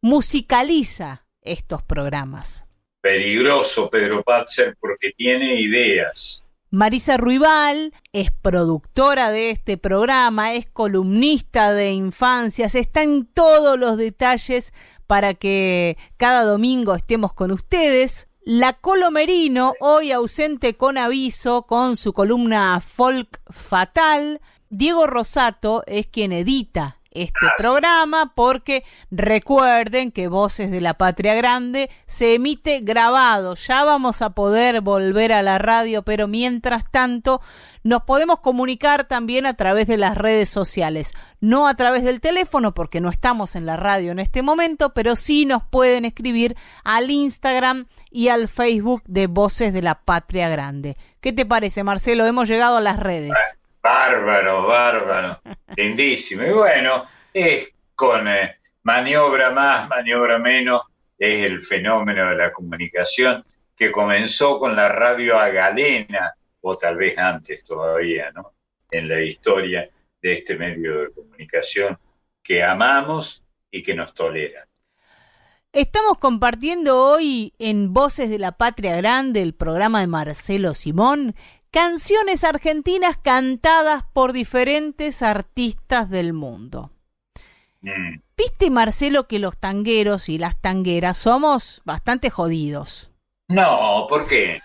musicaliza 0.00 1.26
estos 1.42 1.82
programas. 1.82 2.64
Peligroso 3.02 3.90
Pedro 3.90 4.22
Patzer 4.22 4.74
porque 4.80 5.12
tiene 5.14 5.60
ideas. 5.60 6.46
Marisa 6.70 7.18
Ruibal 7.18 7.92
es 8.14 8.30
productora 8.30 9.30
de 9.30 9.50
este 9.50 9.76
programa, 9.76 10.54
es 10.54 10.64
columnista 10.70 11.74
de 11.74 11.92
infancias, 11.92 12.74
está 12.74 13.02
en 13.02 13.26
todos 13.26 13.78
los 13.78 13.98
detalles 13.98 14.72
para 15.06 15.34
que 15.34 15.98
cada 16.16 16.44
domingo 16.44 16.94
estemos 16.94 17.34
con 17.34 17.50
ustedes. 17.50 18.28
La 18.50 18.72
Colomerino, 18.72 19.74
hoy 19.78 20.10
ausente 20.10 20.74
con 20.74 20.96
aviso 20.96 21.64
con 21.64 21.96
su 21.96 22.14
columna 22.14 22.80
Folk 22.80 23.42
Fatal. 23.50 24.40
Diego 24.70 25.06
Rosato 25.06 25.82
es 25.86 26.06
quien 26.06 26.32
edita 26.32 26.97
este 27.22 27.46
programa 27.56 28.32
porque 28.34 28.84
recuerden 29.10 30.12
que 30.12 30.28
Voces 30.28 30.70
de 30.70 30.80
la 30.80 30.94
Patria 30.94 31.34
Grande 31.34 31.90
se 32.06 32.34
emite 32.34 32.80
grabado. 32.80 33.54
Ya 33.54 33.84
vamos 33.84 34.22
a 34.22 34.30
poder 34.30 34.80
volver 34.80 35.32
a 35.32 35.42
la 35.42 35.58
radio, 35.58 36.02
pero 36.02 36.28
mientras 36.28 36.84
tanto 36.90 37.40
nos 37.82 38.02
podemos 38.02 38.40
comunicar 38.40 39.04
también 39.04 39.46
a 39.46 39.54
través 39.54 39.86
de 39.86 39.96
las 39.96 40.16
redes 40.16 40.48
sociales. 40.48 41.12
No 41.40 41.68
a 41.68 41.74
través 41.74 42.04
del 42.04 42.20
teléfono 42.20 42.74
porque 42.74 43.00
no 43.00 43.08
estamos 43.10 43.56
en 43.56 43.66
la 43.66 43.76
radio 43.76 44.12
en 44.12 44.18
este 44.18 44.42
momento, 44.42 44.92
pero 44.92 45.16
sí 45.16 45.46
nos 45.46 45.62
pueden 45.64 46.04
escribir 46.04 46.56
al 46.84 47.10
Instagram 47.10 47.86
y 48.10 48.28
al 48.28 48.48
Facebook 48.48 49.02
de 49.06 49.26
Voces 49.26 49.72
de 49.72 49.82
la 49.82 50.00
Patria 50.00 50.48
Grande. 50.48 50.96
¿Qué 51.20 51.32
te 51.32 51.46
parece, 51.46 51.84
Marcelo? 51.84 52.26
Hemos 52.26 52.48
llegado 52.48 52.76
a 52.76 52.80
las 52.80 52.98
redes. 52.98 53.32
Bárbaro, 53.82 54.66
bárbaro, 54.66 55.40
lindísimo. 55.76 56.42
Y 56.42 56.50
bueno, 56.50 57.04
es 57.32 57.72
con 57.94 58.28
eh, 58.28 58.56
maniobra 58.82 59.50
más, 59.50 59.88
maniobra 59.88 60.38
menos, 60.38 60.82
es 61.18 61.44
el 61.44 61.60
fenómeno 61.62 62.30
de 62.30 62.36
la 62.36 62.52
comunicación 62.52 63.44
que 63.76 63.92
comenzó 63.92 64.58
con 64.58 64.74
la 64.74 64.88
radio 64.88 65.38
a 65.38 65.48
galena, 65.48 66.34
o 66.60 66.76
tal 66.76 66.96
vez 66.96 67.16
antes 67.16 67.64
todavía, 67.64 68.30
¿no? 68.32 68.52
En 68.90 69.08
la 69.08 69.20
historia 69.20 69.88
de 70.20 70.32
este 70.32 70.56
medio 70.56 71.00
de 71.00 71.10
comunicación 71.12 71.96
que 72.42 72.62
amamos 72.62 73.44
y 73.70 73.82
que 73.82 73.94
nos 73.94 74.14
tolera. 74.14 74.66
Estamos 75.72 76.18
compartiendo 76.18 76.98
hoy 77.04 77.52
en 77.58 77.92
Voces 77.92 78.30
de 78.30 78.38
la 78.38 78.52
Patria 78.52 78.96
Grande 78.96 79.42
el 79.42 79.54
programa 79.54 80.00
de 80.00 80.06
Marcelo 80.06 80.72
Simón 80.72 81.34
canciones 81.80 82.42
argentinas 82.42 83.16
cantadas 83.18 84.02
por 84.12 84.32
diferentes 84.32 85.22
artistas 85.22 86.10
del 86.10 86.32
mundo. 86.32 86.90
Mm. 87.82 88.18
¿Viste, 88.36 88.68
Marcelo, 88.68 89.28
que 89.28 89.38
los 89.38 89.58
tangueros 89.58 90.28
y 90.28 90.38
las 90.38 90.60
tangueras 90.60 91.18
somos 91.18 91.80
bastante 91.84 92.30
jodidos? 92.30 93.12
No, 93.46 94.06
¿por 94.08 94.26
qué? 94.26 94.58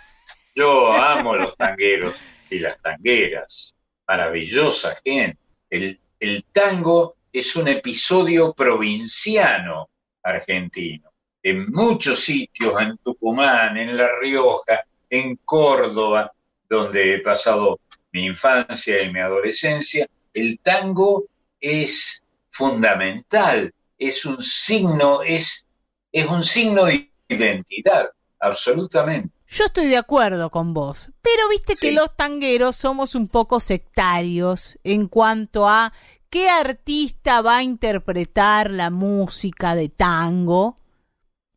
Yo 0.56 0.92
amo 0.92 1.36
los 1.36 1.56
tangueros 1.56 2.20
y 2.50 2.58
las 2.58 2.82
tangueras. 2.82 3.76
Maravillosa 4.08 4.96
gente. 5.04 5.38
El, 5.70 6.00
el 6.20 6.44
tango 6.46 7.18
es 7.32 7.56
un 7.56 7.68
episodio 7.68 8.54
provinciano 8.54 9.88
argentino. 10.24 11.12
En 11.44 11.72
muchos 11.72 12.22
sitios, 12.22 12.74
en 12.82 12.98
Tucumán, 12.98 13.78
en 13.78 13.98
La 13.98 14.10
Rioja, 14.20 14.84
en 15.12 15.36
Córdoba, 15.46 16.32
donde 16.70 17.16
he 17.16 17.20
pasado 17.20 17.80
mi 18.12 18.26
infancia 18.26 19.02
y 19.02 19.12
mi 19.12 19.20
adolescencia, 19.20 20.08
el 20.34 20.60
tango 20.60 21.26
es 21.60 22.24
fundamental 22.50 23.74
es 24.08 24.26
un 24.26 24.42
signo, 24.44 25.22
es, 25.24 25.66
es 26.12 26.28
un 26.28 26.44
signo 26.44 26.86
de 26.86 27.12
identidad, 27.30 28.10
absolutamente. 28.40 29.30
Yo 29.48 29.66
estoy 29.66 29.88
de 29.88 29.98
acuerdo 29.98 30.50
con 30.50 30.74
vos, 30.74 31.12
pero 31.22 31.48
viste 31.50 31.76
que 31.76 31.92
los 31.92 32.16
tangueros 32.16 32.76
somos 32.76 33.14
un 33.16 33.28
poco 33.28 33.60
sectarios 33.60 34.78
en 34.84 35.08
cuanto 35.08 35.70
a 35.70 35.94
qué 36.30 36.50
artista 36.50 37.42
va 37.42 37.58
a 37.58 37.64
interpretar 37.64 38.72
la 38.72 38.90
música 38.90 39.76
de 39.76 39.90
tango. 39.90 40.80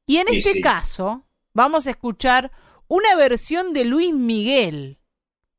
Y 0.07 0.19
en 0.19 0.29
este 0.29 0.61
caso, 0.61 1.25
vamos 1.55 1.87
a 1.87 1.91
escuchar 1.91 2.53
una 2.89 3.17
versión 3.17 3.73
de 3.73 3.85
Luis 3.85 4.15
Miguel 4.15 4.99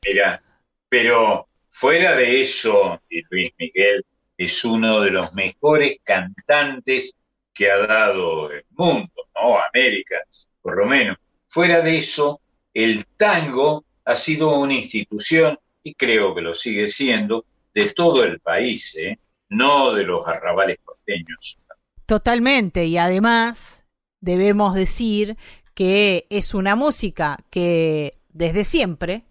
mira, 0.07 0.43
pero 0.89 1.49
fuera 1.69 2.15
de 2.17 2.41
eso, 2.41 3.01
Luis 3.31 3.53
Miguel 3.59 4.05
es 4.37 4.65
uno 4.65 5.01
de 5.01 5.11
los 5.11 5.33
mejores 5.35 5.99
cantantes 6.03 7.15
que 7.53 7.71
ha 7.71 7.79
dado 7.79 8.51
el 8.51 8.65
mundo, 8.71 9.29
¿no? 9.35 9.59
América, 9.59 10.17
por 10.63 10.79
lo 10.79 10.87
menos. 10.87 11.17
Fuera 11.49 11.81
de 11.81 11.99
eso, 11.99 12.41
el 12.73 13.07
tango 13.17 13.85
ha 14.05 14.15
sido 14.15 14.59
una 14.59 14.75
institución, 14.75 15.59
y 15.83 15.95
creo 15.95 16.35
que 16.35 16.41
lo 16.41 16.53
sigue 16.53 16.87
siendo, 16.87 17.45
de 17.75 17.91
todo 17.91 18.25
el 18.25 18.41
país, 18.41 18.97
¿eh? 18.97 19.19
no 19.49 19.93
de 19.93 20.05
los 20.05 20.27
arrabales 20.27 20.79
porteños. 20.85 21.59
Totalmente, 22.07 22.87
y 22.87 22.97
además 22.99 23.87
debemos 24.21 24.75
decir 24.75 25.37
que 25.75 26.27
es 26.31 26.55
una 26.55 26.77
música 26.77 27.39
que 27.51 28.19
desde 28.33 28.65
siempre 28.65 29.25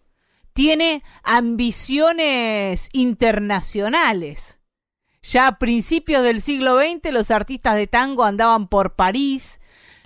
tiene 0.53 1.03
ambiciones 1.23 2.89
internacionales. 2.93 4.59
Ya 5.21 5.47
a 5.47 5.59
principios 5.59 6.23
del 6.23 6.41
siglo 6.41 6.79
XX 6.79 7.11
los 7.11 7.31
artistas 7.31 7.75
de 7.75 7.87
tango 7.87 8.23
andaban 8.23 8.67
por 8.67 8.95
París, 8.95 9.61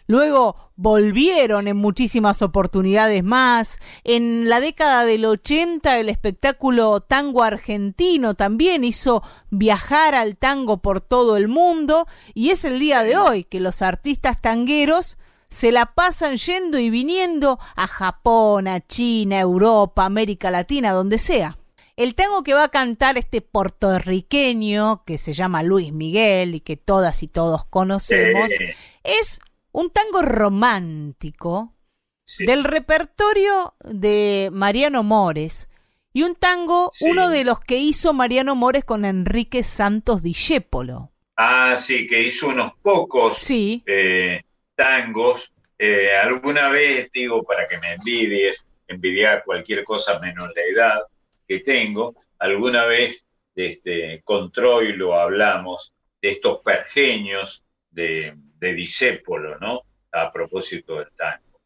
luego 0.08 0.72
volvieron 0.76 1.68
en 1.68 1.78
muchísimas 1.78 2.42
oportunidades 2.42 3.24
más. 3.24 3.80
En 4.04 4.50
la 4.50 4.60
década 4.60 5.06
del 5.06 5.26
80 5.26 6.00
el 6.00 6.10
espectáculo 6.10 7.02
tango 7.02 7.44
argentino 7.44 8.34
también 8.34 8.84
hizo 8.84 9.24
viajar 9.50 10.16
al 10.16 10.38
tango 10.38 10.82
por 10.82 11.02
todo 11.02 11.38
el 11.38 11.48
mundo 11.48 12.08
y 12.34 12.50
es 12.50 12.66
el 12.66 12.80
día 12.80 13.04
de 13.04 13.18
hoy 13.18 13.44
que 13.44 13.60
los 13.60 13.82
artistas 13.82 14.42
tangueros 14.42 15.18
se 15.50 15.72
la 15.72 15.94
pasan 15.94 16.38
yendo 16.38 16.80
y 16.80 16.90
viniendo 16.90 17.60
a 17.76 17.86
Japón, 17.86 18.68
a 18.68 18.86
China, 18.86 19.40
Europa, 19.40 20.04
América 20.04 20.50
Latina, 20.50 20.92
donde 20.92 21.20
sea. 21.20 21.60
El 21.96 22.16
tango 22.16 22.42
que 22.42 22.56
va 22.56 22.64
a 22.64 22.70
cantar 22.70 23.20
este 23.20 23.42
puertorriqueño 23.42 25.04
que 25.06 25.20
se 25.20 25.34
llama 25.34 25.62
Luis 25.62 25.94
Miguel 25.94 26.56
y 26.56 26.60
que 26.60 26.76
todas 26.76 27.22
y 27.22 27.28
todos 27.28 27.66
conocemos 27.66 28.52
es 29.04 29.42
un 29.74 29.90
tango 29.90 30.22
romántico 30.22 31.76
del 32.40 32.64
repertorio 32.64 33.76
de 33.82 34.50
Mariano 34.54 35.04
Mores 35.04 35.70
y 36.14 36.22
un 36.22 36.36
tango, 36.36 36.92
uno 37.02 37.30
de 37.30 37.44
los 37.44 37.60
que 37.60 37.78
hizo 37.78 38.14
Mariano 38.14 38.56
Mores 38.56 38.86
con 38.86 39.04
Enrique 39.04 39.64
Santos 39.64 40.22
Discépolo. 40.22 41.12
Ah, 41.36 41.76
sí, 41.76 42.06
que 42.06 42.22
hizo 42.22 42.50
unos 42.50 42.74
pocos 42.84 43.38
sí. 43.38 43.84
Eh, 43.88 44.44
tangos. 44.76 45.52
Eh, 45.80 46.16
alguna 46.16 46.70
vez, 46.70 47.10
digo, 47.12 47.44
para 47.44 47.68
que 47.68 47.80
me 47.80 47.94
envidies, 47.94 48.64
envidiar 48.88 49.44
cualquier 49.44 49.84
cosa 49.84 50.20
menos 50.20 50.50
la 50.56 50.62
edad 50.62 51.00
que 51.48 51.60
tengo, 51.60 52.16
alguna 52.38 52.86
vez 52.86 53.26
este, 53.56 54.22
con 54.24 54.52
Troilo 54.52 55.16
hablamos 55.16 55.94
de 56.22 56.30
estos 56.30 56.60
pergeños 56.60 57.66
de, 57.90 58.36
de 58.64 58.74
Disépolo, 58.74 59.60
¿no? 59.60 59.82
A 60.14 60.32
propósito 60.32 61.00
del 61.00 61.12
tango. 61.12 61.60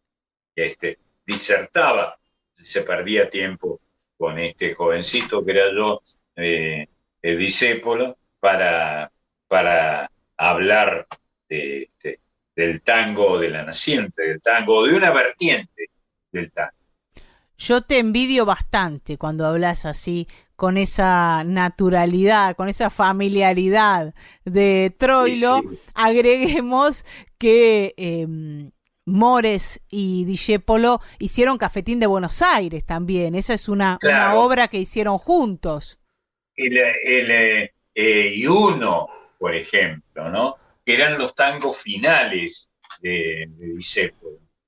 Este, 0.56 0.98
disertaba, 1.24 2.18
se 2.56 2.82
perdía 2.82 3.30
tiempo 3.30 3.80
con 4.18 4.39
este 4.39 4.74
jovencito 4.74 5.45
que 5.45 5.52
era 5.52 5.72
yo, 5.72 6.02
eh, 6.36 6.88
Disépolo, 7.22 8.18
para, 8.39 9.12
para 9.48 10.10
hablar 10.38 11.06
de, 11.48 11.84
este, 11.84 12.20
del 12.56 12.82
tango, 12.82 13.38
de 13.38 13.50
la 13.50 13.64
naciente 13.64 14.24
del 14.24 14.41
tango, 14.41 14.88
de 14.88 14.95
una 14.95 15.12
vertiente 15.12 15.91
del 16.32 16.52
tango. 16.52 16.72
Yo 17.60 17.82
te 17.82 18.00
envidio 18.00 18.45
bastante 18.45 19.18
cuando 19.18 19.45
hablas 19.45 19.86
así, 19.86 20.28
con 20.58 20.76
esa 20.78 21.43
naturalidad, 21.45 22.55
con 22.55 22.68
esa 22.68 22.89
familiaridad 22.89 24.14
de 24.43 24.93
Troilo. 24.97 25.62
Agreguemos 25.93 27.05
que 27.38 27.93
em, 27.95 28.72
Mores 29.05 29.80
y 29.89 30.26
Dijépolo 30.26 30.99
hicieron 31.20 31.60
Cafetín 31.60 31.99
de 31.99 32.08
Buenos 32.08 32.41
Aires 32.41 32.84
también. 32.86 33.36
Esa 33.36 33.53
es 33.53 33.70
una, 33.70 33.99
obra 34.34 34.68
que 34.68 34.80
hicieron 34.80 35.20
juntos. 35.20 35.99
El, 36.55 36.78
el 37.03 37.32
eh, 37.93 38.34
y 38.34 38.47
uno, 38.47 39.08
por 39.38 39.55
ejemplo, 39.55 40.28
¿no? 40.30 40.55
que 40.84 40.95
eran 40.95 41.20
los 41.20 41.36
tangos 41.36 41.78
finales 41.78 42.72
de, 43.01 43.45
de 43.58 44.14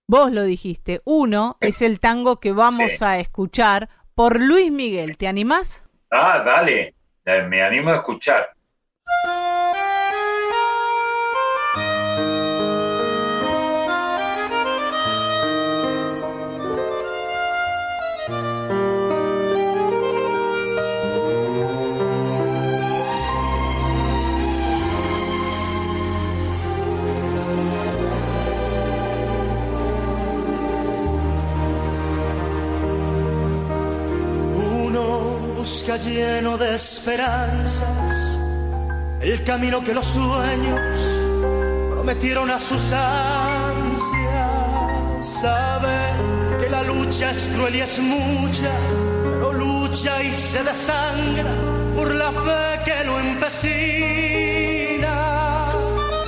Vos 0.08 0.32
lo 0.32 0.44
dijiste, 0.44 1.02
uno 1.06 1.58
es 1.62 1.82
el 1.82 2.00
tango 2.00 2.40
que 2.40 2.52
vamos 2.52 3.02
a 3.02 3.20
escuchar 3.20 3.90
por 4.20 4.38
Luis 4.38 4.70
Miguel. 4.70 5.16
¿Te 5.16 5.30
animás? 5.30 5.86
Ah, 6.12 6.44
dale, 6.44 6.94
me 7.48 7.64
animo 7.64 7.92
a 7.92 7.96
escuchar. 7.96 8.50
Lleno 36.06 36.58
de 36.58 36.76
esperanzas, 36.76 38.38
el 39.22 39.44
camino 39.44 39.84
que 39.84 39.94
los 39.94 40.06
sueños 40.06 40.90
prometieron 41.92 42.50
a 42.50 42.60
sus 42.60 42.94
ansias. 42.94 44.50
Sabe 45.22 45.98
que 46.60 46.70
la 46.70 46.84
lucha 46.84 47.32
es 47.32 47.50
cruel 47.56 47.76
y 47.76 47.82
es 47.82 48.00
mucha, 48.00 48.72
pero 49.24 49.54
lucha 49.54 50.24
y 50.24 50.32
se 50.32 50.64
desangra 50.64 51.52
por 51.96 52.14
la 52.14 52.32
fe 52.32 52.80
que 52.86 53.04
lo 53.06 53.20
empecina. 53.20 53.58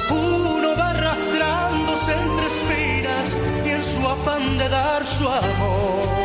Uno 0.10 0.76
va 0.78 0.90
arrastrándose 0.90 2.12
entre 2.14 2.48
espinas 2.48 3.36
y 3.66 3.70
en 3.70 3.84
su 3.84 4.08
afán 4.08 4.58
de 4.58 4.70
dar 4.70 5.06
su 5.06 5.28
amor 5.28 6.21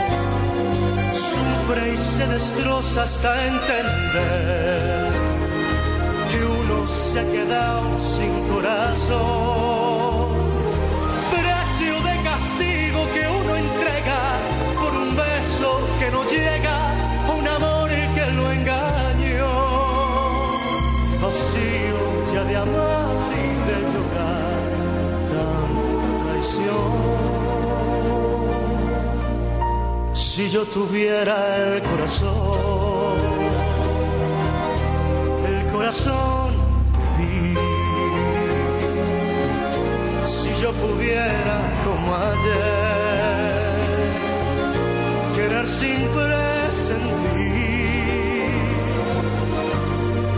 y 1.74 1.97
se 1.97 2.24
destroza 2.28 3.02
hasta 3.02 3.44
entender 3.44 5.10
que 6.30 6.44
uno 6.44 6.86
se 6.86 7.18
ha 7.18 7.24
quedado 7.24 7.98
sin 7.98 8.30
corazón. 8.48 9.85
Si 30.36 30.50
yo 30.50 30.64
tuviera 30.66 31.56
el 31.56 31.82
corazón, 31.82 32.28
el 35.48 35.66
corazón 35.72 36.52
que 36.92 37.16
di, 37.16 37.54
si 40.26 40.50
yo 40.60 40.72
pudiera 40.72 41.56
como 41.86 42.14
ayer, 42.14 43.78
querer 45.36 45.66
sin 45.66 46.06
presentir, 46.18 47.14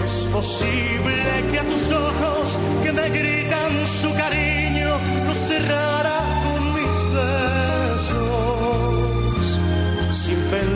es 0.05 0.29
posible 0.33 1.25
que 1.51 1.59
a 1.59 1.65
tus 1.65 1.91
ojos 1.91 2.57
que 2.85 2.93
me 2.93 3.09
gritan 3.09 3.85
su 4.01 4.15
cariño 4.15 4.58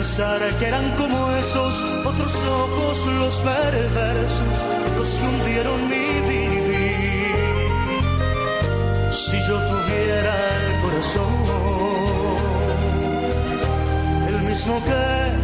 pensar 0.03 0.41
que 0.59 0.65
eran 0.67 0.89
como 0.97 1.31
esos 1.31 1.81
otros 2.05 2.35
ojos 2.43 3.05
los 3.05 3.35
perversos, 3.37 4.55
los 4.97 5.09
que 5.17 5.25
hundieron 5.25 5.87
mi 5.87 6.07
vivir. 6.27 7.71
Si 9.11 9.37
yo 9.47 9.57
tuviera 9.71 10.35
el 10.57 10.81
corazón, 10.83 11.33
el 14.27 14.39
mismo 14.41 14.73
que 14.83 15.42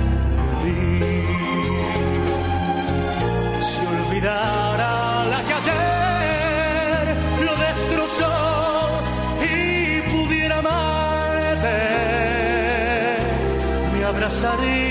me 14.41 14.88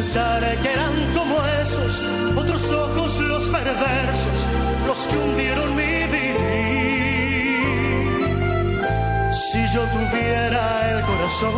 pensar 0.00 0.40
que 0.62 0.72
eran 0.72 0.94
como 1.14 1.36
esos 1.60 2.02
otros 2.34 2.70
ojos 2.70 3.20
los 3.20 3.44
perversos, 3.50 4.46
los 4.86 4.98
que 5.08 5.16
hundieron 5.18 5.76
mi 5.76 6.06
vivir. 6.14 6.40
Si 9.30 9.58
yo 9.74 9.82
tuviera 9.96 10.62
el 10.92 11.00
corazón, 11.04 11.52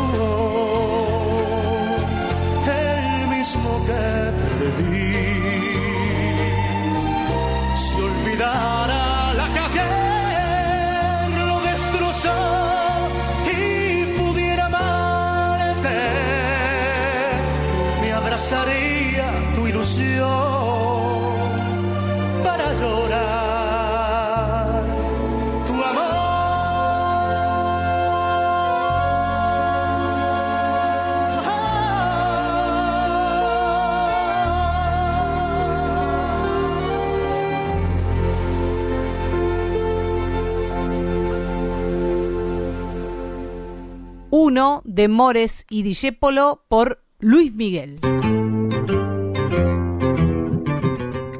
el 2.67 3.29
mismo 3.29 3.71
que 3.87 4.03
perdí 4.43 5.12
de 44.93 45.09
Mores 45.09 45.67
y 45.71 45.85
Dijépolo 45.85 46.65
por 46.69 47.03
Luis 47.19 47.55
Miguel. 47.55 47.99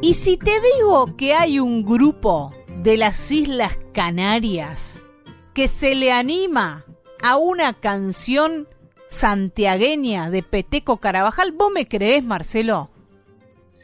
Y 0.01 0.15
si 0.15 0.39
te 0.39 0.53
digo 0.79 1.17
que 1.19 1.35
hay 1.35 1.59
un 1.59 1.85
grupo 1.85 2.55
de 2.79 2.97
las 2.97 3.31
Islas 3.31 3.79
Canarias 3.93 5.05
que 5.53 5.69
se 5.69 5.95
le 5.95 6.13
anima 6.13 6.87
a 7.23 7.37
una 7.37 7.75
canción 7.75 8.69
santiagueña 9.09 10.31
de 10.31 10.43
Peteco 10.43 10.97
Carabajal, 10.97 11.53
¿vos 11.53 11.71
me 11.71 11.87
creés, 11.87 12.25
Marcelo? 12.25 12.89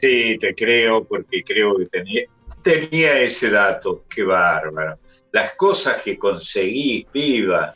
Sí, 0.01 0.39
te 0.39 0.55
creo, 0.55 1.03
porque 1.03 1.43
creo 1.43 1.77
que 1.77 1.85
tenía, 1.85 2.23
tenía 2.63 3.19
ese 3.19 3.51
dato. 3.51 4.03
Qué 4.09 4.23
bárbaro. 4.23 4.97
Las 5.31 5.53
cosas 5.53 6.01
que 6.01 6.17
conseguí, 6.17 7.05
viva. 7.13 7.75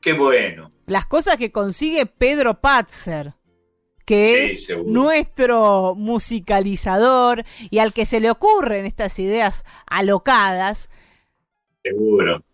Qué 0.00 0.12
bueno. 0.12 0.70
Las 0.86 1.06
cosas 1.06 1.36
que 1.36 1.50
consigue 1.52 2.06
Pedro 2.06 2.60
Patzer, 2.60 3.34
que 4.04 4.48
Sí, 4.48 4.54
es 4.54 4.66
seguro. 4.66 4.90
nuestro 4.90 5.94
musicalizador 5.94 7.44
y 7.70 7.78
al 7.78 7.92
que 7.92 8.04
se 8.06 8.20
le 8.20 8.30
ocurren 8.30 8.84
estas 8.86 9.18
ideas 9.18 9.64
alocadas. 9.86 10.90
Seguro. 11.82 12.44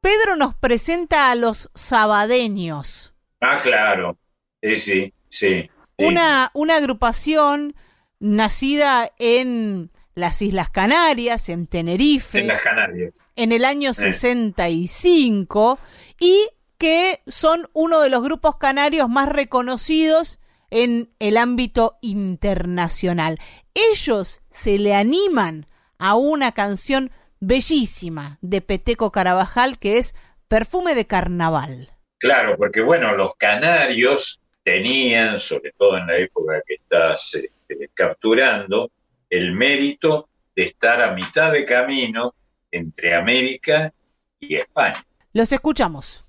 Pedro 0.00 0.36
nos 0.36 0.54
presenta 0.54 1.30
a 1.30 1.34
los 1.34 1.70
sabadeños, 1.74 3.14
Ah, 3.40 3.58
claro. 3.62 4.18
Sí, 4.62 4.76
sí, 4.76 5.14
sí. 5.28 5.70
una, 5.98 6.50
una 6.54 6.76
agrupación 6.76 7.74
nacida 8.20 9.10
en 9.18 9.90
las 10.14 10.42
Islas 10.42 10.70
Canarias, 10.70 11.48
en 11.48 11.66
Tenerife, 11.66 12.40
En 12.40 12.46
las 12.48 12.62
Canarias. 12.62 13.14
en 13.34 13.50
el 13.52 13.64
año 13.64 13.92
65 13.94 15.78
y 16.20 16.46
que 16.82 17.22
son 17.28 17.70
uno 17.74 18.00
de 18.00 18.10
los 18.10 18.24
grupos 18.24 18.56
canarios 18.56 19.08
más 19.08 19.28
reconocidos 19.28 20.40
en 20.68 21.12
el 21.20 21.36
ámbito 21.36 21.96
internacional. 22.00 23.38
Ellos 23.72 24.42
se 24.50 24.78
le 24.78 24.92
animan 24.92 25.68
a 25.98 26.16
una 26.16 26.50
canción 26.50 27.12
bellísima 27.38 28.38
de 28.40 28.62
Peteco 28.62 29.12
Carabajal 29.12 29.78
que 29.78 29.96
es 29.96 30.16
Perfume 30.48 30.96
de 30.96 31.06
Carnaval. 31.06 31.90
Claro, 32.18 32.56
porque 32.56 32.80
bueno, 32.80 33.14
los 33.16 33.36
canarios 33.36 34.40
tenían, 34.64 35.38
sobre 35.38 35.70
todo 35.78 35.98
en 35.98 36.08
la 36.08 36.16
época 36.16 36.62
que 36.66 36.74
estás 36.74 37.32
este, 37.36 37.90
capturando, 37.94 38.90
el 39.30 39.52
mérito 39.52 40.28
de 40.56 40.64
estar 40.64 41.00
a 41.00 41.12
mitad 41.12 41.52
de 41.52 41.64
camino 41.64 42.34
entre 42.72 43.14
América 43.14 43.92
y 44.40 44.56
España. 44.56 45.00
Los 45.32 45.52
escuchamos. 45.52 46.26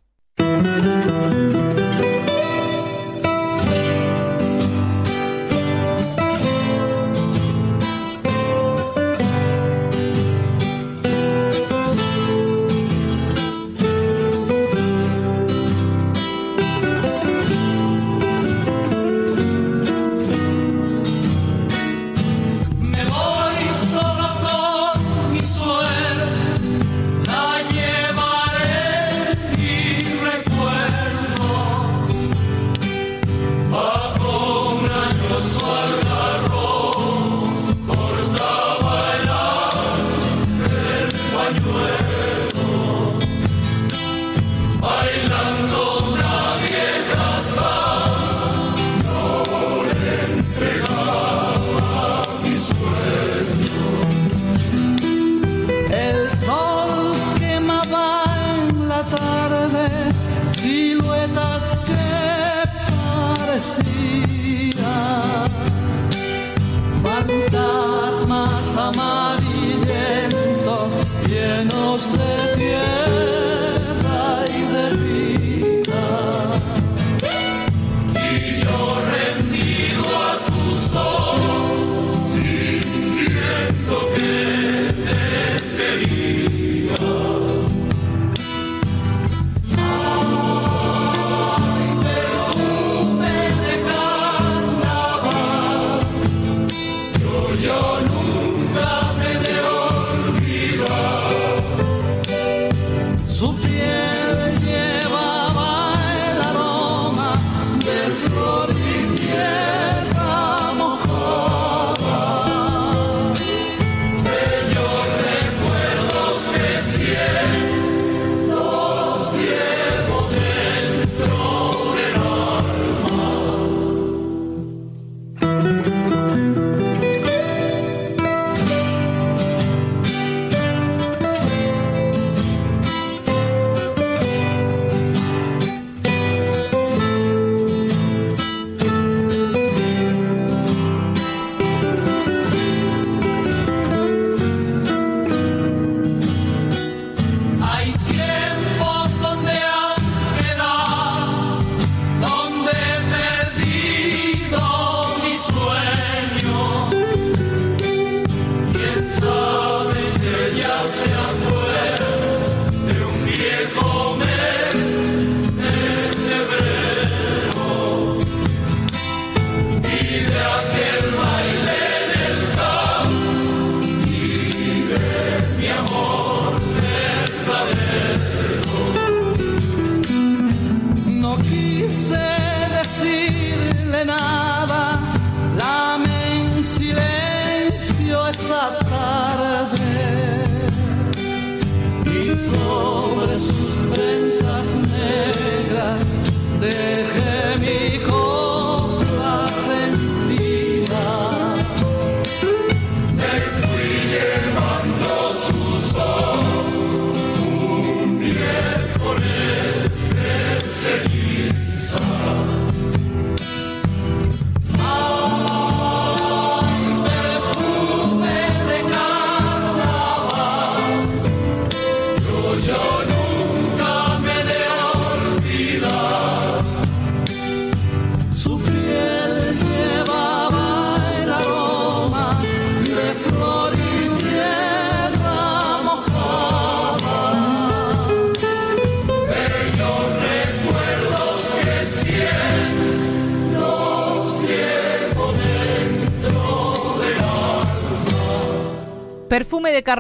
Me 0.84 1.23
poesía, 63.64 65.44
fantasmas 67.04 68.78
amarillentos 68.78 70.94
llenos 71.28 72.12
de 72.12 72.53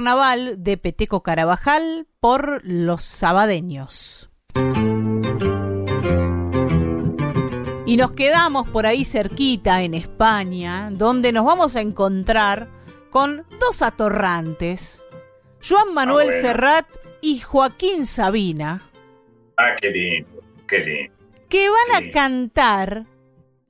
carnaval 0.04 0.62
de 0.62 0.76
Peteco 0.76 1.24
Carabajal 1.24 2.08
por 2.20 2.60
los 2.66 3.02
sabadeños. 3.04 4.30
Y 7.86 7.96
nos 7.96 8.12
quedamos 8.12 8.68
por 8.68 8.86
ahí 8.86 9.06
cerquita 9.06 9.82
en 9.84 9.94
España, 9.94 10.90
donde 10.92 11.32
nos 11.32 11.46
vamos 11.46 11.78
a 11.78 11.82
encontrar 11.82 12.68
con 13.12 13.46
dos 13.62 13.82
atorrantes, 13.82 15.06
Juan 15.66 15.94
Manuel 15.94 16.28
Ah, 16.28 16.32
bueno. 16.34 16.42
Serrat 16.50 16.88
y 17.22 17.40
Joaquín 17.40 18.06
Sabina, 18.06 18.82
Ah, 19.58 19.74
qué 19.80 19.90
lindo, 19.90 20.42
qué 20.68 20.80
lindo. 20.80 21.14
que 21.48 21.70
van 21.70 22.04
a 22.04 22.12
cantar 22.12 23.06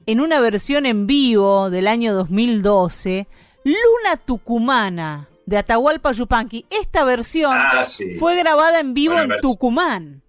en 0.08 0.20
una 0.20 0.40
versión 0.40 0.88
en 0.88 1.06
vivo 1.06 1.70
del 1.70 1.88
año 1.88 2.16
2012, 2.16 3.28
Luna 3.66 4.18
Tucumana 4.26 5.28
de 5.46 5.58
Atahualpa 5.58 6.12
Yupanqui. 6.12 6.66
Esta 6.70 7.04
versión 7.06 7.54
Ah, 7.58 7.86
sí. 7.86 8.14
fue 8.14 8.36
grabada 8.38 8.80
en 8.80 8.94
vivo 8.94 9.20
en. 9.20 9.32
Tucumán. 9.42 10.22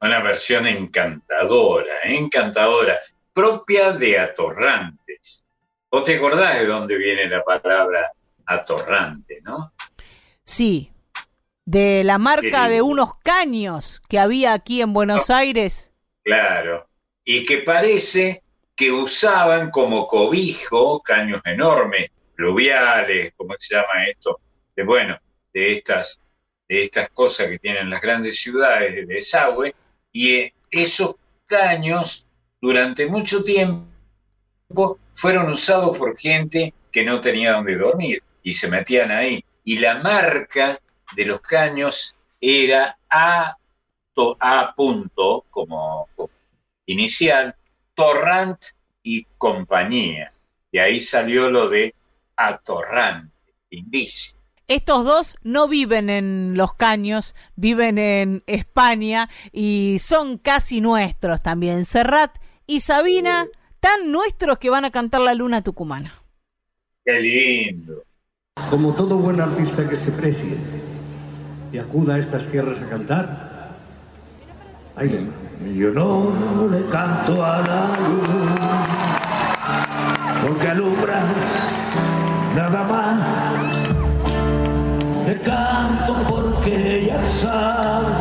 Una 0.00 0.20
versión 0.22 0.66
encantadora, 0.66 1.94
encantadora, 2.04 2.98
propia 3.32 3.92
de 3.92 4.18
atorrantes. 4.18 5.46
¿Vos 5.90 6.04
te 6.04 6.16
acordás 6.16 6.54
de 6.58 6.66
dónde 6.66 6.96
viene 6.96 7.28
la 7.28 7.42
palabra 7.44 8.10
atorrante, 8.46 9.40
no? 9.42 9.72
Sí, 10.44 10.90
de 11.64 12.02
la 12.04 12.18
marca 12.18 12.68
de 12.68 12.82
unos 12.82 13.14
caños 13.22 14.00
que 14.08 14.18
había 14.18 14.52
aquí 14.54 14.80
en 14.80 14.92
Buenos 14.92 15.30
Aires. 15.30 15.92
Claro. 16.24 16.88
Y 17.24 17.44
que 17.44 17.58
parece 17.58 18.42
que 18.74 18.90
usaban 18.90 19.70
como 19.70 20.06
cobijo 20.08 21.00
caños 21.02 21.40
enormes, 21.44 22.10
pluviales, 22.42 23.32
¿cómo 23.36 23.54
se 23.56 23.76
llama 23.76 24.04
esto? 24.10 24.40
De 24.74 24.82
bueno, 24.82 25.16
de 25.54 25.72
estas, 25.72 26.20
de 26.68 26.82
estas 26.82 27.08
cosas 27.10 27.46
que 27.48 27.58
tienen 27.60 27.88
las 27.88 28.02
grandes 28.02 28.40
ciudades 28.40 28.94
de 28.96 29.06
desagüe, 29.06 29.72
y 30.10 30.34
eh, 30.34 30.54
esos 30.68 31.14
caños 31.46 32.26
durante 32.60 33.06
mucho 33.06 33.44
tiempo 33.44 34.98
fueron 35.14 35.50
usados 35.50 35.96
por 35.96 36.18
gente 36.18 36.74
que 36.90 37.04
no 37.04 37.20
tenía 37.20 37.52
donde 37.52 37.76
dormir 37.76 38.20
y 38.42 38.52
se 38.52 38.68
metían 38.68 39.12
ahí. 39.12 39.44
Y 39.64 39.78
la 39.78 39.98
marca 40.02 40.80
de 41.14 41.24
los 41.24 41.40
caños 41.42 42.16
era 42.40 42.96
A, 43.08 43.56
to- 44.14 44.36
A 44.40 44.74
punto 44.74 45.44
como, 45.48 46.08
como 46.16 46.30
inicial, 46.86 47.54
Torrant 47.94 48.60
y 49.04 49.24
compañía. 49.38 50.32
Y 50.72 50.78
ahí 50.78 50.98
salió 50.98 51.50
lo 51.50 51.68
de 51.68 51.94
atorrante, 52.36 53.54
indicio. 53.70 54.38
Estos 54.68 55.04
dos 55.04 55.36
no 55.42 55.68
viven 55.68 56.08
en 56.08 56.56
Los 56.56 56.74
Caños, 56.74 57.34
viven 57.56 57.98
en 57.98 58.42
España 58.46 59.28
y 59.52 59.98
son 59.98 60.38
casi 60.38 60.80
nuestros 60.80 61.42
también. 61.42 61.84
Serrat 61.84 62.38
y 62.66 62.80
Sabina, 62.80 63.48
tan 63.80 64.12
nuestros 64.12 64.58
que 64.58 64.70
van 64.70 64.84
a 64.84 64.90
cantar 64.90 65.20
la 65.20 65.34
luna 65.34 65.62
tucumana. 65.62 66.14
Qué 67.04 67.12
lindo. 67.20 68.04
Como 68.70 68.94
todo 68.94 69.18
buen 69.18 69.40
artista 69.40 69.88
que 69.88 69.96
se 69.96 70.12
precie 70.12 70.56
y 71.72 71.78
acuda 71.78 72.14
a 72.14 72.18
estas 72.18 72.46
tierras 72.46 72.80
a 72.80 72.88
cantar, 72.88 73.76
ahí 74.96 75.08
les 75.08 75.26
va. 75.26 75.32
Yo 75.74 75.90
no 75.90 76.68
le 76.68 76.88
canto 76.88 77.44
a 77.44 77.60
la 77.60 77.98
luz 78.08 78.28
porque 80.42 80.68
alumbra 80.68 81.24
nada 82.54 82.82
más. 82.84 83.18
Le 85.26 85.40
canto 85.40 86.14
porque 86.28 87.00
ella 87.00 87.24
sabe 87.24 88.12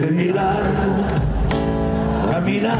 de 0.00 0.10
mi 0.10 0.24
largo 0.32 0.96
caminar. 2.30 2.78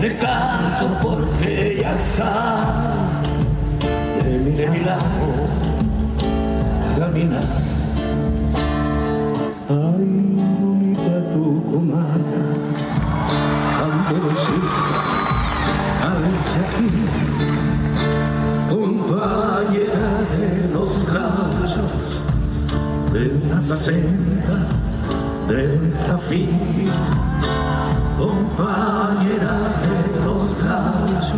Le 0.00 0.16
canto 0.18 0.88
porque 1.00 1.72
ella 1.78 1.98
sabe 1.98 2.94
de 4.24 4.38
mi, 4.38 4.50
de 4.50 4.66
mi 4.70 4.80
largo 4.80 5.48
caminar. 6.98 7.44
Ay, 9.68 10.04
bonita 10.60 11.30
Tucumana, 11.32 12.42
amorosita, 13.82 14.84
alza 16.02 16.60
aquí, 16.60 16.88
de 23.14 23.30
las 23.48 23.64
sendas 23.78 24.66
del 25.46 25.92
Tafí, 26.04 26.48
compañera 28.18 29.56
de 29.84 30.24
los 30.24 30.58
gallos 30.58 31.32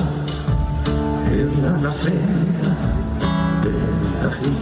en 1.30 1.82
la 1.82 1.90
senda 1.90 2.72
del 3.62 3.98
Tafí. 4.22 4.56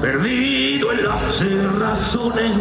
Perdido 0.00 0.92
en 0.92 1.04
las 1.04 1.20
cerrazones, 1.34 2.52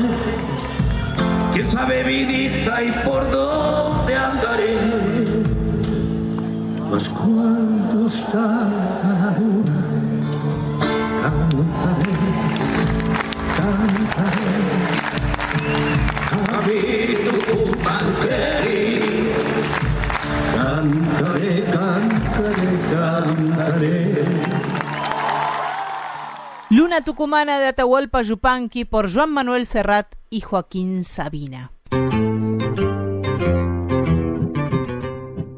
quién 1.54 1.70
sabe 1.70 2.02
vidita 2.02 2.82
y 2.82 2.92
por 3.06 3.30
dónde 3.30 4.16
andaré. 4.16 4.78
mas 6.90 7.08
cuando 7.10 8.10
salga 8.10 9.16
la 9.16 9.38
luna, 9.38 9.78
Luna 26.70 27.02
tucumana 27.02 27.60
de 27.60 27.68
Atahualpa 27.68 28.22
Yupanqui 28.22 28.84
por 28.84 29.10
Juan 29.10 29.32
Manuel 29.32 29.66
Serrat 29.66 30.14
y 30.30 30.42
Joaquín 30.42 31.04
Sabina. 31.06 31.72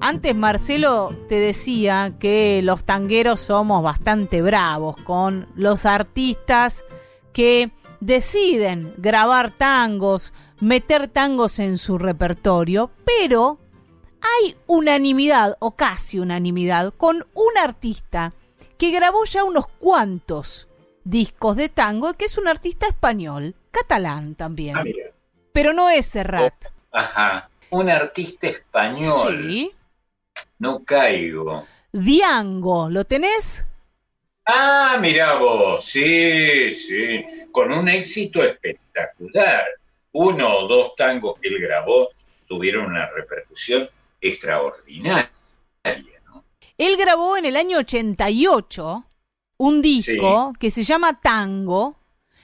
Antes 0.01 0.35
Marcelo 0.35 1.15
te 1.27 1.39
decía 1.39 2.13
que 2.19 2.61
los 2.63 2.83
tangueros 2.83 3.39
somos 3.39 3.83
bastante 3.83 4.41
bravos 4.41 4.97
con 4.97 5.47
los 5.55 5.85
artistas 5.85 6.85
que 7.33 7.71
deciden 7.99 8.93
grabar 8.97 9.51
tangos, 9.51 10.33
meter 10.59 11.07
tangos 11.07 11.59
en 11.59 11.77
su 11.77 11.97
repertorio, 11.97 12.91
pero 13.05 13.59
hay 14.21 14.55
unanimidad 14.67 15.57
o 15.59 15.75
casi 15.75 16.19
unanimidad 16.19 16.93
con 16.93 17.27
un 17.33 17.57
artista 17.61 18.33
que 18.77 18.91
grabó 18.91 19.25
ya 19.25 19.43
unos 19.43 19.67
cuantos 19.67 20.67
discos 21.03 21.55
de 21.55 21.69
tango, 21.69 22.13
que 22.13 22.25
es 22.25 22.37
un 22.37 22.47
artista 22.47 22.87
español, 22.87 23.55
catalán 23.71 24.35
también. 24.35 24.77
Ah, 24.77 24.83
mira. 24.83 25.11
Pero 25.51 25.73
no 25.73 25.89
es 25.89 26.05
Serrat. 26.05 26.53
Ajá. 26.91 27.49
Un 27.71 27.89
artista 27.89 28.47
español. 28.47 29.03
Sí. 29.03 29.71
No 30.57 30.83
caigo. 30.83 31.65
Diango, 31.91 32.89
¿lo 32.89 33.05
tenés? 33.05 33.65
Ah, 34.45 34.97
mirá 34.99 35.35
vos, 35.35 35.85
sí, 35.85 36.73
sí, 36.73 37.23
con 37.51 37.71
un 37.71 37.87
éxito 37.87 38.43
espectacular. 38.43 39.63
Uno 40.11 40.57
o 40.57 40.67
dos 40.67 40.95
tangos 40.95 41.39
que 41.39 41.49
él 41.49 41.59
grabó 41.59 42.09
tuvieron 42.47 42.87
una 42.87 43.07
repercusión 43.09 43.89
extraordinaria. 44.21 45.31
Él 46.77 46.97
grabó 46.97 47.37
en 47.37 47.45
el 47.45 47.57
año 47.57 47.79
88 47.79 49.05
un 49.57 49.81
disco 49.81 50.53
que 50.59 50.71
se 50.71 50.83
llama 50.83 51.19
Tango 51.19 51.99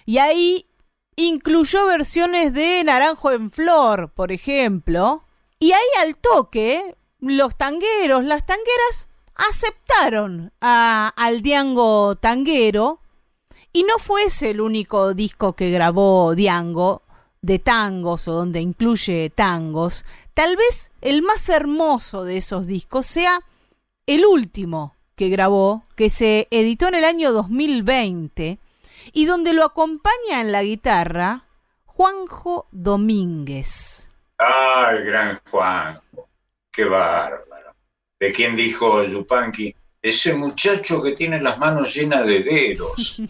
y 0.05 0.17
ahí 0.17 0.67
incluyó 1.15 1.85
versiones 1.85 2.53
de 2.53 2.83
Naranjo 2.83 3.31
en 3.31 3.49
Flor, 3.49 4.11
por 4.13 4.31
ejemplo. 4.31 5.23
Y 5.57 5.71
ahí 5.71 5.87
al 6.01 6.17
toque, 6.17 6.95
los 7.19 7.55
tangueros, 7.55 8.23
las 8.25 8.45
tangueras 8.45 9.07
aceptaron 9.33 10.53
a, 10.61 11.13
al 11.15 11.41
Diango 11.41 12.15
tanguero 12.15 12.99
y 13.71 13.83
no 13.83 13.97
fue 13.99 14.23
ese 14.23 14.51
el 14.51 14.61
único 14.61 15.13
disco 15.13 15.53
que 15.53 15.71
grabó 15.71 16.35
Diango 16.35 17.04
de 17.45 17.59
tangos 17.59 18.27
o 18.27 18.33
donde 18.33 18.59
incluye 18.59 19.29
tangos. 19.29 20.03
Tal 20.33 20.57
vez 20.57 20.91
el 21.01 21.21
más 21.21 21.47
hermoso 21.47 22.25
de 22.25 22.37
esos 22.37 22.65
discos 22.65 23.05
sea 23.05 23.39
el 24.07 24.25
último 24.25 24.95
que 25.15 25.29
grabó, 25.29 25.85
que 25.95 26.09
se 26.09 26.47
editó 26.49 26.87
en 26.87 26.95
el 26.95 27.05
año 27.05 27.31
2020 27.31 28.57
y 29.13 29.25
donde 29.25 29.53
lo 29.53 29.63
acompaña 29.63 30.41
en 30.41 30.51
la 30.51 30.63
guitarra 30.63 31.45
Juanjo 31.85 32.67
Domínguez. 32.71 34.09
Ah, 34.39 34.89
el 34.91 35.05
gran 35.05 35.39
Juanjo, 35.49 36.27
qué 36.71 36.83
bárbaro. 36.85 37.75
¿De 38.19 38.31
quién 38.31 38.55
dijo 38.55 39.03
Yupanqui? 39.03 39.75
Ese 40.01 40.33
muchacho 40.33 41.01
que 41.01 41.11
tiene 41.11 41.41
las 41.41 41.59
manos 41.59 41.93
llenas 41.93 42.25
de 42.25 42.43
dedos. 42.43 43.21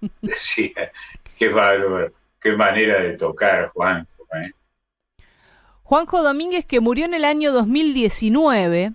Decía, 0.20 0.92
qué 1.36 1.48
bárbaro, 1.48 2.12
qué 2.42 2.52
manera 2.52 3.00
de 3.00 3.16
tocar 3.16 3.68
Juanjo. 3.68 4.26
¿eh? 4.34 4.50
Juanjo 5.82 6.22
Domínguez 6.22 6.64
que 6.64 6.80
murió 6.80 7.04
en 7.04 7.14
el 7.14 7.24
año 7.24 7.52
2019. 7.52 8.92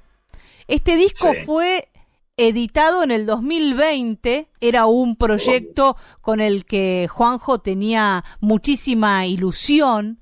Este 0.67 0.95
disco 0.95 1.33
fue 1.45 1.89
editado 2.35 3.03
en 3.03 3.11
el 3.11 3.25
2020. 3.25 4.49
Era 4.59 4.85
un 4.85 5.15
proyecto 5.15 5.95
con 6.21 6.41
el 6.41 6.65
que 6.65 7.07
Juanjo 7.09 7.59
tenía 7.59 8.25
muchísima 8.41 9.25
ilusión. 9.25 10.19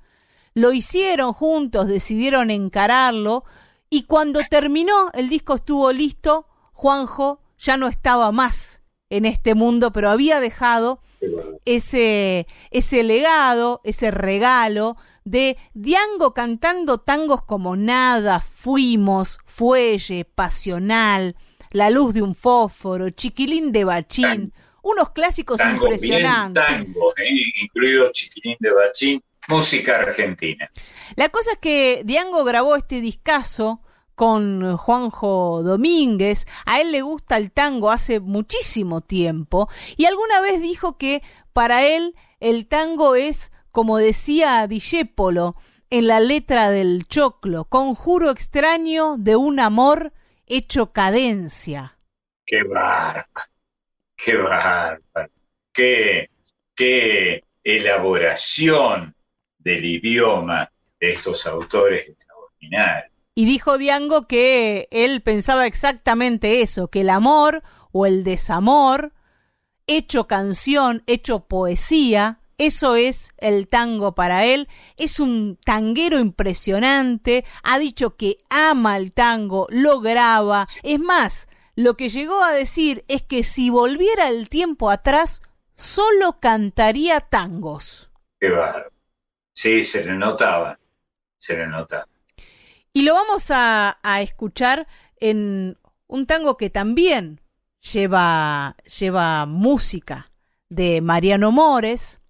Lo 0.54 0.72
hicieron 0.72 1.34
juntos, 1.34 1.88
decidieron 1.88 2.52
encararlo. 2.52 3.44
Y 3.90 4.04
cuando 4.04 4.40
terminó, 4.50 5.10
el 5.14 5.30
disco 5.30 5.56
estuvo 5.56 5.92
listo, 5.92 6.48
Juanjo 6.74 7.42
ya 7.58 7.78
no 7.78 7.88
estaba 7.88 8.32
más 8.32 8.82
en 9.10 9.26
este 9.26 9.56
mundo, 9.56 9.92
pero 9.92 10.10
había 10.10 10.40
dejado 10.40 11.00
ese, 11.66 12.48
ese 12.72 13.04
legado, 13.04 13.82
ese 13.84 14.12
regalo 14.12 14.98
de 15.24 15.58
Diango 15.74 16.34
cantando 16.34 17.00
tangos 17.00 17.44
como 17.44 17.76
Nada, 17.76 18.42
Fuimos, 18.42 19.40
Fuelle, 19.46 20.26
Pasional, 20.26 21.36
La 21.72 21.90
luz 21.90 22.14
de 22.14 22.22
un 22.22 22.36
fósforo, 22.36 23.10
Chiquilín 23.10 23.72
de 23.72 23.84
Bachín, 23.84 24.54
unos 24.82 25.10
clásicos 25.12 25.60
impresionantes. 25.62 26.64
tango, 26.64 27.14
¿eh? 27.18 27.32
incluido 27.62 28.12
Chiquilín 28.12 28.58
de 28.60 28.72
Bachín, 28.72 29.24
música 29.48 29.98
argentina. 29.98 30.70
La 31.16 31.30
cosa 31.30 31.54
es 31.54 31.60
que 31.60 32.02
Diango 32.06 32.44
grabó 32.44 32.76
este 32.76 33.02
discazo 33.02 33.82
con 34.16 34.78
Juanjo 34.78 35.62
Domínguez, 35.64 36.48
a 36.66 36.82
él 36.82 36.92
le 36.92 37.02
gusta 37.02 37.38
el 37.38 37.52
tango 37.52 37.92
hace 37.92 38.20
muchísimo 38.20 39.02
tiempo 39.02 39.70
y 39.98 40.06
alguna 40.06 40.42
vez 40.42 40.62
dijo 40.62 40.98
que 40.98 41.22
para 41.54 41.86
él 41.86 42.16
el 42.40 42.68
tango 42.68 43.16
es 43.16 43.52
como 43.72 43.98
decía 43.98 44.66
Dijépolo 44.68 45.56
en 45.90 46.08
la 46.08 46.20
letra 46.20 46.70
del 46.70 47.06
choclo, 47.08 47.66
conjuro 47.66 48.32
extraño 48.32 49.18
de 49.18 49.36
un 49.36 49.60
amor 49.60 50.14
hecho 50.48 50.92
cadencia. 50.92 51.98
Qué 52.46 52.64
bárbaro, 52.64 53.28
qué 54.16 54.38
bárbaro, 54.38 55.32
qué, 55.74 56.30
qué 56.76 57.44
elaboración 57.64 59.16
del 59.58 59.84
idioma 59.84 60.72
de 61.00 61.12
estos 61.12 61.46
autores 61.46 62.08
extraordinarios. 62.08 63.15
Y 63.36 63.46
dijo 63.46 63.78
Diango 63.78 64.28
que 64.28 64.88
él 64.92 65.22
pensaba 65.22 65.68
exactamente 65.68 66.62
eso, 66.62 66.88
que 66.88 67.02
el 67.02 67.10
amor 67.10 67.64
o 67.92 68.06
el 68.06 68.24
desamor, 68.24 69.12
hecho 69.88 70.26
canción, 70.26 71.04
hecho 71.06 71.42
poesía, 71.42 72.40
eso 72.58 72.96
es 72.96 73.34
el 73.38 73.68
tango 73.68 74.16
para 74.16 74.46
él. 74.46 74.70
Es 74.96 75.20
un 75.20 75.60
tanguero 75.66 76.20
impresionante. 76.20 77.44
Ha 77.64 77.78
dicho 77.80 78.16
que 78.16 78.38
ama 78.50 78.96
el 78.96 79.12
tango, 79.12 79.68
lo 79.70 80.00
graba. 80.00 80.66
Es 80.84 81.00
más, 81.00 81.50
lo 81.76 81.98
que 81.98 82.08
llegó 82.08 82.42
a 82.42 82.54
decir 82.54 83.04
es 83.10 83.22
que 83.22 83.44
si 83.44 83.70
volviera 83.70 84.30
el 84.30 84.48
tiempo 84.48 84.90
atrás, 84.90 85.42
solo 85.74 86.40
cantaría 86.40 87.20
tangos. 87.20 88.10
Qué 88.40 88.50
bárbaro. 88.50 88.92
Sí, 89.54 89.84
se 89.84 90.06
le 90.06 90.14
notaba. 90.14 90.80
Se 91.38 91.58
le 91.58 91.68
notaba. 91.68 92.08
Y 92.96 93.02
lo 93.02 93.14
vamos 93.14 93.52
a, 93.52 94.00
a 94.04 94.22
escuchar 94.22 94.88
en 95.18 95.78
un 96.08 96.26
tango 96.26 96.56
que 96.56 96.70
también 96.70 97.42
lleva, 97.82 98.78
lleva 99.00 99.46
música 99.46 100.32
de 100.70 101.02
Mariano 101.02 101.52
Mores 101.52 102.22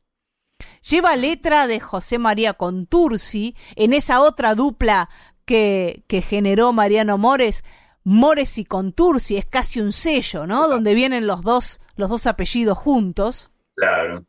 lleva 0.82 1.16
letra 1.16 1.68
de 1.68 1.80
José 1.80 2.18
María 2.18 2.54
Contursi, 2.54 3.56
en 3.76 3.94
esa 3.94 4.22
otra 4.22 4.56
dupla 4.56 5.10
que, 5.46 6.04
que 6.08 6.24
generó 6.24 6.74
Mariano 6.74 7.20
Mores, 7.20 7.64
Mores 8.04 8.58
y 8.58 8.66
Contursi, 8.66 9.38
es 9.38 9.46
casi 9.46 9.82
un 9.82 9.92
sello, 9.92 10.48
¿no? 10.48 10.68
Donde 10.68 10.96
vienen 10.96 11.28
los 11.28 11.44
dos, 11.44 11.80
los 11.96 12.10
dos 12.10 12.26
apellidos 12.26 12.78
juntos. 12.78 13.52
Claro. 13.76 14.26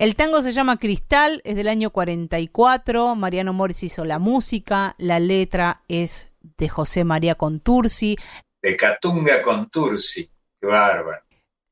El 0.00 0.14
tango 0.14 0.42
se 0.42 0.52
llama 0.52 0.76
Cristal, 0.76 1.42
es 1.42 1.56
del 1.56 1.66
año 1.66 1.90
44, 1.90 3.16
Mariano 3.16 3.52
Mores 3.52 3.82
hizo 3.82 4.04
la 4.04 4.20
música, 4.20 4.94
la 4.96 5.18
letra 5.18 5.82
es 5.88 6.30
de 6.56 6.68
José 6.68 7.02
María 7.02 7.34
Contursi. 7.34 8.16
De 8.62 8.76
Catunga 8.76 9.42
Contursi, 9.42 10.30
qué 10.60 10.66
bárbaro. 10.68 11.20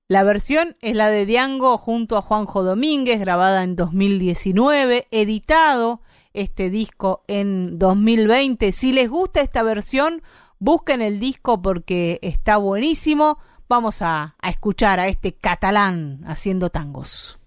La 0.08 0.24
versión 0.24 0.76
es 0.80 0.96
la 0.96 1.08
de 1.08 1.24
Diango 1.24 1.78
junto 1.78 2.16
a 2.16 2.22
Juanjo 2.22 2.64
Domínguez, 2.64 3.20
grabada 3.20 3.62
en 3.62 3.76
2019, 3.76 5.06
editado 5.12 6.00
este 6.32 6.68
disco 6.68 7.22
en 7.28 7.78
2020. 7.78 8.72
Si 8.72 8.92
les 8.92 9.08
gusta 9.08 9.40
esta 9.40 9.62
versión, 9.62 10.24
busquen 10.58 11.00
el 11.00 11.20
disco 11.20 11.62
porque 11.62 12.18
está 12.22 12.56
buenísimo. 12.56 13.38
Vamos 13.68 14.02
a, 14.02 14.34
a 14.40 14.50
escuchar 14.50 14.98
a 14.98 15.06
este 15.06 15.32
catalán 15.32 16.24
haciendo 16.26 16.70
tangos. 16.70 17.38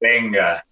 Venga. 0.00 0.62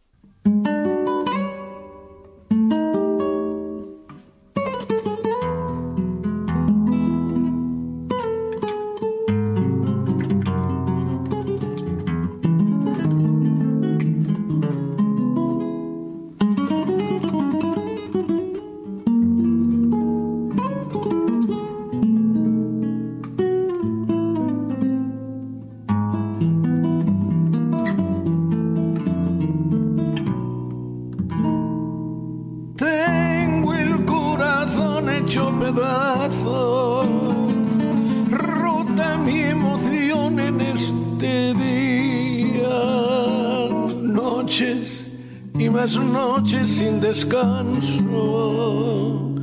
Descanso 47.26 49.34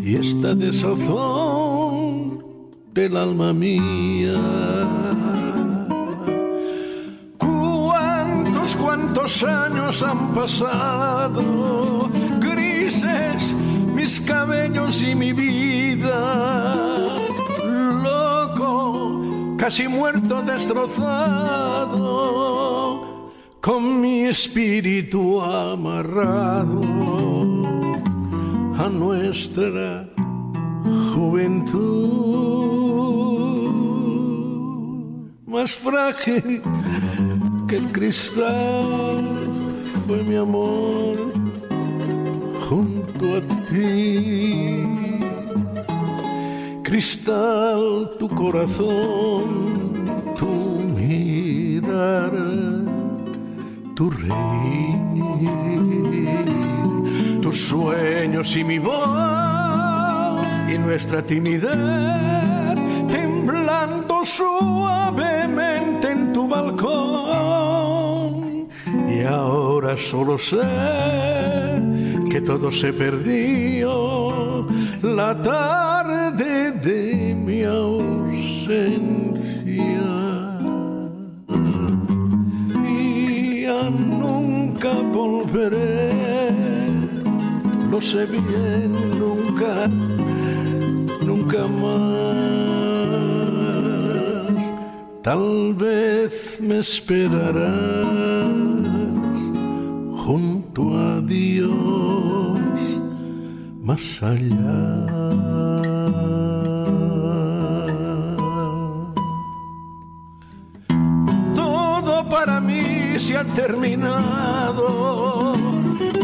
y 0.00 0.16
esta 0.16 0.54
desazón 0.54 2.44
del 2.92 3.16
alma 3.16 3.52
mía. 3.52 4.40
¿Cuántos, 7.38 8.74
cuántos 8.76 9.42
años 9.44 10.02
han 10.02 10.34
pasado? 10.34 12.10
Grises 12.40 13.52
mis 13.94 14.20
cabellos 14.20 15.00
y 15.02 15.14
mi 15.14 15.32
vida. 15.32 17.06
Loco, 18.02 19.22
casi 19.56 19.86
muerto, 19.86 20.42
destrozado 20.42 22.38
con 23.60 24.00
mi 24.00 24.24
espíritu 24.24 25.42
amarrado 25.42 27.27
a 28.78 28.88
nuestra 28.88 30.08
juventud. 31.12 31.78
Más 35.46 35.74
frágil 35.74 36.62
que 37.66 37.76
el 37.76 37.90
cristal 37.90 39.24
fue 40.06 40.22
mi 40.22 40.36
amor 40.36 41.16
junto 42.68 43.36
a 43.36 43.40
ti. 43.68 44.84
Cristal, 46.84 48.10
tu 48.18 48.28
corazón, 48.28 49.44
tu 50.38 50.46
mirar, 50.96 52.32
tu 53.96 54.08
reír, 54.10 54.98
tus 57.48 57.68
sueños 57.68 58.54
y 58.56 58.64
mi 58.64 58.78
voz 58.78 60.46
y 60.70 60.76
nuestra 60.76 61.22
timidez 61.22 61.70
temblando 63.08 64.22
suavemente 64.22 66.10
en 66.10 66.30
tu 66.34 66.46
balcón. 66.46 67.08
Y 69.10 69.22
ahora 69.24 69.96
solo 69.96 70.38
sé 70.38 70.60
que 72.30 72.42
todo 72.42 72.70
se 72.70 72.92
perdió 72.92 74.66
la 75.00 75.40
tarde 75.40 76.72
de 76.72 77.34
mi 77.34 77.64
ausencia. 77.64 79.27
Lo 87.98 88.04
sé 88.04 88.26
bien, 88.26 88.92
nunca, 89.18 89.88
nunca 91.26 91.66
más. 91.82 92.18
Tal 95.20 95.74
vez 95.74 96.60
me 96.60 96.78
esperarás 96.78 97.66
junto 100.24 100.96
a 100.96 101.20
Dios 101.22 102.60
más 103.82 104.22
allá. 104.22 105.06
Todo 111.52 112.28
para 112.28 112.60
mí 112.60 113.18
se 113.18 113.36
ha 113.36 113.44
terminado, 113.62 114.86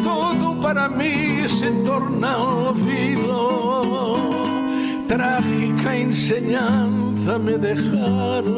todo 0.05 0.61
para 0.61 0.89
mí 0.89 1.34
se 1.59 1.71
torna 1.85 2.37
olvido. 2.37 4.17
Trágica 5.09 5.97
enseñanza 5.97 7.39
me 7.39 7.59
dejaron 7.59 8.55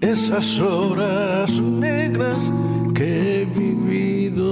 esas 0.00 0.58
horas 0.60 1.50
negras 1.52 2.52
que 2.94 3.42
he 3.42 3.44
vivido. 3.44 4.50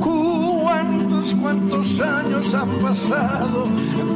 ¿Cuántos, 0.00 1.34
cuántos 1.34 2.00
años 2.00 2.54
han 2.54 2.70
pasado? 2.80 3.66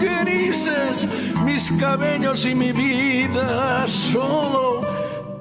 Grises 0.01 1.09
mis 1.45 1.71
cabellos 1.73 2.47
y 2.47 2.55
mi 2.55 2.73
vida, 2.73 3.87
solo, 3.87 4.81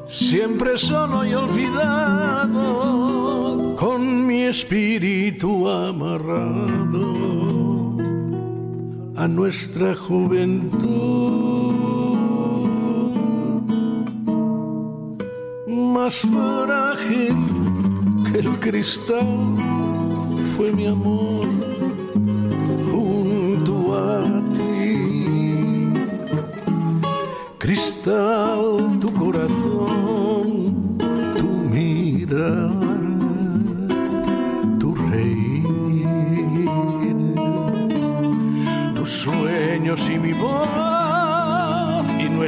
siempre 0.07 0.77
solo 0.77 1.25
y 1.25 1.33
olvidado, 1.33 3.08
con 3.79 4.27
mi 4.27 4.43
espíritu 4.43 5.69
amarrado 5.69 7.15
a 9.15 9.25
nuestra 9.25 9.95
juventud. 9.95 11.39
más 15.95 16.15
frágil 16.17 17.37
que 18.31 18.39
el 18.39 18.49
cristal 18.59 19.55
fue 20.57 20.73
mi 20.73 20.85
amor 20.87 21.38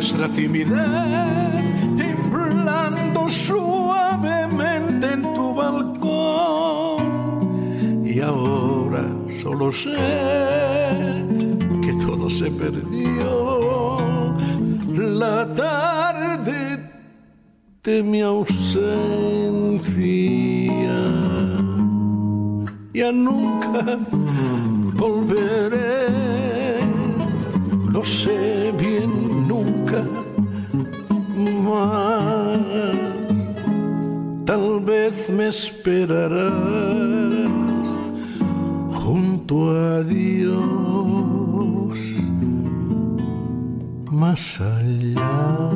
nuestra 0.02 0.28
timidez 0.30 0.66
temblando 1.96 3.30
suavemente 3.30 5.14
en 5.14 5.22
tu 5.36 5.54
balcón. 5.54 7.04
Y 8.04 8.20
ahora 8.20 9.06
solo 9.44 9.72
sé 9.72 9.94
que 11.84 11.94
todo 12.04 12.32
se 12.32 12.50
perdió. 12.50 13.98
La 14.98 15.46
tarde 15.54 16.80
de 17.84 18.02
mi 18.02 18.22
ausencia. 18.22 18.82
Ya 22.92 23.12
nunca 23.12 24.00
volveré, 24.96 26.08
lo 27.94 28.04
sé 28.04 28.71
Tal 34.52 34.82
vez 34.82 35.30
me 35.30 35.48
esperarás 35.48 36.52
junto 39.02 39.72
a 39.72 40.04
Dios 40.04 41.98
más 44.12 44.60
allá. 44.60 45.70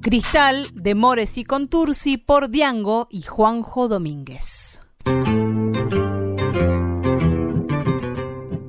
Cristal 0.00 0.68
de 0.72 0.94
Mores 0.94 1.36
y 1.36 1.44
Contursi 1.44 2.16
por 2.16 2.48
Diango 2.48 3.06
y 3.10 3.20
Juanjo 3.20 3.88
Domínguez. 3.88 4.80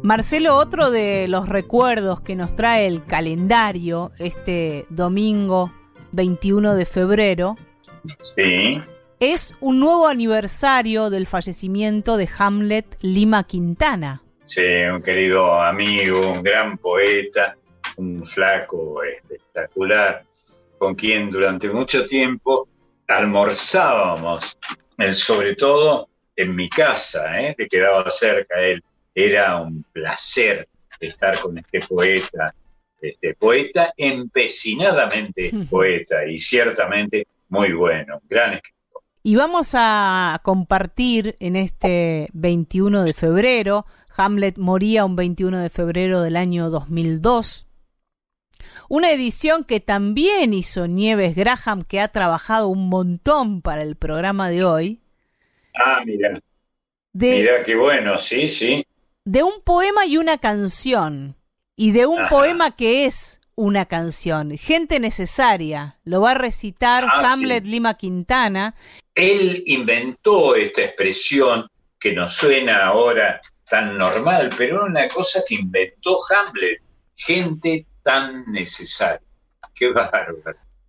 Marcelo, 0.09 0.55
otro 0.55 0.89
de 0.89 1.27
los 1.27 1.47
recuerdos 1.47 2.19
que 2.19 2.35
nos 2.35 2.55
trae 2.55 2.87
el 2.87 3.05
calendario 3.05 4.11
este 4.17 4.87
domingo 4.89 5.71
21 6.13 6.73
de 6.73 6.87
febrero 6.87 7.57
Sí. 8.19 8.81
es 9.19 9.53
un 9.59 9.79
nuevo 9.79 10.07
aniversario 10.07 11.11
del 11.11 11.27
fallecimiento 11.27 12.17
de 12.17 12.27
Hamlet 12.39 12.87
Lima 13.01 13.43
Quintana. 13.43 14.23
Sí, 14.45 14.65
un 14.91 15.03
querido 15.03 15.61
amigo, 15.61 16.31
un 16.31 16.41
gran 16.41 16.79
poeta, 16.79 17.55
un 17.97 18.25
flaco 18.25 19.03
espectacular, 19.03 20.25
con 20.79 20.95
quien 20.95 21.29
durante 21.29 21.69
mucho 21.69 22.07
tiempo 22.07 22.67
almorzábamos, 23.07 24.57
sobre 25.11 25.53
todo 25.53 26.09
en 26.35 26.55
mi 26.55 26.67
casa, 26.67 27.39
¿eh? 27.39 27.53
que 27.55 27.67
quedaba 27.67 28.09
cerca 28.09 28.59
él. 28.59 28.83
Era 29.25 29.61
un 29.61 29.83
placer 29.91 30.67
estar 30.99 31.39
con 31.39 31.57
este 31.57 31.79
poeta, 31.81 32.53
este 33.01 33.33
poeta 33.35 33.93
empecinadamente 33.97 35.51
poeta 35.69 36.25
y 36.25 36.37
ciertamente 36.39 37.27
muy 37.49 37.73
bueno, 37.73 38.21
gran 38.29 38.53
escritor. 38.53 39.01
Y 39.23 39.35
vamos 39.35 39.71
a 39.73 40.39
compartir 40.43 41.35
en 41.39 41.55
este 41.55 42.27
21 42.33 43.03
de 43.03 43.13
febrero, 43.13 43.85
Hamlet 44.15 44.57
moría 44.57 45.05
un 45.05 45.15
21 45.15 45.59
de 45.59 45.69
febrero 45.69 46.21
del 46.21 46.35
año 46.35 46.69
2002, 46.69 47.67
una 48.87 49.11
edición 49.11 49.63
que 49.63 49.79
también 49.79 50.53
hizo 50.53 50.87
Nieves 50.87 51.35
Graham, 51.35 51.83
que 51.83 51.99
ha 51.99 52.07
trabajado 52.07 52.67
un 52.67 52.89
montón 52.89 53.61
para 53.61 53.83
el 53.83 53.95
programa 53.95 54.49
de 54.49 54.63
hoy, 54.63 55.01
Ah, 55.79 56.03
mira, 56.05 56.41
de, 57.13 57.31
mira 57.31 57.63
qué 57.63 57.75
bueno, 57.75 58.17
sí, 58.17 58.47
sí. 58.47 58.85
De 59.25 59.43
un 59.43 59.61
poema 59.63 60.05
y 60.05 60.17
una 60.17 60.37
canción, 60.37 61.35
y 61.75 61.91
de 61.91 62.05
un 62.05 62.19
Ajá. 62.19 62.29
poema 62.29 62.71
que 62.71 63.05
es 63.05 63.39
una 63.55 63.85
canción, 63.85 64.57
Gente 64.57 64.99
Necesaria, 64.99 65.97
lo 66.03 66.21
va 66.21 66.31
a 66.31 66.35
recitar 66.35 67.05
Ah, 67.05 67.33
Hamlet 67.33 67.63
sí. 67.65 67.71
Lima 67.71 67.95
Quintana, 67.95 68.75
Él 69.15 69.63
inventó 69.65 70.55
esta 70.55 70.81
expresión 70.83 71.67
que 71.99 72.13
nos 72.13 72.33
suena 72.33 72.85
ahora 72.85 73.41
tan 73.69 73.97
normal, 73.97 74.49
pero 74.57 74.85
una 74.85 75.07
cosa 75.09 75.41
que 75.47 75.55
inventó 75.55 76.17
Hamlet, 76.33 76.81
gente 77.15 77.85
tan 78.01 78.45
necesaria. 78.51 79.21
Qué 79.75 79.91
bárbaro. 79.91 80.37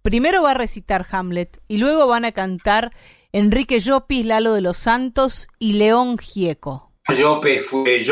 Primero 0.03 0.43
va 0.43 0.53
a 0.53 0.55
recitar 0.55 1.07
Hamlet 1.11 1.61
y 1.69 1.79
luego 1.79 2.07
van 2.07 2.25
a 2.25 2.33
cantar 2.33 2.93
Enrique 3.33 3.81
Llopis, 3.81 4.25
Lalo 4.25 4.55
de 4.55 4.61
los 4.61 4.77
Santos 4.77 5.49
y 5.59 5.75
León 5.75 6.17
Gieco. 6.19 6.90
Llopis 7.13 7.67
fue, 7.67 8.05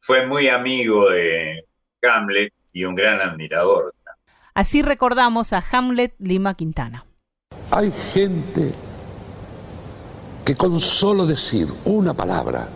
fue 0.00 0.26
muy 0.26 0.48
amigo 0.48 1.10
de 1.10 1.64
Hamlet 2.02 2.52
y 2.72 2.84
un 2.84 2.94
gran 2.94 3.20
admirador. 3.20 3.94
Así 4.54 4.82
recordamos 4.82 5.52
a 5.52 5.64
Hamlet 5.72 6.14
Lima 6.18 6.54
Quintana. 6.54 7.04
Hay 7.70 7.90
gente 7.90 8.72
que 10.44 10.54
con 10.54 10.78
solo 10.80 11.26
decir 11.26 11.68
una 11.84 12.14
palabra 12.14 12.68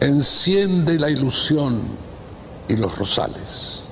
enciende 0.00 0.98
la 0.98 1.10
ilusión 1.10 1.82
y 2.68 2.76
los 2.76 2.98
rosales, 2.98 3.84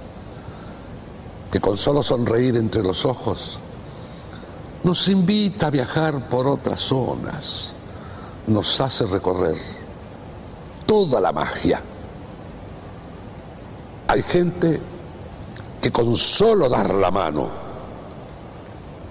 que 1.53 1.61
con 1.61 1.77
solo 1.77 2.03
sonreír 2.03 2.57
entre 2.57 2.83
los 2.83 3.05
ojos 3.05 3.61
nos 4.83 5.09
invita 5.09 5.69
a 5.69 5.71
viajar 5.71 6.29
por 6.29 6.47
otras 6.47 6.81
zonas, 6.81 7.75
nos 8.47 8.81
hace 8.81 9.07
recorrer 9.07 9.57
toda 10.87 11.21
la 11.21 11.33
magia. 11.33 11.81
Hay 14.09 14.23
gente 14.23 14.81
que 15.81 15.91
con 15.91 16.17
solo 16.17 16.69
dar 16.69 16.95
la 16.95 17.11
mano 17.11 17.49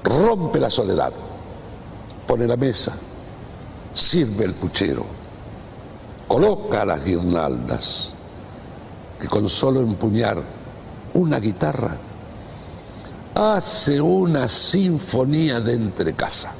rompe 0.03 0.59
la 0.59 0.69
soledad, 0.69 1.13
pone 2.27 2.47
la 2.47 2.57
mesa, 2.57 2.93
sirve 3.93 4.45
el 4.45 4.53
puchero, 4.53 5.05
coloca 6.27 6.85
las 6.85 7.03
guirnaldas, 7.03 8.13
que 9.19 9.27
con 9.27 9.49
solo 9.49 9.81
empuñar 9.81 10.41
una 11.13 11.39
guitarra 11.39 11.95
hace 13.35 13.99
una 13.99 14.47
sinfonía 14.47 15.59
de 15.59 15.73
entre 15.73 16.13
casa. 16.13 16.51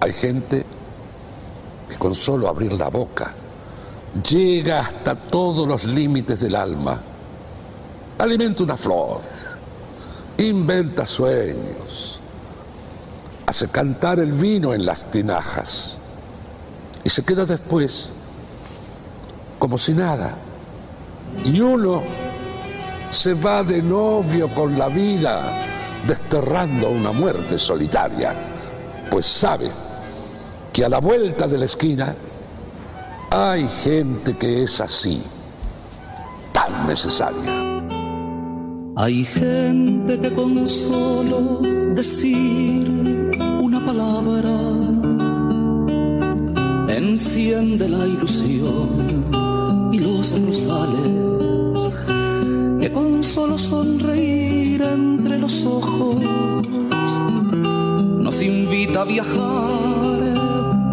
Hay 0.00 0.12
gente 0.12 0.64
que 1.88 1.96
con 1.96 2.14
solo 2.14 2.48
abrir 2.48 2.72
la 2.72 2.88
boca 2.88 3.32
llega 4.22 4.80
hasta 4.80 5.14
todos 5.14 5.66
los 5.66 5.84
límites 5.84 6.40
del 6.40 6.54
alma, 6.54 7.00
alimenta 8.18 8.62
una 8.62 8.76
flor, 8.76 9.20
inventa 10.38 11.04
sueños, 11.04 12.18
hace 13.46 13.68
cantar 13.68 14.20
el 14.20 14.32
vino 14.32 14.72
en 14.72 14.86
las 14.86 15.10
tinajas 15.10 15.96
y 17.04 17.10
se 17.10 17.22
queda 17.22 17.44
después 17.44 18.10
como 19.58 19.78
si 19.78 19.92
nada. 19.92 20.36
Y 21.44 21.60
uno 21.60 22.02
se 23.10 23.34
va 23.34 23.62
de 23.62 23.82
novio 23.82 24.52
con 24.54 24.78
la 24.78 24.88
vida, 24.88 25.64
desterrando 26.06 26.88
una 26.88 27.12
muerte 27.12 27.58
solitaria, 27.58 28.34
pues 29.10 29.26
sabe 29.26 29.70
que 30.76 30.84
a 30.84 30.90
la 30.90 31.00
vuelta 31.00 31.48
de 31.48 31.56
la 31.56 31.64
esquina 31.64 32.14
hay 33.30 33.66
gente 33.66 34.36
que 34.36 34.64
es 34.64 34.78
así, 34.78 35.22
tan 36.52 36.86
necesaria. 36.86 37.82
Hay 38.94 39.24
gente 39.24 40.20
que 40.20 40.34
con 40.34 40.68
solo 40.68 41.62
decir 41.94 42.86
una 43.62 43.86
palabra 43.86 44.50
enciende 46.88 47.88
la 47.88 48.06
ilusión 48.06 49.90
y 49.94 49.98
los 49.98 50.30
rosales 50.46 51.26
con 52.92 53.24
solo 53.24 53.58
sonreír 53.58 54.82
entre 54.82 55.38
los 55.38 55.64
ojos 55.64 56.16
nos 58.20 58.42
invita 58.42 59.00
a 59.00 59.04
viajar 59.04 60.25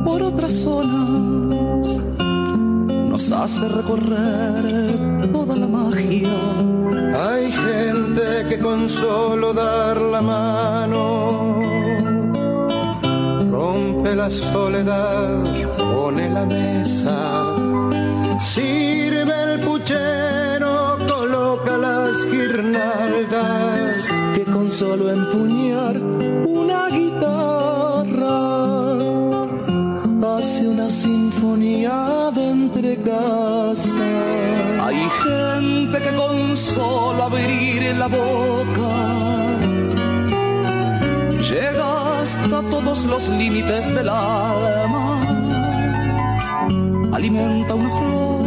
por 0.04 0.22
otras 0.22 0.52
zonas, 0.52 2.00
nos 3.10 3.32
hace 3.32 3.68
recorrer 3.70 5.32
toda 5.32 5.56
la 5.56 5.68
magia. 5.68 6.30
Hay 7.28 7.52
gente 7.52 8.48
que 8.50 8.60
con 8.60 8.90
solo 8.90 9.54
dar 9.54 10.00
la 10.02 10.22
mano 10.22 11.60
rompe 13.52 14.16
la 14.16 14.30
soledad, 14.30 15.44
pone 15.78 16.30
la 16.30 16.46
mesa, 16.46 17.18
sirve 18.40 19.54
el 19.54 19.60
puchero 19.62 20.34
las 21.78 22.24
guirnaldas 22.32 24.08
que 24.36 24.44
con 24.46 24.70
solo 24.70 25.10
empuñar 25.10 25.98
una 26.46 26.90
guitarra 26.90 27.63
sinfonía 30.94 32.32
de 32.36 32.50
entre 32.50 33.02
casa. 33.02 33.98
Hay 34.86 35.02
gente 35.24 35.98
que 36.04 36.12
con 36.16 36.56
solo 36.56 37.24
abrir 37.24 37.96
la 37.98 38.08
boca 38.08 38.92
llega 41.50 42.22
hasta 42.22 42.62
todos 42.70 43.06
los 43.06 43.30
límites 43.30 43.94
del 43.96 44.10
alma, 44.10 45.06
alimenta 47.12 47.74
una 47.74 47.90
flor 47.98 48.44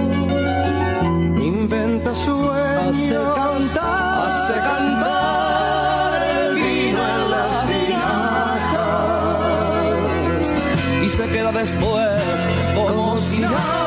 inventa 1.38 2.14
sueños, 2.14 2.88
hace 2.88 3.14
cantar, 3.14 4.26
hace 4.28 4.54
cantar 4.54 5.35
queda 11.32 11.52
después 11.52 12.50
como 12.74 13.18
si 13.18 13.40
nada 13.42 13.85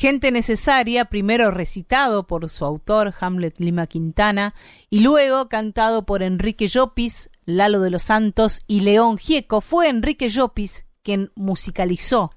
Gente 0.00 0.32
necesaria, 0.32 1.04
primero 1.04 1.50
recitado 1.50 2.26
por 2.26 2.48
su 2.48 2.64
autor 2.64 3.12
Hamlet 3.20 3.60
Lima 3.60 3.86
Quintana 3.86 4.54
y 4.88 5.00
luego 5.00 5.50
cantado 5.50 6.06
por 6.06 6.22
Enrique 6.22 6.68
Llopis, 6.68 7.28
Lalo 7.44 7.80
de 7.80 7.90
los 7.90 8.04
Santos 8.04 8.62
y 8.66 8.80
León 8.80 9.18
Gieco. 9.18 9.60
Fue 9.60 9.90
Enrique 9.90 10.30
Llopis 10.30 10.86
quien 11.02 11.30
musicalizó 11.34 12.30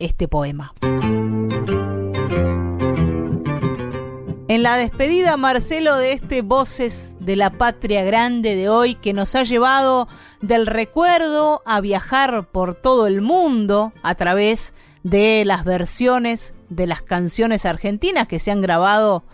este 0.00 0.26
poema. 0.26 0.74
En 4.48 4.64
la 4.64 4.76
despedida, 4.76 5.36
Marcelo, 5.36 5.96
de 5.96 6.10
este 6.10 6.42
Voces 6.42 7.14
de 7.20 7.36
la 7.36 7.50
Patria 7.50 8.02
Grande 8.02 8.56
de 8.56 8.68
hoy 8.68 8.96
que 8.96 9.12
nos 9.12 9.36
ha 9.36 9.44
llevado 9.44 10.08
del 10.40 10.66
recuerdo 10.66 11.62
a 11.64 11.80
viajar 11.80 12.50
por 12.50 12.74
todo 12.74 13.06
el 13.06 13.20
mundo 13.20 13.92
a 14.02 14.16
través 14.16 14.74
de 15.04 15.44
las 15.44 15.64
versiones 15.64 16.54
de 16.68 16.86
las 16.86 17.02
canciones 17.02 17.66
argentinas 17.66 18.28
que 18.28 18.38
se 18.38 18.50
han 18.50 18.60
grabado 18.60 19.24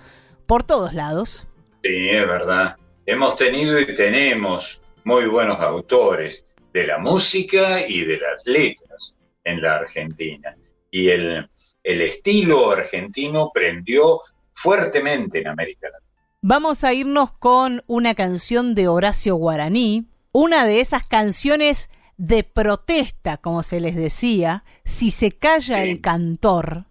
por 0.46 0.64
todos 0.64 0.92
lados. 0.94 1.48
Sí, 1.82 2.08
es 2.10 2.26
verdad. 2.26 2.76
Hemos 3.06 3.36
tenido 3.36 3.78
y 3.80 3.94
tenemos 3.94 4.82
muy 5.04 5.26
buenos 5.26 5.60
autores 5.60 6.44
de 6.72 6.86
la 6.86 6.98
música 6.98 7.86
y 7.86 8.04
de 8.04 8.18
las 8.18 8.44
letras. 8.44 9.16
en 9.44 9.62
la 9.62 9.76
Argentina. 9.76 10.54
Y 10.90 11.08
el, 11.08 11.48
el 11.82 12.02
estilo 12.02 12.72
argentino 12.72 13.50
prendió 13.52 14.20
fuertemente 14.52 15.40
en 15.40 15.48
América 15.48 15.88
Latina. 15.88 16.10
Vamos 16.42 16.84
a 16.84 16.92
irnos 16.92 17.32
con 17.32 17.82
una 17.86 18.14
canción 18.14 18.74
de 18.74 18.88
Horacio 18.88 19.36
Guaraní, 19.36 20.06
una 20.32 20.66
de 20.66 20.80
esas 20.80 21.06
canciones 21.06 21.90
de 22.16 22.44
protesta, 22.44 23.38
como 23.38 23.62
se 23.62 23.80
les 23.80 23.96
decía, 23.96 24.64
si 24.84 25.10
se 25.10 25.32
calla 25.32 25.82
el 25.82 26.00
cantor. 26.00 26.86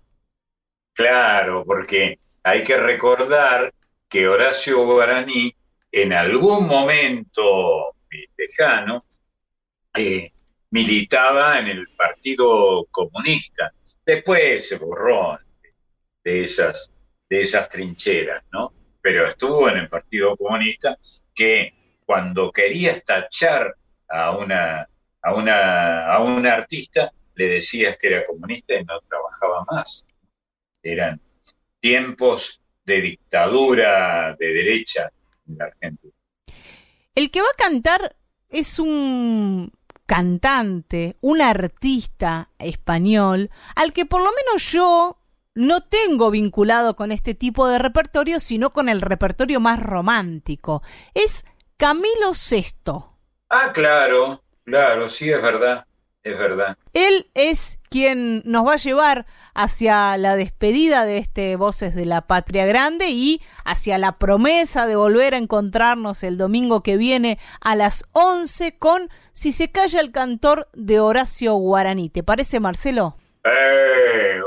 Claro, 0.99 1.63
porque 1.65 2.19
hay 2.43 2.61
que 2.61 2.75
recordar 2.75 3.73
que 4.09 4.27
Horacio 4.27 4.85
Guaraní 4.85 5.55
en 5.93 6.11
algún 6.11 6.67
momento 6.67 7.95
lejano 8.35 9.05
eh, 9.95 10.33
militaba 10.71 11.57
en 11.57 11.67
el 11.67 11.87
Partido 11.95 12.85
Comunista. 12.91 13.71
Después 14.05 14.67
se 14.67 14.77
borró 14.77 15.39
de 16.21 16.41
esas, 16.41 16.91
de 17.29 17.39
esas 17.39 17.69
trincheras, 17.69 18.43
¿no? 18.51 18.73
Pero 19.01 19.25
estuvo 19.25 19.69
en 19.69 19.77
el 19.77 19.87
Partido 19.87 20.35
Comunista 20.35 20.97
que 21.33 22.01
cuando 22.05 22.51
quería 22.51 22.91
estachar 22.91 23.73
a 24.09 24.35
una, 24.35 24.85
a 25.21 25.33
una, 25.33 26.13
a 26.13 26.19
un 26.19 26.45
artista, 26.45 27.09
le 27.35 27.47
decías 27.47 27.97
que 27.97 28.07
era 28.07 28.25
comunista 28.25 28.73
y 28.73 28.83
no 28.83 28.99
trabajaba 29.07 29.63
más. 29.71 30.05
Eran 30.83 31.19
tiempos 31.79 32.61
de 32.85 33.01
dictadura 33.01 34.35
de 34.39 34.47
derecha 34.47 35.11
en 35.47 35.57
la 35.57 35.65
Argentina. 35.65 36.13
El 37.15 37.31
que 37.31 37.41
va 37.41 37.47
a 37.47 37.57
cantar 37.57 38.15
es 38.49 38.79
un 38.79 39.71
cantante, 40.05 41.15
un 41.21 41.41
artista 41.41 42.49
español, 42.57 43.51
al 43.75 43.93
que 43.93 44.05
por 44.05 44.21
lo 44.21 44.31
menos 44.31 44.71
yo 44.71 45.19
no 45.53 45.81
tengo 45.81 46.31
vinculado 46.31 46.95
con 46.95 47.11
este 47.11 47.35
tipo 47.35 47.67
de 47.67 47.77
repertorio, 47.77 48.39
sino 48.39 48.71
con 48.71 48.89
el 48.89 49.01
repertorio 49.01 49.59
más 49.59 49.79
romántico. 49.79 50.81
Es 51.13 51.45
Camilo 51.77 52.31
VI. 52.31 52.93
Ah, 53.49 53.71
claro, 53.73 54.41
claro, 54.63 55.09
sí, 55.09 55.29
es 55.29 55.41
verdad, 55.41 55.85
es 56.23 56.37
verdad. 56.37 56.77
Él 56.93 57.29
es 57.33 57.79
quien 57.89 58.41
nos 58.45 58.65
va 58.65 58.73
a 58.73 58.77
llevar 58.77 59.25
hacia 59.53 60.17
la 60.17 60.35
despedida 60.35 61.05
de 61.05 61.17
este 61.17 61.55
Voces 61.55 61.95
de 61.95 62.05
la 62.05 62.21
Patria 62.21 62.65
Grande 62.65 63.09
y 63.09 63.41
hacia 63.65 63.97
la 63.97 64.17
promesa 64.17 64.87
de 64.87 64.95
volver 64.95 65.33
a 65.33 65.37
encontrarnos 65.37 66.23
el 66.23 66.37
domingo 66.37 66.83
que 66.83 66.97
viene 66.97 67.39
a 67.61 67.75
las 67.75 68.05
11 68.13 68.77
con 68.77 69.09
Si 69.33 69.51
se 69.51 69.71
calla 69.71 70.01
el 70.01 70.11
cantor 70.11 70.67
de 70.73 70.99
Horacio 70.99 71.53
Guaraní. 71.55 72.09
¿Te 72.09 72.23
parece, 72.23 72.59
Marcelo? 72.59 73.15
Eh, 73.43 74.39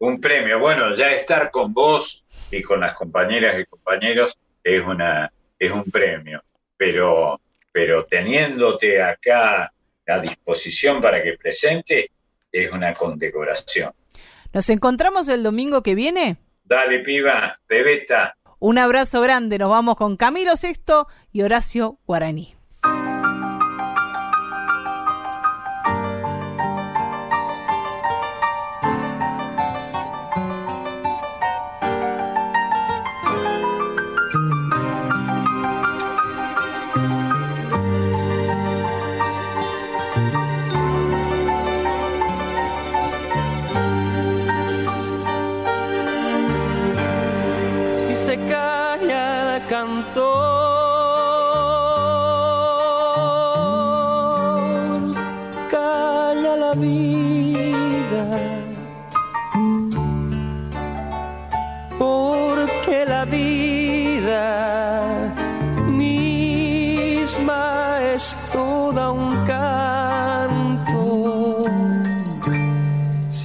un, 0.00 0.20
premio. 0.20 0.58
Bueno, 0.58 0.94
ya 0.96 1.12
estar 1.12 1.50
con 1.50 1.72
vos 1.72 2.24
y 2.50 2.62
con 2.62 2.80
las 2.80 2.94
compañeras 2.94 3.60
y 3.60 3.66
compañeros 3.66 4.36
es, 4.62 4.82
una, 4.84 5.32
es 5.58 5.70
un 5.70 5.84
premio, 5.84 6.42
pero, 6.76 7.40
pero 7.70 8.04
teniéndote 8.04 9.00
acá 9.00 9.72
a 10.06 10.18
disposición 10.18 11.00
para 11.00 11.22
que 11.22 11.38
presente 11.38 12.10
es 12.50 12.70
una 12.72 12.92
condecoración. 12.92 13.92
¿Nos 14.52 14.68
encontramos 14.68 15.28
el 15.28 15.42
domingo 15.42 15.82
que 15.82 15.94
viene? 15.94 16.36
Dale, 16.64 16.98
piba, 17.00 17.58
bebeta. 17.68 18.36
Un 18.58 18.78
abrazo 18.78 19.20
grande, 19.22 19.58
nos 19.58 19.70
vamos 19.70 19.96
con 19.96 20.16
Camilo 20.16 20.56
Sexto 20.56 21.08
y 21.32 21.42
Horacio 21.42 21.98
Guaraní. 22.06 22.54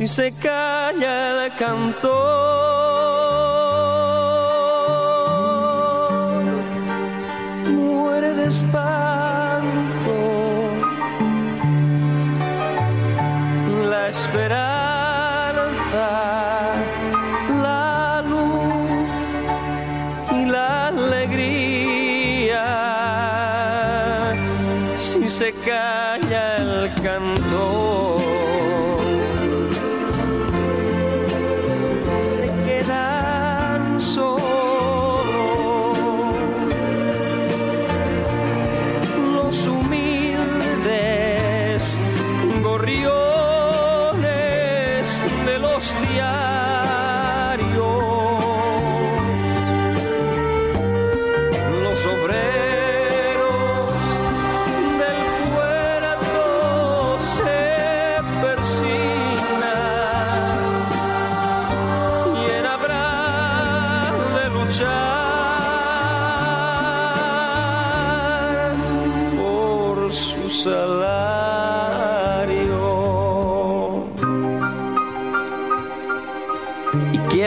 Se 0.08 0.32
calla 0.32 1.46
el 1.46 1.56
cantor. 1.56 2.37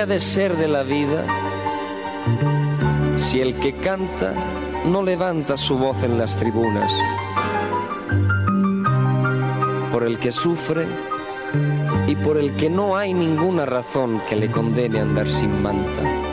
De 0.07 0.21
ser 0.21 0.57
de 0.57 0.69
la 0.69 0.83
vida 0.83 1.25
si 3.17 3.41
el 3.41 3.55
que 3.57 3.75
canta 3.75 4.33
no 4.87 5.03
levanta 5.03 5.59
su 5.59 5.77
voz 5.77 6.03
en 6.03 6.19
las 6.19 6.37
tribunas? 6.37 6.93
Por 9.93 10.05
el 10.05 10.19
que 10.19 10.33
sufre 10.33 10.87
y 12.07 12.17
por 12.17 12.39
el 12.39 12.57
que 12.57 12.71
no 12.71 12.97
hay 12.97 13.13
ninguna 13.13 13.67
razón 13.67 14.21
que 14.29 14.37
le 14.37 14.51
condene 14.51 15.01
a 15.01 15.03
andar 15.03 15.29
sin 15.29 15.63
manta. 15.63 16.30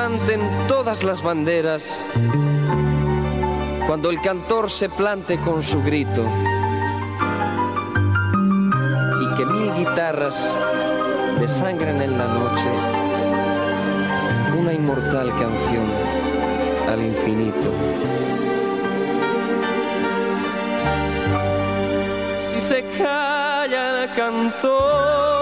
Levanten 0.00 0.40
todas 0.66 1.04
las 1.04 1.22
banderas 1.22 2.00
cuando 3.86 4.08
el 4.08 4.18
cantor 4.22 4.70
se 4.70 4.88
plante 4.88 5.38
con 5.40 5.62
su 5.62 5.82
grito 5.82 6.24
y 9.20 9.36
que 9.36 9.44
mil 9.44 9.74
guitarras 9.74 10.50
desangren 11.38 12.00
en 12.00 12.16
la 12.16 12.24
noche 12.24 12.70
una 14.58 14.72
inmortal 14.72 15.28
canción 15.38 15.84
al 16.88 17.02
infinito. 17.02 17.70
Si 22.50 22.60
se 22.62 22.82
calla 22.96 24.04
el 24.04 24.14
cantor, 24.14 25.39